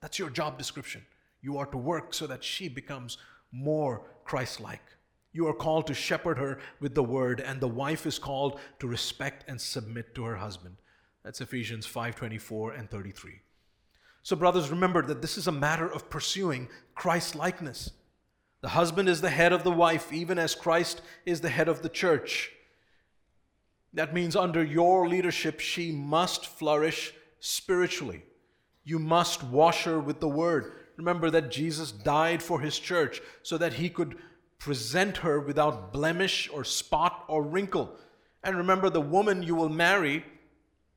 That's 0.00 0.18
your 0.18 0.30
job 0.30 0.58
description. 0.58 1.02
You 1.40 1.58
are 1.58 1.66
to 1.66 1.78
work 1.78 2.12
so 2.12 2.26
that 2.26 2.44
she 2.44 2.68
becomes 2.68 3.18
more 3.50 4.02
Christ 4.24 4.60
like. 4.60 4.82
You 5.32 5.46
are 5.48 5.54
called 5.54 5.86
to 5.86 5.94
shepherd 5.94 6.38
her 6.38 6.58
with 6.80 6.94
the 6.94 7.02
word, 7.02 7.40
and 7.40 7.60
the 7.60 7.68
wife 7.68 8.06
is 8.06 8.18
called 8.18 8.60
to 8.80 8.86
respect 8.86 9.44
and 9.48 9.60
submit 9.60 10.14
to 10.14 10.24
her 10.24 10.36
husband. 10.36 10.76
That's 11.24 11.40
Ephesians 11.40 11.86
5:24 11.86 12.72
and 12.72 12.90
33. 12.90 13.40
So 14.22 14.36
brothers, 14.36 14.70
remember 14.70 15.02
that 15.02 15.22
this 15.22 15.38
is 15.38 15.46
a 15.46 15.52
matter 15.52 15.90
of 15.90 16.10
pursuing 16.10 16.68
Christ 16.94 17.34
likeness. 17.34 17.90
The 18.60 18.68
husband 18.68 19.08
is 19.08 19.20
the 19.20 19.30
head 19.30 19.52
of 19.52 19.64
the 19.64 19.72
wife, 19.72 20.12
even 20.12 20.38
as 20.38 20.54
Christ 20.54 21.00
is 21.26 21.40
the 21.40 21.48
head 21.48 21.68
of 21.68 21.82
the 21.82 21.88
church. 21.88 22.52
That 23.92 24.14
means 24.14 24.36
under 24.36 24.62
your 24.62 25.08
leadership, 25.08 25.60
she 25.60 25.90
must 25.90 26.46
flourish 26.46 27.12
spiritually. 27.40 28.24
You 28.84 28.98
must 28.98 29.42
wash 29.42 29.84
her 29.84 29.98
with 29.98 30.20
the 30.20 30.28
word. 30.28 30.72
Remember 30.96 31.30
that 31.30 31.50
Jesus 31.50 31.90
died 31.90 32.42
for 32.42 32.60
his 32.60 32.78
church 32.78 33.20
so 33.42 33.58
that 33.58 33.74
he 33.74 33.90
could 33.90 34.16
present 34.62 35.16
her 35.16 35.40
without 35.40 35.92
blemish 35.92 36.48
or 36.52 36.62
spot 36.62 37.24
or 37.26 37.42
wrinkle. 37.42 37.96
And 38.44 38.56
remember, 38.56 38.88
the 38.88 39.00
woman 39.00 39.42
you 39.42 39.56
will 39.56 39.68
marry 39.68 40.24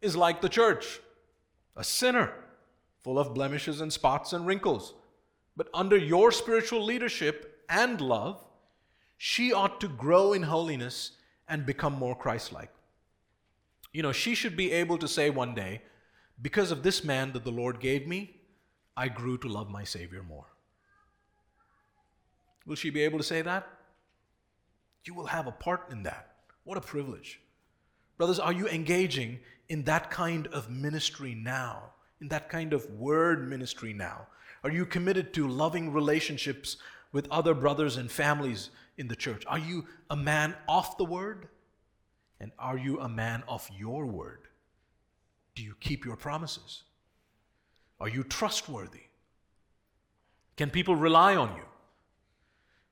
is 0.03 0.15
like 0.15 0.39
the 0.39 0.49
church, 0.49 0.99
a 1.75 1.83
sinner, 1.83 2.31
full 3.03 3.17
of 3.17 3.33
blemishes 3.33 3.81
and 3.81 3.91
spots 3.91 4.33
and 4.33 4.45
wrinkles. 4.45 4.93
But 5.57 5.69
under 5.73 5.97
your 5.97 6.31
spiritual 6.31 6.85
leadership 6.85 7.63
and 7.67 7.99
love, 7.99 8.39
she 9.17 9.51
ought 9.51 9.81
to 9.81 9.87
grow 9.87 10.33
in 10.33 10.43
holiness 10.43 11.13
and 11.47 11.65
become 11.65 11.93
more 11.93 12.15
Christ 12.15 12.53
like. 12.53 12.69
You 13.93 14.03
know, 14.03 14.11
she 14.11 14.35
should 14.35 14.55
be 14.55 14.73
able 14.73 14.99
to 14.99 15.07
say 15.07 15.31
one 15.31 15.55
day, 15.55 15.81
because 16.39 16.69
of 16.69 16.83
this 16.83 17.03
man 17.03 17.33
that 17.33 17.43
the 17.43 17.51
Lord 17.51 17.79
gave 17.79 18.05
me, 18.05 18.41
I 18.95 19.07
grew 19.07 19.39
to 19.39 19.47
love 19.47 19.71
my 19.71 19.85
Savior 19.85 20.21
more. 20.21 20.54
Will 22.65 22.75
she 22.75 22.89
be 22.89 23.01
able 23.01 23.17
to 23.17 23.23
say 23.23 23.41
that? 23.41 23.67
You 25.03 25.13
will 25.13 25.27
have 25.27 25.47
a 25.47 25.51
part 25.51 25.89
in 25.91 26.03
that. 26.03 26.35
What 26.63 26.77
a 26.77 26.81
privilege. 26.81 27.39
Brothers, 28.17 28.39
are 28.39 28.53
you 28.53 28.67
engaging 28.67 29.39
in 29.69 29.83
that 29.83 30.09
kind 30.09 30.47
of 30.47 30.69
ministry 30.69 31.35
now? 31.35 31.91
In 32.21 32.27
that 32.29 32.49
kind 32.49 32.73
of 32.73 32.89
word 32.91 33.47
ministry 33.47 33.93
now? 33.93 34.27
Are 34.63 34.71
you 34.71 34.85
committed 34.85 35.33
to 35.35 35.47
loving 35.47 35.93
relationships 35.93 36.77
with 37.11 37.27
other 37.29 37.53
brothers 37.53 37.97
and 37.97 38.09
families 38.09 38.71
in 38.97 39.07
the 39.07 39.15
church? 39.15 39.43
Are 39.47 39.59
you 39.59 39.85
a 40.09 40.15
man 40.15 40.55
of 40.67 40.97
the 40.97 41.05
word? 41.05 41.49
And 42.39 42.51
are 42.57 42.77
you 42.77 42.99
a 42.99 43.07
man 43.07 43.43
of 43.47 43.69
your 43.77 44.05
word? 44.05 44.47
Do 45.53 45.63
you 45.63 45.75
keep 45.79 46.03
your 46.03 46.15
promises? 46.15 46.83
Are 47.99 48.09
you 48.09 48.23
trustworthy? 48.23 49.03
Can 50.57 50.69
people 50.69 50.95
rely 50.95 51.35
on 51.35 51.55
you? 51.55 51.63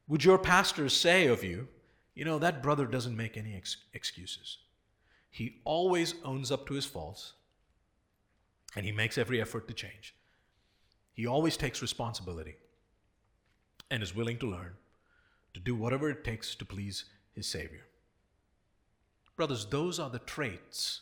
Would 0.08 0.24
your 0.24 0.38
pastors 0.38 0.94
say 0.94 1.28
of 1.28 1.44
you, 1.44 1.68
you 2.14 2.26
know, 2.26 2.40
that 2.40 2.62
brother 2.62 2.86
doesn't 2.86 3.16
make 3.16 3.38
any 3.38 3.56
ex- 3.56 3.78
excuses? 3.94 4.58
He 5.30 5.62
always 5.64 6.16
owns 6.24 6.52
up 6.52 6.68
to 6.68 6.74
his 6.74 6.86
faults 6.86 7.34
and 8.76 8.86
he 8.86 8.92
makes 8.92 9.18
every 9.18 9.42
effort 9.42 9.68
to 9.68 9.74
change. 9.74 10.14
He 11.14 11.26
always 11.26 11.58
takes 11.58 11.82
responsibility 11.82 12.56
and 13.90 14.04
is 14.04 14.16
willing 14.16 14.38
to 14.40 14.50
learn 14.50 14.74
to 15.54 15.60
do 15.60 15.76
whatever 15.76 16.10
it 16.10 16.24
takes 16.24 16.56
to 16.56 16.66
please 16.66 17.06
his 17.34 17.48
Savior. 17.48 17.86
Brothers, 19.36 19.66
those 19.66 20.00
are 20.00 20.10
the 20.10 20.20
traits. 20.20 21.02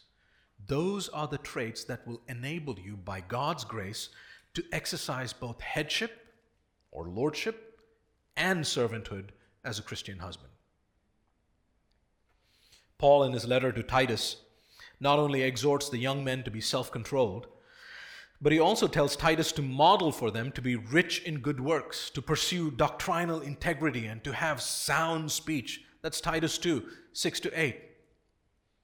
Those 0.67 1.09
are 1.09 1.27
the 1.27 1.37
traits 1.37 1.83
that 1.85 2.05
will 2.07 2.21
enable 2.27 2.77
you, 2.79 2.95
by 2.95 3.21
God's 3.21 3.63
grace, 3.63 4.09
to 4.53 4.63
exercise 4.71 5.33
both 5.33 5.59
headship 5.61 6.27
or 6.91 7.07
lordship 7.07 7.70
and 8.41 8.65
servanthood 8.65 9.29
as 9.63 9.77
a 9.77 9.83
Christian 9.83 10.17
husband. 10.17 10.51
Paul, 12.97 13.23
in 13.23 13.33
his 13.33 13.47
letter 13.47 13.71
to 13.71 13.83
Titus, 13.83 14.37
not 14.99 15.19
only 15.19 15.43
exhorts 15.43 15.89
the 15.89 15.97
young 15.97 16.23
men 16.23 16.43
to 16.43 16.51
be 16.51 16.61
self 16.61 16.91
controlled, 16.91 17.47
but 18.41 18.51
he 18.51 18.59
also 18.59 18.87
tells 18.87 19.15
Titus 19.15 19.51
to 19.53 19.61
model 19.61 20.11
for 20.11 20.31
them 20.31 20.51
to 20.53 20.61
be 20.61 20.75
rich 20.75 21.21
in 21.23 21.39
good 21.39 21.59
works, 21.59 22.09
to 22.09 22.21
pursue 22.21 22.71
doctrinal 22.71 23.41
integrity, 23.41 24.07
and 24.07 24.23
to 24.23 24.33
have 24.33 24.59
sound 24.61 25.31
speech. 25.31 25.81
That's 26.01 26.19
Titus 26.19 26.57
2 26.57 26.83
6 27.13 27.39
to 27.41 27.59
8. 27.59 27.79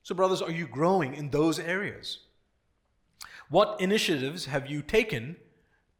So, 0.03 0.13
brothers, 0.13 0.41
are 0.41 0.51
you 0.51 0.67
growing 0.67 1.15
in 1.15 1.31
those 1.31 1.57
areas? 1.57 2.19
What 3.49 3.81
initiatives 3.81 4.45
have 4.45 4.69
you 4.69 4.81
taken 4.81 5.37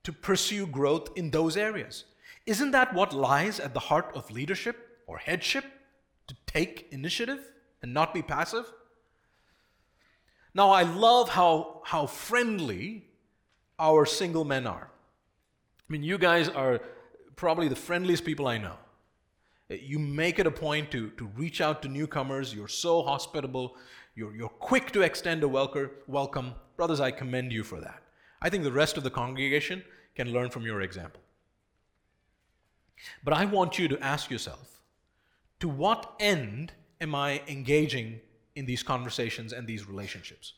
to 0.04 0.14
pursue 0.14 0.68
growth 0.68 1.10
in 1.16 1.32
those 1.32 1.58
areas? 1.58 2.06
Isn't 2.48 2.72
that 2.72 2.94
what 2.94 3.14
lies 3.14 3.60
at 3.60 3.74
the 3.74 3.82
heart 3.82 4.12
of 4.16 4.32
leadership 4.32 4.78
or 5.06 5.18
headship? 5.18 5.66
To 6.28 6.36
take 6.46 6.88
initiative 6.92 7.40
and 7.82 7.94
not 7.94 8.14
be 8.14 8.22
passive? 8.22 8.66
Now, 10.54 10.72
I 10.72 10.84
love 10.84 11.30
how, 11.30 11.82
how 11.86 12.06
friendly 12.08 13.06
our 13.78 14.06
single 14.06 14.44
men 14.44 14.66
are. 14.66 14.90
I 14.90 15.88
mean, 15.88 16.04
you 16.04 16.18
guys 16.18 16.50
are 16.50 16.82
probably 17.36 17.68
the 17.68 17.76
friendliest 17.76 18.26
people 18.26 18.48
I 18.48 18.58
know. 18.58 18.76
You 19.70 20.00
make 20.00 20.40
it 20.40 20.48
a 20.48 20.52
point 20.52 20.90
to, 20.92 21.10
to 21.12 21.28
reach 21.36 21.62
out 21.62 21.82
to 21.82 21.90
newcomers. 21.90 22.54
You're 22.54 22.68
so 22.70 23.04
hospitable. 23.04 23.76
You're, 24.16 24.36
you're 24.36 24.50
quick 24.50 24.92
to 24.94 25.02
extend 25.02 25.44
a 25.44 25.48
welcome. 25.48 26.56
Brothers, 26.78 27.02
I 27.02 27.12
commend 27.12 27.52
you 27.52 27.64
for 27.64 27.80
that. 27.82 28.02
I 28.42 28.50
think 28.50 28.64
the 28.64 28.72
rest 28.72 28.98
of 28.98 29.04
the 29.04 29.10
congregation 29.10 29.84
can 30.16 30.32
learn 30.32 30.50
from 30.50 30.64
your 30.64 30.82
example. 30.82 31.22
But 33.24 33.34
I 33.34 33.46
want 33.46 33.78
you 33.78 33.88
to 33.90 34.04
ask 34.04 34.30
yourself 34.30 34.82
to 35.60 35.70
what 35.70 36.14
end 36.20 36.74
am 37.02 37.16
I 37.16 37.42
engaging 37.48 38.20
in 38.56 38.66
these 38.66 38.84
conversations 38.84 39.54
and 39.54 39.68
these 39.68 39.88
relationships? 39.88 40.54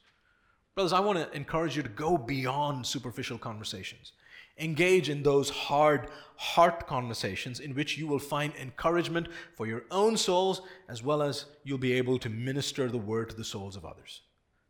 Brothers, 0.76 0.94
I 0.94 1.00
want 1.02 1.20
to 1.20 1.36
encourage 1.36 1.76
you 1.76 1.84
to 1.84 1.90
go 1.90 2.18
beyond 2.18 2.86
superficial 2.86 3.38
conversations. 3.38 4.14
Engage 4.58 5.10
in 5.10 5.24
those 5.24 5.50
hard 5.50 6.10
heart 6.36 6.88
conversations 6.88 7.60
in 7.60 7.76
which 7.76 7.98
you 7.98 8.08
will 8.08 8.20
find 8.20 8.54
encouragement 8.56 9.28
for 9.56 9.68
your 9.68 9.84
own 9.92 10.16
souls 10.16 10.62
as 10.88 11.04
well 11.04 11.22
as 11.22 11.46
you'll 11.64 11.78
be 11.78 11.94
able 11.94 12.18
to 12.20 12.30
minister 12.30 12.90
the 12.90 12.98
word 12.98 13.30
to 13.30 13.36
the 13.36 13.44
souls 13.44 13.76
of 13.76 13.86
others. 13.86 14.22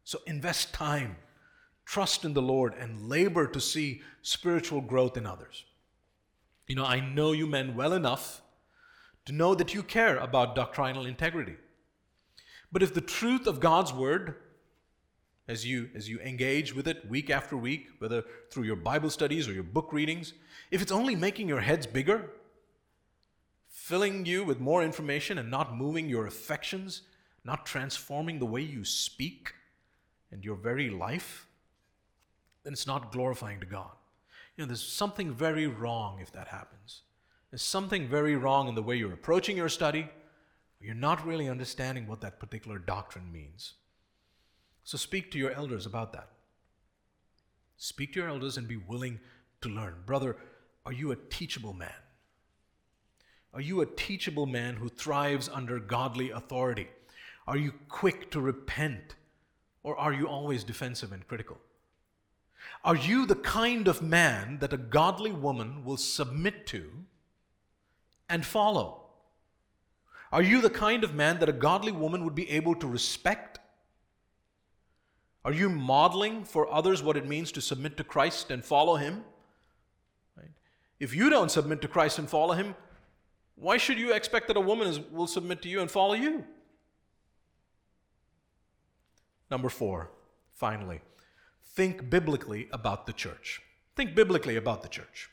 So 0.03 0.19
invest 0.25 0.73
time, 0.73 1.15
trust 1.85 2.25
in 2.25 2.33
the 2.33 2.41
Lord, 2.41 2.73
and 2.79 3.07
labor 3.07 3.45
to 3.47 3.61
see 3.61 4.01
spiritual 4.23 4.81
growth 4.81 5.17
in 5.17 5.27
others. 5.27 5.65
You 6.69 6.75
know, 6.75 6.85
I 6.85 6.99
know 6.99 7.31
you 7.31 7.47
men 7.47 7.75
well 7.75 7.93
enough 7.93 8.43
to 9.25 9.33
know 9.33 9.55
that 9.55 9.73
you 9.73 9.81
care 9.81 10.17
about 10.17 10.55
doctrinal 10.55 11.07
integrity. 11.07 11.55
But 12.71 12.83
if 12.83 12.93
the 12.93 13.01
truth 13.01 13.47
of 13.47 13.59
God's 13.59 13.91
word 13.91 14.35
as 15.47 15.65
you 15.65 15.89
as 15.95 16.07
you 16.07 16.19
engage 16.19 16.75
with 16.75 16.87
it 16.87 17.09
week 17.09 17.31
after 17.31 17.57
week, 17.57 17.87
whether 17.97 18.23
through 18.51 18.65
your 18.65 18.75
Bible 18.75 19.09
studies 19.09 19.47
or 19.47 19.51
your 19.51 19.63
book 19.63 19.91
readings, 19.91 20.33
if 20.69 20.79
it's 20.79 20.91
only 20.91 21.15
making 21.15 21.49
your 21.49 21.61
heads 21.61 21.87
bigger, 21.87 22.29
filling 23.67 24.27
you 24.27 24.43
with 24.43 24.59
more 24.59 24.83
information 24.83 25.39
and 25.39 25.49
not 25.49 25.75
moving 25.75 26.07
your 26.07 26.27
affections, 26.27 27.01
not 27.43 27.65
transforming 27.65 28.37
the 28.37 28.45
way 28.45 28.61
you 28.61 28.85
speak 28.85 29.53
and 30.31 30.45
your 30.45 30.55
very 30.55 30.91
life, 30.91 31.47
then 32.63 32.73
it's 32.73 32.85
not 32.85 33.11
glorifying 33.11 33.59
to 33.59 33.65
God. 33.65 33.98
You 34.59 34.65
know, 34.65 34.67
there's 34.67 34.83
something 34.83 35.33
very 35.33 35.67
wrong 35.67 36.19
if 36.19 36.33
that 36.33 36.49
happens. 36.49 37.03
There's 37.49 37.61
something 37.61 38.09
very 38.09 38.35
wrong 38.35 38.67
in 38.67 38.75
the 38.75 38.83
way 38.83 38.97
you're 38.97 39.13
approaching 39.13 39.55
your 39.55 39.69
study. 39.69 40.09
You're 40.81 40.95
not 40.95 41.25
really 41.25 41.47
understanding 41.47 42.07
what 42.07 42.19
that 42.19 42.41
particular 42.41 42.77
doctrine 42.77 43.31
means. 43.31 43.75
So 44.83 44.97
speak 44.97 45.31
to 45.31 45.37
your 45.37 45.51
elders 45.51 45.85
about 45.85 46.11
that. 46.11 46.27
Speak 47.77 48.11
to 48.11 48.19
your 48.19 48.27
elders 48.27 48.57
and 48.57 48.67
be 48.67 48.75
willing 48.75 49.21
to 49.61 49.69
learn. 49.69 49.95
Brother, 50.05 50.35
are 50.85 50.91
you 50.91 51.11
a 51.11 51.15
teachable 51.15 51.71
man? 51.71 52.01
Are 53.53 53.61
you 53.61 53.79
a 53.79 53.85
teachable 53.85 54.45
man 54.45 54.75
who 54.75 54.89
thrives 54.89 55.47
under 55.47 55.79
godly 55.79 56.31
authority? 56.31 56.89
Are 57.47 57.55
you 57.55 57.71
quick 57.87 58.29
to 58.31 58.41
repent? 58.41 59.15
Or 59.83 59.97
are 59.97 60.11
you 60.11 60.27
always 60.27 60.65
defensive 60.65 61.13
and 61.13 61.25
critical? 61.29 61.59
Are 62.83 62.95
you 62.95 63.25
the 63.25 63.35
kind 63.35 63.87
of 63.87 64.01
man 64.01 64.59
that 64.59 64.73
a 64.73 64.77
godly 64.77 65.31
woman 65.31 65.83
will 65.83 65.97
submit 65.97 66.65
to 66.67 66.91
and 68.29 68.45
follow? 68.45 69.03
Are 70.31 70.41
you 70.41 70.61
the 70.61 70.69
kind 70.69 71.03
of 71.03 71.15
man 71.15 71.39
that 71.39 71.49
a 71.49 71.53
godly 71.53 71.91
woman 71.91 72.23
would 72.23 72.35
be 72.35 72.49
able 72.51 72.75
to 72.75 72.87
respect? 72.87 73.59
Are 75.43 75.53
you 75.53 75.69
modeling 75.69 76.43
for 76.43 76.71
others 76.71 77.01
what 77.01 77.17
it 77.17 77.27
means 77.27 77.51
to 77.53 77.61
submit 77.61 77.97
to 77.97 78.03
Christ 78.03 78.51
and 78.51 78.63
follow 78.63 78.95
Him? 78.95 79.23
Right? 80.37 80.51
If 80.99 81.15
you 81.15 81.29
don't 81.29 81.49
submit 81.49 81.81
to 81.81 81.87
Christ 81.87 82.19
and 82.19 82.29
follow 82.29 82.53
Him, 82.53 82.75
why 83.55 83.77
should 83.77 83.97
you 83.97 84.13
expect 84.13 84.47
that 84.47 84.57
a 84.57 84.61
woman 84.61 84.87
is, 84.87 84.99
will 84.99 85.27
submit 85.27 85.61
to 85.63 85.69
you 85.69 85.81
and 85.81 85.89
follow 85.89 86.13
you? 86.13 86.45
Number 89.49 89.69
four, 89.69 90.11
finally, 90.53 91.01
think 91.79 92.09
biblically 92.09 92.67
about 92.73 93.05
the 93.05 93.13
church. 93.13 93.61
Think 93.95 94.13
biblically 94.13 94.57
about 94.57 94.81
the 94.81 94.89
church. 94.89 95.29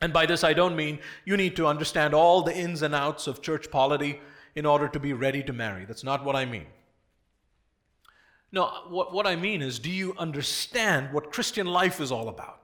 And 0.00 0.12
by 0.12 0.24
this, 0.24 0.44
I 0.44 0.52
don't 0.52 0.76
mean 0.76 1.00
you 1.24 1.36
need 1.36 1.56
to 1.56 1.66
understand 1.66 2.14
all 2.14 2.42
the 2.42 2.56
ins 2.56 2.82
and 2.82 2.94
outs 2.94 3.26
of 3.26 3.42
church 3.42 3.72
polity 3.72 4.20
in 4.54 4.66
order 4.66 4.86
to 4.86 5.00
be 5.00 5.12
ready 5.12 5.42
to 5.42 5.52
marry. 5.52 5.84
That's 5.84 6.04
not 6.04 6.24
what 6.24 6.36
I 6.36 6.44
mean. 6.44 6.66
No, 8.52 8.66
what, 8.88 9.12
what 9.12 9.26
I 9.26 9.34
mean 9.34 9.62
is, 9.62 9.80
do 9.80 9.90
you 9.90 10.14
understand 10.16 11.12
what 11.12 11.32
Christian 11.32 11.66
life 11.66 12.00
is 12.00 12.12
all 12.12 12.28
about? 12.28 12.60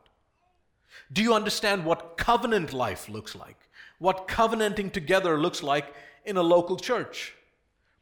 Do 1.12 1.20
you 1.20 1.34
understand 1.34 1.84
what 1.84 2.16
covenant 2.16 2.72
life 2.72 3.08
looks 3.08 3.34
like? 3.34 3.58
What 3.98 4.28
covenanting 4.28 4.90
together 4.90 5.36
looks 5.36 5.64
like 5.64 5.92
in 6.24 6.36
a 6.36 6.42
local 6.42 6.76
church? 6.76 7.34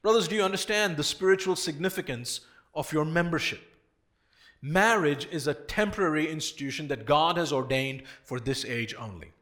Brothers, 0.03 0.29
do 0.29 0.35
you 0.35 0.43
understand 0.43 0.99
the 0.99 1.03
spiritual 1.03 1.57
significance 1.57 2.41
of 2.75 2.93
your 2.93 3.07
membership? 3.07 3.68
Marriage 4.61 5.29
is 5.31 5.47
a 5.47 5.55
temporary 5.55 6.29
institution 6.31 6.89
that 6.89 7.07
God 7.07 7.37
has 7.37 7.53
ordained 7.53 8.03
for 8.25 8.41
this 8.41 8.65
age 8.65 8.95
only. 8.99 9.33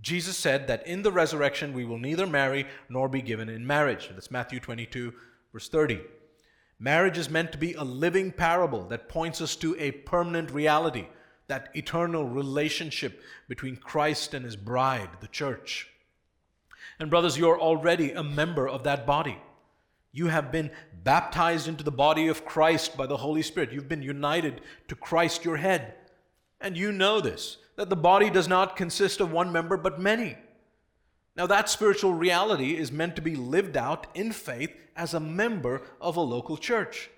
Jesus 0.00 0.36
said 0.36 0.66
that 0.66 0.86
in 0.86 1.02
the 1.02 1.12
resurrection 1.12 1.72
we 1.72 1.84
will 1.84 1.98
neither 1.98 2.26
marry 2.26 2.66
nor 2.88 3.08
be 3.08 3.22
given 3.22 3.48
in 3.48 3.66
marriage. 3.66 4.08
That's 4.12 4.30
Matthew 4.30 4.60
22, 4.60 5.12
verse 5.52 5.68
30. 5.68 6.00
Marriage 6.78 7.16
is 7.16 7.30
meant 7.30 7.52
to 7.52 7.58
be 7.58 7.72
a 7.74 7.84
living 7.84 8.30
parable 8.30 8.84
that 8.88 9.08
points 9.08 9.40
us 9.40 9.56
to 9.56 9.74
a 9.78 9.92
permanent 9.92 10.50
reality, 10.50 11.06
that 11.46 11.70
eternal 11.74 12.24
relationship 12.28 13.22
between 13.48 13.76
Christ 13.76 14.34
and 14.34 14.44
his 14.44 14.56
bride, 14.56 15.08
the 15.20 15.28
church. 15.28 15.88
And, 16.98 17.08
brothers, 17.08 17.38
you're 17.38 17.60
already 17.60 18.12
a 18.12 18.22
member 18.22 18.68
of 18.68 18.82
that 18.84 19.06
body. 19.06 19.38
You 20.16 20.28
have 20.28 20.50
been 20.50 20.70
baptized 21.04 21.68
into 21.68 21.84
the 21.84 21.90
body 21.90 22.28
of 22.28 22.46
Christ 22.46 22.96
by 22.96 23.04
the 23.04 23.18
Holy 23.18 23.42
Spirit. 23.42 23.70
You've 23.70 23.86
been 23.86 24.00
united 24.00 24.62
to 24.88 24.94
Christ, 24.94 25.44
your 25.44 25.58
head. 25.58 25.92
And 26.58 26.74
you 26.74 26.90
know 26.90 27.20
this, 27.20 27.58
that 27.76 27.90
the 27.90 27.96
body 27.96 28.30
does 28.30 28.48
not 28.48 28.76
consist 28.76 29.20
of 29.20 29.30
one 29.30 29.52
member, 29.52 29.76
but 29.76 30.00
many. 30.00 30.38
Now, 31.36 31.46
that 31.48 31.68
spiritual 31.68 32.14
reality 32.14 32.78
is 32.78 32.90
meant 32.90 33.14
to 33.16 33.20
be 33.20 33.36
lived 33.36 33.76
out 33.76 34.06
in 34.14 34.32
faith 34.32 34.74
as 34.96 35.12
a 35.12 35.20
member 35.20 35.82
of 36.00 36.16
a 36.16 36.22
local 36.22 36.56
church. 36.56 37.10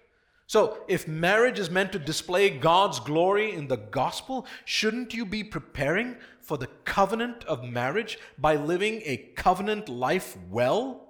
So, 0.48 0.78
if 0.88 1.06
marriage 1.06 1.60
is 1.60 1.70
meant 1.70 1.92
to 1.92 2.00
display 2.00 2.50
God's 2.50 2.98
glory 2.98 3.54
in 3.54 3.68
the 3.68 3.76
gospel, 3.76 4.44
shouldn't 4.64 5.14
you 5.14 5.24
be 5.24 5.44
preparing 5.44 6.16
for 6.40 6.58
the 6.58 6.70
covenant 6.84 7.44
of 7.44 7.62
marriage 7.62 8.18
by 8.38 8.56
living 8.56 9.02
a 9.04 9.18
covenant 9.36 9.88
life 9.88 10.36
well? 10.50 11.07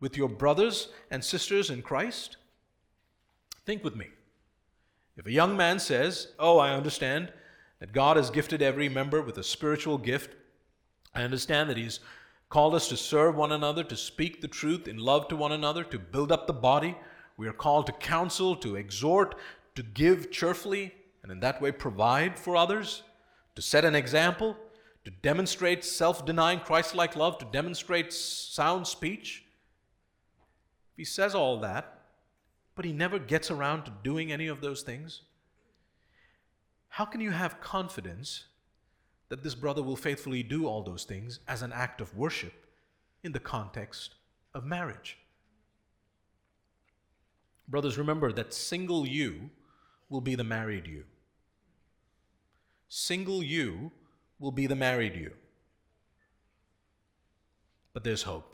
With 0.00 0.16
your 0.16 0.28
brothers 0.28 0.88
and 1.10 1.24
sisters 1.24 1.70
in 1.70 1.82
Christ? 1.82 2.36
Think 3.64 3.82
with 3.82 3.96
me. 3.96 4.08
If 5.16 5.26
a 5.26 5.32
young 5.32 5.56
man 5.56 5.78
says, 5.78 6.28
Oh, 6.38 6.58
I 6.58 6.74
understand 6.74 7.32
that 7.80 7.92
God 7.92 8.16
has 8.16 8.30
gifted 8.30 8.62
every 8.62 8.88
member 8.88 9.22
with 9.22 9.38
a 9.38 9.44
spiritual 9.44 9.98
gift, 9.98 10.34
I 11.14 11.22
understand 11.22 11.70
that 11.70 11.76
He's 11.76 12.00
called 12.48 12.74
us 12.74 12.88
to 12.88 12.96
serve 12.96 13.36
one 13.36 13.52
another, 13.52 13.84
to 13.84 13.96
speak 13.96 14.40
the 14.40 14.48
truth 14.48 14.88
in 14.88 14.98
love 14.98 15.28
to 15.28 15.36
one 15.36 15.52
another, 15.52 15.84
to 15.84 15.98
build 15.98 16.32
up 16.32 16.46
the 16.46 16.52
body. 16.52 16.96
We 17.36 17.48
are 17.48 17.52
called 17.52 17.86
to 17.86 17.92
counsel, 17.92 18.56
to 18.56 18.76
exhort, 18.76 19.34
to 19.74 19.82
give 19.82 20.30
cheerfully, 20.30 20.94
and 21.22 21.32
in 21.32 21.40
that 21.40 21.60
way 21.60 21.72
provide 21.72 22.38
for 22.38 22.56
others, 22.56 23.02
to 23.56 23.62
set 23.62 23.84
an 23.84 23.94
example, 23.94 24.56
to 25.04 25.10
demonstrate 25.10 25.84
self 25.84 26.24
denying 26.24 26.60
Christ 26.60 26.94
like 26.94 27.16
love, 27.16 27.38
to 27.38 27.46
demonstrate 27.46 28.12
sound 28.12 28.86
speech. 28.86 29.43
He 30.96 31.04
says 31.04 31.34
all 31.34 31.58
that, 31.60 32.02
but 32.74 32.84
he 32.84 32.92
never 32.92 33.18
gets 33.18 33.50
around 33.50 33.84
to 33.84 33.92
doing 34.02 34.32
any 34.32 34.46
of 34.46 34.60
those 34.60 34.82
things, 34.82 35.22
how 36.88 37.04
can 37.04 37.20
you 37.20 37.32
have 37.32 37.60
confidence 37.60 38.44
that 39.28 39.42
this 39.42 39.54
brother 39.54 39.82
will 39.82 39.96
faithfully 39.96 40.42
do 40.42 40.66
all 40.66 40.82
those 40.82 41.04
things 41.04 41.40
as 41.48 41.62
an 41.62 41.72
act 41.72 42.00
of 42.00 42.16
worship 42.16 42.52
in 43.24 43.32
the 43.32 43.40
context 43.40 44.14
of 44.54 44.64
marriage? 44.64 45.18
Brothers, 47.66 47.98
remember 47.98 48.32
that 48.32 48.54
single 48.54 49.06
you 49.06 49.50
will 50.08 50.20
be 50.20 50.34
the 50.34 50.44
married 50.44 50.86
you. 50.86 51.04
Single 52.88 53.42
you 53.42 53.90
will 54.38 54.52
be 54.52 54.66
the 54.66 54.76
married 54.76 55.16
you. 55.16 55.32
But 57.92 58.04
there's 58.04 58.22
hope 58.22 58.53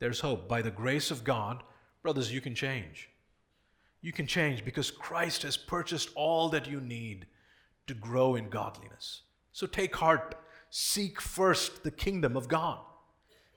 there's 0.00 0.20
hope. 0.20 0.48
By 0.48 0.62
the 0.62 0.70
grace 0.70 1.10
of 1.10 1.22
God, 1.22 1.62
brothers, 2.02 2.32
you 2.32 2.40
can 2.40 2.54
change. 2.54 3.08
You 4.02 4.12
can 4.12 4.26
change 4.26 4.64
because 4.64 4.90
Christ 4.90 5.42
has 5.42 5.56
purchased 5.56 6.10
all 6.16 6.48
that 6.48 6.68
you 6.68 6.80
need 6.80 7.26
to 7.86 7.94
grow 7.94 8.34
in 8.34 8.48
godliness. 8.48 9.22
So 9.52 9.66
take 9.66 9.94
heart. 9.94 10.34
Seek 10.70 11.20
first 11.20 11.82
the 11.84 11.90
kingdom 11.90 12.36
of 12.36 12.48
God. 12.48 12.78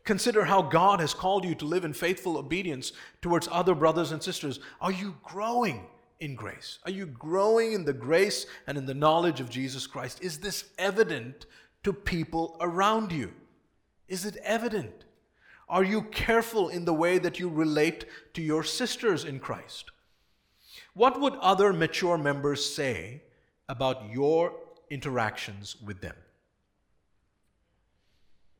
Consider 0.04 0.44
how 0.44 0.62
God 0.62 1.00
has 1.00 1.14
called 1.14 1.46
you 1.46 1.56
to 1.56 1.66
live 1.66 1.86
in 1.86 1.94
faithful 1.94 2.38
obedience 2.38 2.92
towards 3.22 3.48
other 3.50 3.74
brothers 3.74 4.12
and 4.12 4.22
sisters. 4.22 4.60
Are 4.82 4.92
you 4.92 5.16
growing 5.24 5.86
in 6.20 6.36
grace? 6.36 6.80
Are 6.84 6.92
you 6.92 7.06
growing 7.06 7.72
in 7.72 7.86
the 7.86 7.94
grace 7.94 8.46
and 8.68 8.78
in 8.78 8.86
the 8.86 8.94
knowledge 8.94 9.40
of 9.40 9.50
Jesus 9.50 9.88
Christ? 9.88 10.22
Is 10.22 10.40
this 10.40 10.66
evident 10.78 11.46
to 11.84 11.94
people 11.94 12.58
around 12.60 13.14
you? 13.14 13.32
Is 14.10 14.26
it 14.26 14.36
evident? 14.44 15.06
Are 15.74 15.84
you 15.84 16.04
careful 16.04 16.70
in 16.70 16.86
the 16.86 16.94
way 16.94 17.18
that 17.18 17.40
you 17.40 17.50
relate 17.50 18.06
to 18.36 18.44
your 18.44 18.64
sisters 18.64 19.26
in 19.26 19.40
Christ? 19.40 19.90
What 20.94 21.20
would 21.20 21.34
other 21.38 21.74
mature 21.74 22.16
members 22.16 22.64
say 22.64 23.24
about 23.68 24.12
your 24.12 24.54
interactions 24.92 25.76
with 25.84 26.00
them? 26.00 26.16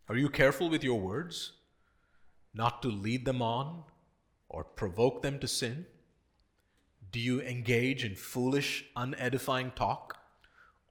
Are 0.10 0.18
you 0.18 0.28
careful 0.28 0.72
with 0.72 0.84
your 0.84 1.00
words, 1.00 1.52
not 2.52 2.82
to 2.82 2.88
lead 2.88 3.26
them 3.26 3.44
on 3.44 3.84
or 4.50 4.64
provoke 4.64 5.22
them 5.22 5.38
to 5.38 5.48
sin? 5.48 5.86
Do 7.12 7.20
you 7.20 7.42
engage 7.42 8.04
in 8.04 8.16
foolish, 8.16 8.86
unedifying 8.98 9.76
talk? 9.76 10.18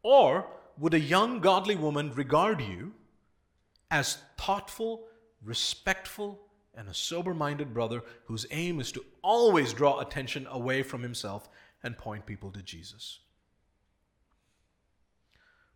Or 0.04 0.46
would 0.78 0.94
a 0.94 1.00
young, 1.00 1.40
godly 1.40 1.74
woman 1.74 2.12
regard 2.12 2.60
you 2.60 2.92
as 3.90 4.18
thoughtful 4.38 5.08
respectful, 5.44 6.40
and 6.74 6.88
a 6.88 6.94
sober 6.94 7.34
minded 7.34 7.74
brother 7.74 8.02
whose 8.24 8.46
aim 8.50 8.80
is 8.80 8.92
to 8.92 9.04
always 9.22 9.72
draw 9.72 10.00
attention 10.00 10.46
away 10.50 10.82
from 10.82 11.02
himself 11.02 11.48
and 11.82 11.98
point 11.98 12.26
people 12.26 12.50
to 12.50 12.62
Jesus. 12.62 13.20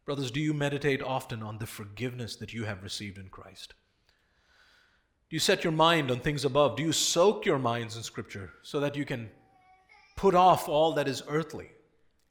Brothers, 0.05 0.31
do 0.31 0.41
you 0.41 0.55
meditate 0.55 1.03
often 1.03 1.43
on 1.43 1.59
the 1.59 1.67
forgiveness 1.67 2.37
that 2.37 2.55
you 2.55 2.65
have 2.65 2.83
received 2.83 3.19
in 3.19 3.29
Christ? 3.29 3.75
Do 5.29 5.35
you 5.35 5.41
set 5.41 5.65
your 5.65 5.73
mind 5.73 6.13
on 6.13 6.21
things 6.21 6.45
above? 6.45 6.77
Do 6.77 6.85
you 6.85 6.93
soak 6.93 7.45
your 7.45 7.59
minds 7.59 7.97
in 7.97 8.05
Scripture 8.05 8.53
so 8.63 8.79
that 8.79 8.95
you 8.95 9.05
can 9.05 9.29
put 10.17 10.37
off 10.37 10.69
all 10.69 10.93
that 10.95 11.09
is 11.09 11.23
earthly 11.29 11.71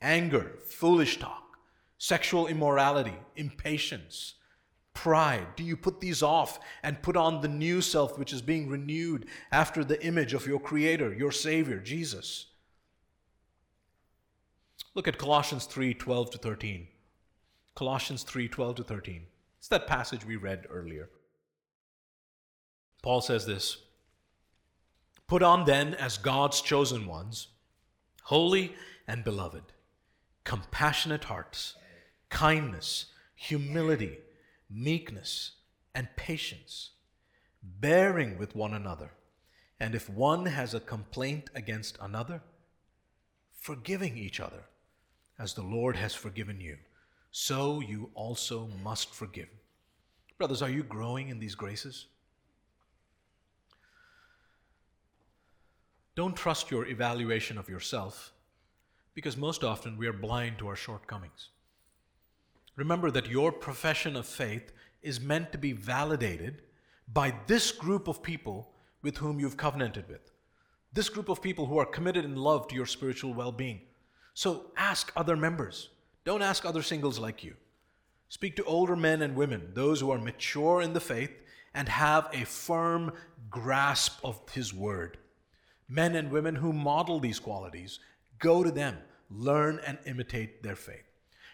anger, 0.01 0.53
foolish 0.67 1.19
talk, 1.19 1.57
sexual 1.97 2.47
immorality, 2.47 3.15
impatience, 3.35 4.35
pride? 4.95 5.45
Do 5.55 5.63
you 5.63 5.77
put 5.77 5.99
these 5.99 6.23
off 6.23 6.59
and 6.81 7.03
put 7.03 7.15
on 7.15 7.41
the 7.41 7.47
new 7.47 7.81
self, 7.81 8.17
which 8.17 8.33
is 8.33 8.41
being 8.41 8.67
renewed 8.67 9.27
after 9.51 9.83
the 9.83 10.03
image 10.03 10.33
of 10.33 10.47
your 10.47 10.59
Creator, 10.59 11.13
your 11.13 11.31
Savior, 11.31 11.79
Jesus? 11.79 12.47
Look 14.95 15.07
at 15.07 15.19
Colossians 15.19 15.65
3 15.65 15.93
12 15.93 16.31
to 16.31 16.37
13. 16.39 16.87
Colossians 17.75 18.23
3 18.23 18.47
12 18.47 18.75
to 18.77 18.83
13. 18.83 19.27
It's 19.59 19.67
that 19.67 19.85
passage 19.85 20.25
we 20.25 20.37
read 20.37 20.65
earlier. 20.71 21.09
Paul 23.03 23.21
says 23.21 23.45
this 23.45 23.77
Put 25.27 25.43
on 25.43 25.65
then 25.65 25.93
as 25.93 26.17
God's 26.17 26.61
chosen 26.61 27.05
ones, 27.05 27.49
holy 28.23 28.73
and 29.07 29.23
beloved, 29.23 29.63
compassionate 30.43 31.25
hearts, 31.25 31.75
kindness, 32.29 33.07
humility 33.35 34.17
meekness, 34.75 35.51
and 35.93 36.07
patience, 36.17 36.91
bearing 37.63 38.37
with 38.37 38.55
one 38.55 38.73
another. 38.73 39.11
And 39.79 39.95
if 39.95 40.09
one 40.09 40.45
has 40.45 40.73
a 40.73 40.79
complaint 40.79 41.49
against 41.55 41.97
another, 42.01 42.41
forgiving 43.65 44.15
each 44.17 44.39
other. 44.39 44.65
As 45.39 45.53
the 45.53 45.63
Lord 45.63 45.95
has 45.95 46.13
forgiven 46.13 46.61
you, 46.61 46.77
so 47.31 47.79
you 47.79 48.11
also 48.13 48.69
must 48.83 49.13
forgive. 49.13 49.49
Brothers, 50.37 50.61
are 50.61 50.69
you 50.69 50.83
growing 50.83 51.29
in 51.29 51.39
these 51.39 51.55
graces? 51.55 52.05
Don't 56.15 56.35
trust 56.35 56.71
your 56.71 56.85
evaluation 56.85 57.57
of 57.57 57.67
yourself 57.67 58.31
because 59.13 59.35
most 59.35 59.63
often 59.63 59.97
we 59.97 60.07
are 60.07 60.13
blind 60.13 60.59
to 60.59 60.67
our 60.67 60.75
shortcomings. 60.75 61.49
Remember 62.75 63.09
that 63.11 63.29
your 63.29 63.51
profession 63.51 64.15
of 64.15 64.25
faith 64.25 64.71
is 65.01 65.21
meant 65.21 65.51
to 65.51 65.57
be 65.57 65.71
validated 65.71 66.61
by 67.11 67.33
this 67.47 67.71
group 67.71 68.07
of 68.07 68.23
people 68.23 68.71
with 69.01 69.17
whom 69.17 69.39
you've 69.39 69.57
covenanted 69.57 70.07
with. 70.09 70.31
This 70.91 71.09
group 71.09 71.29
of 71.29 71.41
people 71.41 71.67
who 71.67 71.77
are 71.77 71.85
committed 71.85 72.25
in 72.25 72.35
love 72.35 72.67
to 72.67 72.75
your 72.75 72.85
spiritual 72.85 73.33
well 73.33 73.51
being. 73.51 73.81
So 74.33 74.71
ask 74.75 75.11
other 75.15 75.37
members. 75.37 75.89
Don't 76.25 76.41
ask 76.41 76.65
other 76.65 76.81
singles 76.81 77.19
like 77.19 77.43
you. 77.43 77.55
Speak 78.29 78.55
to 78.55 78.63
older 78.63 78.95
men 78.95 79.21
and 79.21 79.35
women, 79.35 79.69
those 79.73 80.01
who 80.01 80.11
are 80.11 80.17
mature 80.17 80.81
in 80.81 80.93
the 80.93 80.99
faith 80.99 81.31
and 81.73 81.87
have 81.87 82.29
a 82.33 82.45
firm 82.45 83.11
grasp 83.49 84.19
of 84.23 84.41
His 84.49 84.73
Word. 84.73 85.17
Men 85.87 86.15
and 86.15 86.31
women 86.31 86.55
who 86.55 86.73
model 86.73 87.19
these 87.19 87.39
qualities, 87.39 87.99
go 88.39 88.63
to 88.63 88.71
them, 88.71 88.97
learn 89.29 89.79
and 89.85 89.99
imitate 90.05 90.63
their 90.63 90.75
faith. 90.75 91.05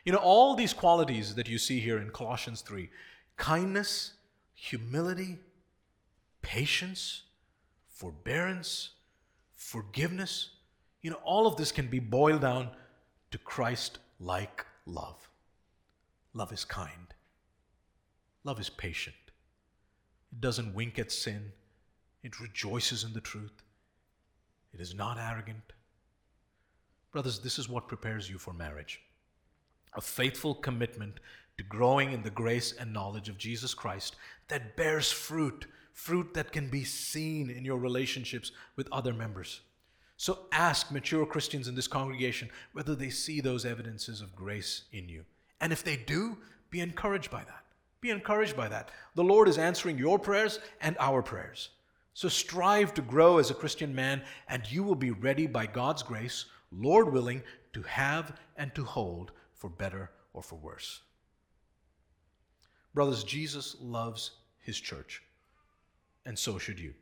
You 0.05 0.13
know, 0.13 0.19
all 0.19 0.55
these 0.55 0.73
qualities 0.73 1.35
that 1.35 1.47
you 1.47 1.57
see 1.57 1.79
here 1.79 1.99
in 1.99 2.09
Colossians 2.09 2.61
3 2.61 2.89
kindness, 3.37 4.13
humility, 4.53 5.39
patience, 6.41 7.23
forbearance, 7.87 8.91
forgiveness 9.55 10.49
you 11.01 11.09
know, 11.09 11.19
all 11.23 11.47
of 11.47 11.55
this 11.55 11.71
can 11.71 11.87
be 11.87 11.99
boiled 11.99 12.41
down 12.41 12.69
to 13.31 13.37
Christ 13.39 13.97
like 14.19 14.65
love. 14.85 15.29
Love 16.33 16.53
is 16.53 16.63
kind, 16.63 17.13
love 18.45 18.59
is 18.59 18.69
patient, 18.69 19.15
it 20.31 20.39
doesn't 20.39 20.73
wink 20.73 20.97
at 20.97 21.11
sin, 21.11 21.51
it 22.23 22.39
rejoices 22.39 23.03
in 23.03 23.11
the 23.11 23.19
truth, 23.19 23.63
it 24.73 24.79
is 24.79 24.95
not 24.95 25.17
arrogant. 25.19 25.73
Brothers, 27.11 27.39
this 27.39 27.59
is 27.59 27.67
what 27.67 27.89
prepares 27.89 28.29
you 28.29 28.37
for 28.37 28.53
marriage 28.53 29.01
a 29.93 30.01
faithful 30.01 30.55
commitment 30.55 31.19
to 31.57 31.63
growing 31.63 32.11
in 32.11 32.23
the 32.23 32.29
grace 32.29 32.73
and 32.79 32.93
knowledge 32.93 33.29
of 33.29 33.37
Jesus 33.37 33.73
Christ 33.73 34.15
that 34.47 34.75
bears 34.75 35.11
fruit, 35.11 35.67
fruit 35.93 36.33
that 36.33 36.51
can 36.51 36.69
be 36.69 36.83
seen 36.83 37.49
in 37.49 37.65
your 37.65 37.77
relationships 37.77 38.51
with 38.75 38.91
other 38.91 39.13
members. 39.13 39.61
So 40.17 40.39
ask 40.51 40.91
mature 40.91 41.25
Christians 41.25 41.67
in 41.67 41.75
this 41.75 41.87
congregation 41.87 42.49
whether 42.73 42.95
they 42.95 43.09
see 43.09 43.41
those 43.41 43.65
evidences 43.65 44.21
of 44.21 44.35
grace 44.35 44.83
in 44.91 45.09
you. 45.09 45.25
And 45.59 45.73
if 45.73 45.83
they 45.83 45.95
do, 45.95 46.37
be 46.69 46.79
encouraged 46.79 47.31
by 47.31 47.43
that. 47.43 47.63
Be 48.01 48.09
encouraged 48.09 48.55
by 48.55 48.67
that. 48.67 48.89
The 49.15 49.23
Lord 49.23 49.47
is 49.47 49.57
answering 49.57 49.97
your 49.97 50.17
prayers 50.17 50.59
and 50.79 50.95
our 50.99 51.21
prayers. 51.21 51.69
So 52.13 52.27
strive 52.27 52.93
to 52.95 53.01
grow 53.01 53.37
as 53.37 53.51
a 53.51 53.55
Christian 53.55 53.93
man, 53.95 54.21
and 54.47 54.69
you 54.71 54.83
will 54.83 54.95
be 54.95 55.11
ready 55.11 55.47
by 55.47 55.65
God's 55.65 56.03
grace, 56.03 56.45
Lord 56.71 57.11
willing, 57.11 57.43
to 57.73 57.81
have 57.83 58.37
and 58.57 58.73
to 58.75 58.83
hold 58.83 59.31
for 59.61 59.69
better 59.69 60.09
or 60.33 60.41
for 60.41 60.55
worse. 60.55 61.01
Brothers, 62.95 63.23
Jesus 63.23 63.75
loves 63.79 64.31
his 64.59 64.79
church, 64.79 65.21
and 66.25 66.37
so 66.37 66.57
should 66.57 66.79
you. 66.79 66.95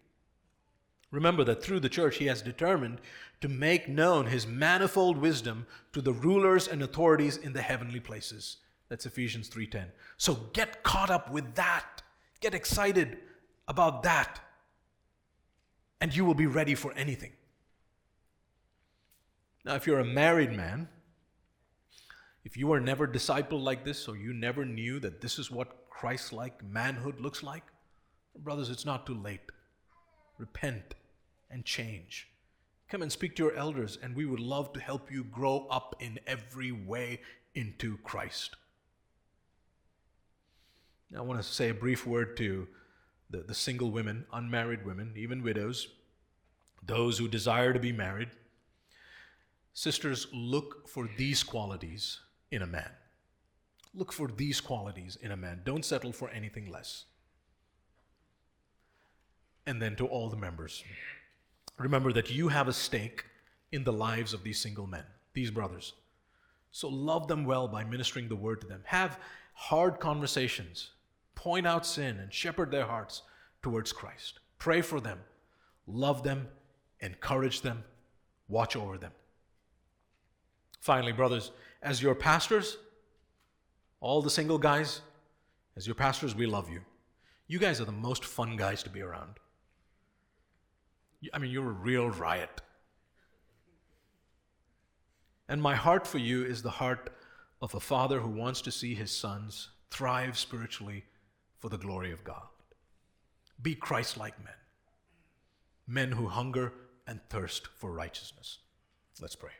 Remember 1.09 1.45
that 1.45 1.63
through 1.63 1.79
the 1.79 1.87
church 1.87 2.17
he 2.17 2.25
has 2.25 2.41
determined 2.41 2.99
to 3.39 3.47
make 3.47 3.87
known 3.87 4.25
his 4.25 4.45
manifold 4.45 5.17
wisdom 5.17 5.65
to 5.93 6.01
the 6.01 6.11
rulers 6.11 6.67
and 6.67 6.83
authorities 6.83 7.37
in 7.37 7.53
the 7.53 7.61
heavenly 7.61 8.01
places. 8.01 8.57
That's 8.89 9.05
Ephesians 9.05 9.47
3:10. 9.47 9.93
So 10.17 10.35
get 10.51 10.83
caught 10.83 11.09
up 11.09 11.31
with 11.31 11.55
that. 11.55 12.03
Get 12.41 12.53
excited 12.53 13.19
about 13.69 14.03
that. 14.03 14.41
And 16.01 16.13
you 16.13 16.25
will 16.25 16.35
be 16.35 16.45
ready 16.45 16.75
for 16.75 16.91
anything. 16.93 17.31
Now, 19.63 19.75
if 19.75 19.87
you're 19.87 19.99
a 19.99 20.05
married 20.05 20.51
man, 20.51 20.89
if 22.49 22.57
you 22.57 22.65
were 22.65 22.79
never 22.79 23.07
discipled 23.07 23.61
like 23.61 23.85
this, 23.85 24.07
or 24.07 24.17
you 24.17 24.33
never 24.33 24.65
knew 24.65 24.99
that 25.01 25.21
this 25.21 25.37
is 25.37 25.51
what 25.51 25.87
Christ 25.91 26.33
like 26.33 26.63
manhood 26.63 27.19
looks 27.19 27.43
like, 27.43 27.61
brothers, 28.39 28.71
it's 28.71 28.87
not 28.87 29.05
too 29.05 29.13
late. 29.13 29.51
Repent 30.39 30.95
and 31.51 31.63
change. 31.63 32.27
Come 32.89 33.03
and 33.03 33.11
speak 33.11 33.35
to 33.35 33.43
your 33.43 33.55
elders, 33.55 33.99
and 34.01 34.15
we 34.15 34.25
would 34.25 34.39
love 34.39 34.73
to 34.73 34.79
help 34.79 35.11
you 35.11 35.23
grow 35.25 35.67
up 35.69 35.95
in 35.99 36.19
every 36.25 36.71
way 36.71 37.21
into 37.53 37.97
Christ. 37.97 38.55
Now, 41.11 41.19
I 41.19 41.21
want 41.21 41.39
to 41.39 41.47
say 41.47 41.69
a 41.69 41.73
brief 41.75 42.07
word 42.07 42.35
to 42.37 42.67
the, 43.29 43.41
the 43.41 43.53
single 43.53 43.91
women, 43.91 44.25
unmarried 44.33 44.87
women, 44.87 45.13
even 45.15 45.43
widows, 45.43 45.87
those 46.81 47.19
who 47.19 47.27
desire 47.27 47.73
to 47.73 47.79
be 47.79 47.91
married. 47.91 48.29
Sisters, 49.75 50.25
look 50.33 50.89
for 50.89 51.07
these 51.15 51.43
qualities 51.43 52.21
in 52.51 52.61
a 52.61 52.67
man. 52.67 52.89
Look 53.93 54.11
for 54.11 54.27
these 54.27 54.61
qualities 54.61 55.17
in 55.21 55.31
a 55.31 55.37
man. 55.37 55.61
Don't 55.65 55.85
settle 55.85 56.11
for 56.11 56.29
anything 56.29 56.71
less. 56.71 57.05
And 59.65 59.81
then 59.81 59.95
to 59.97 60.07
all 60.07 60.29
the 60.29 60.37
members 60.37 60.83
remember 61.77 62.11
that 62.11 62.29
you 62.29 62.49
have 62.49 62.67
a 62.67 62.73
stake 62.73 63.25
in 63.71 63.83
the 63.83 63.93
lives 63.93 64.33
of 64.33 64.43
these 64.43 64.59
single 64.59 64.87
men, 64.87 65.05
these 65.33 65.51
brothers. 65.51 65.93
So 66.71 66.89
love 66.89 67.27
them 67.27 67.45
well 67.45 67.67
by 67.67 67.83
ministering 67.83 68.27
the 68.27 68.35
word 68.35 68.61
to 68.61 68.67
them. 68.67 68.81
Have 68.85 69.19
hard 69.53 69.99
conversations, 69.99 70.91
point 71.35 71.65
out 71.65 71.85
sin, 71.85 72.19
and 72.19 72.33
shepherd 72.33 72.71
their 72.71 72.85
hearts 72.85 73.23
towards 73.61 73.93
Christ. 73.93 74.39
Pray 74.57 74.81
for 74.81 74.99
them, 74.99 75.19
love 75.87 76.23
them, 76.23 76.47
encourage 76.99 77.61
them, 77.61 77.83
watch 78.47 78.75
over 78.75 78.97
them. 78.97 79.11
Finally, 80.81 81.13
brothers, 81.13 81.51
as 81.81 82.01
your 82.01 82.15
pastors, 82.15 82.77
all 84.01 84.21
the 84.21 84.29
single 84.29 84.57
guys, 84.57 85.01
as 85.75 85.87
your 85.87 85.95
pastors, 85.95 86.35
we 86.35 86.45
love 86.45 86.69
you. 86.69 86.81
You 87.47 87.59
guys 87.59 87.81
are 87.81 87.85
the 87.85 87.91
most 87.91 88.25
fun 88.25 88.57
guys 88.57 88.83
to 88.83 88.89
be 88.89 89.01
around. 89.01 89.35
I 91.33 91.37
mean, 91.39 91.51
you're 91.51 91.69
a 91.69 91.73
real 91.73 92.09
riot. 92.09 92.61
And 95.47 95.61
my 95.61 95.75
heart 95.75 96.05
for 96.05 96.19
you 96.19 96.45
is 96.45 96.61
the 96.61 96.69
heart 96.69 97.09
of 97.61 97.73
a 97.73 97.79
father 97.79 98.19
who 98.19 98.29
wants 98.29 98.61
to 98.61 98.71
see 98.71 98.93
his 98.93 99.11
sons 99.11 99.69
thrive 99.89 100.37
spiritually 100.37 101.05
for 101.57 101.69
the 101.69 101.77
glory 101.77 102.11
of 102.11 102.23
God. 102.23 102.47
Be 103.61 103.75
Christ 103.75 104.17
like 104.17 104.41
men, 104.43 104.53
men 105.87 106.11
who 106.11 106.27
hunger 106.27 106.71
and 107.07 107.19
thirst 107.29 107.67
for 107.67 107.91
righteousness. 107.91 108.59
Let's 109.19 109.35
pray. 109.35 109.51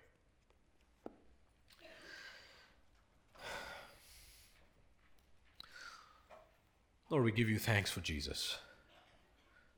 Lord, 7.10 7.24
we 7.24 7.32
give 7.32 7.50
you 7.50 7.60
thanks 7.60 7.90
for 7.90 8.02
Jesus, 8.02 8.58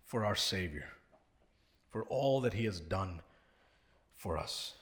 for 0.06 0.26
our 0.26 0.36
Savior 0.36 0.90
for 1.92 2.04
all 2.04 2.42
that 2.42 2.54
He 2.54 2.66
has 2.66 2.80
done 2.80 3.22
for 4.16 4.38
us. 4.38 4.76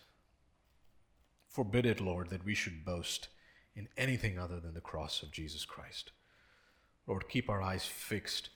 Forbid 1.48 1.86
it, 1.86 2.00
Lord, 2.00 2.30
that 2.30 2.46
we 2.46 2.54
should 2.54 2.86
boast 2.86 3.30
in 3.76 3.88
anything 3.98 4.38
other 4.38 4.60
than 4.60 4.76
the 4.76 4.82
cross 4.82 5.24
of 5.24 5.32
Jesus 5.32 5.66
Christ. 5.66 6.12
Lord, 7.08 7.28
keep 7.28 7.50
our 7.50 7.62
eyes 7.62 7.86
fixed 7.86 8.50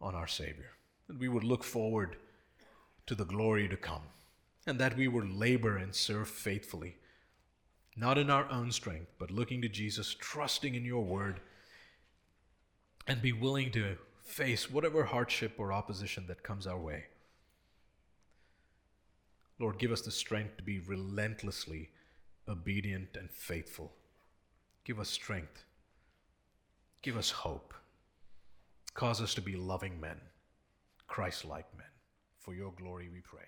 on 0.00 0.14
our 0.14 0.26
Savior, 0.26 0.72
that 1.06 1.18
we 1.18 1.28
would 1.28 1.44
look 1.44 1.62
forward 1.62 2.16
to 3.06 3.14
the 3.14 3.24
glory 3.24 3.68
to 3.68 3.76
come, 3.76 4.02
and 4.66 4.78
that 4.80 4.96
we 4.96 5.06
would 5.06 5.30
labor 5.30 5.76
and 5.76 5.94
serve 5.94 6.28
faithfully, 6.28 6.96
not 7.96 8.18
in 8.18 8.28
our 8.28 8.50
own 8.50 8.72
strength, 8.72 9.12
but 9.18 9.30
looking 9.30 9.62
to 9.62 9.68
Jesus, 9.68 10.16
trusting 10.18 10.74
in 10.74 10.84
your 10.84 11.04
word, 11.04 11.40
and 13.08 13.22
be 13.22 13.32
willing 13.32 13.72
to 13.72 13.96
face 14.22 14.70
whatever 14.70 15.04
hardship 15.04 15.54
or 15.58 15.72
opposition 15.72 16.26
that 16.28 16.42
comes 16.42 16.66
our 16.66 16.78
way. 16.78 17.06
Lord, 19.58 19.78
give 19.78 19.90
us 19.90 20.02
the 20.02 20.10
strength 20.10 20.58
to 20.58 20.62
be 20.62 20.78
relentlessly 20.78 21.88
obedient 22.46 23.16
and 23.16 23.30
faithful. 23.30 23.92
Give 24.84 25.00
us 25.00 25.08
strength. 25.08 25.64
Give 27.02 27.16
us 27.16 27.30
hope. 27.30 27.74
Cause 28.94 29.20
us 29.20 29.34
to 29.34 29.40
be 29.40 29.56
loving 29.56 30.00
men, 30.00 30.20
Christ 31.06 31.44
like 31.44 31.66
men. 31.76 31.86
For 32.38 32.54
your 32.54 32.72
glory 32.72 33.08
we 33.12 33.20
pray. 33.20 33.46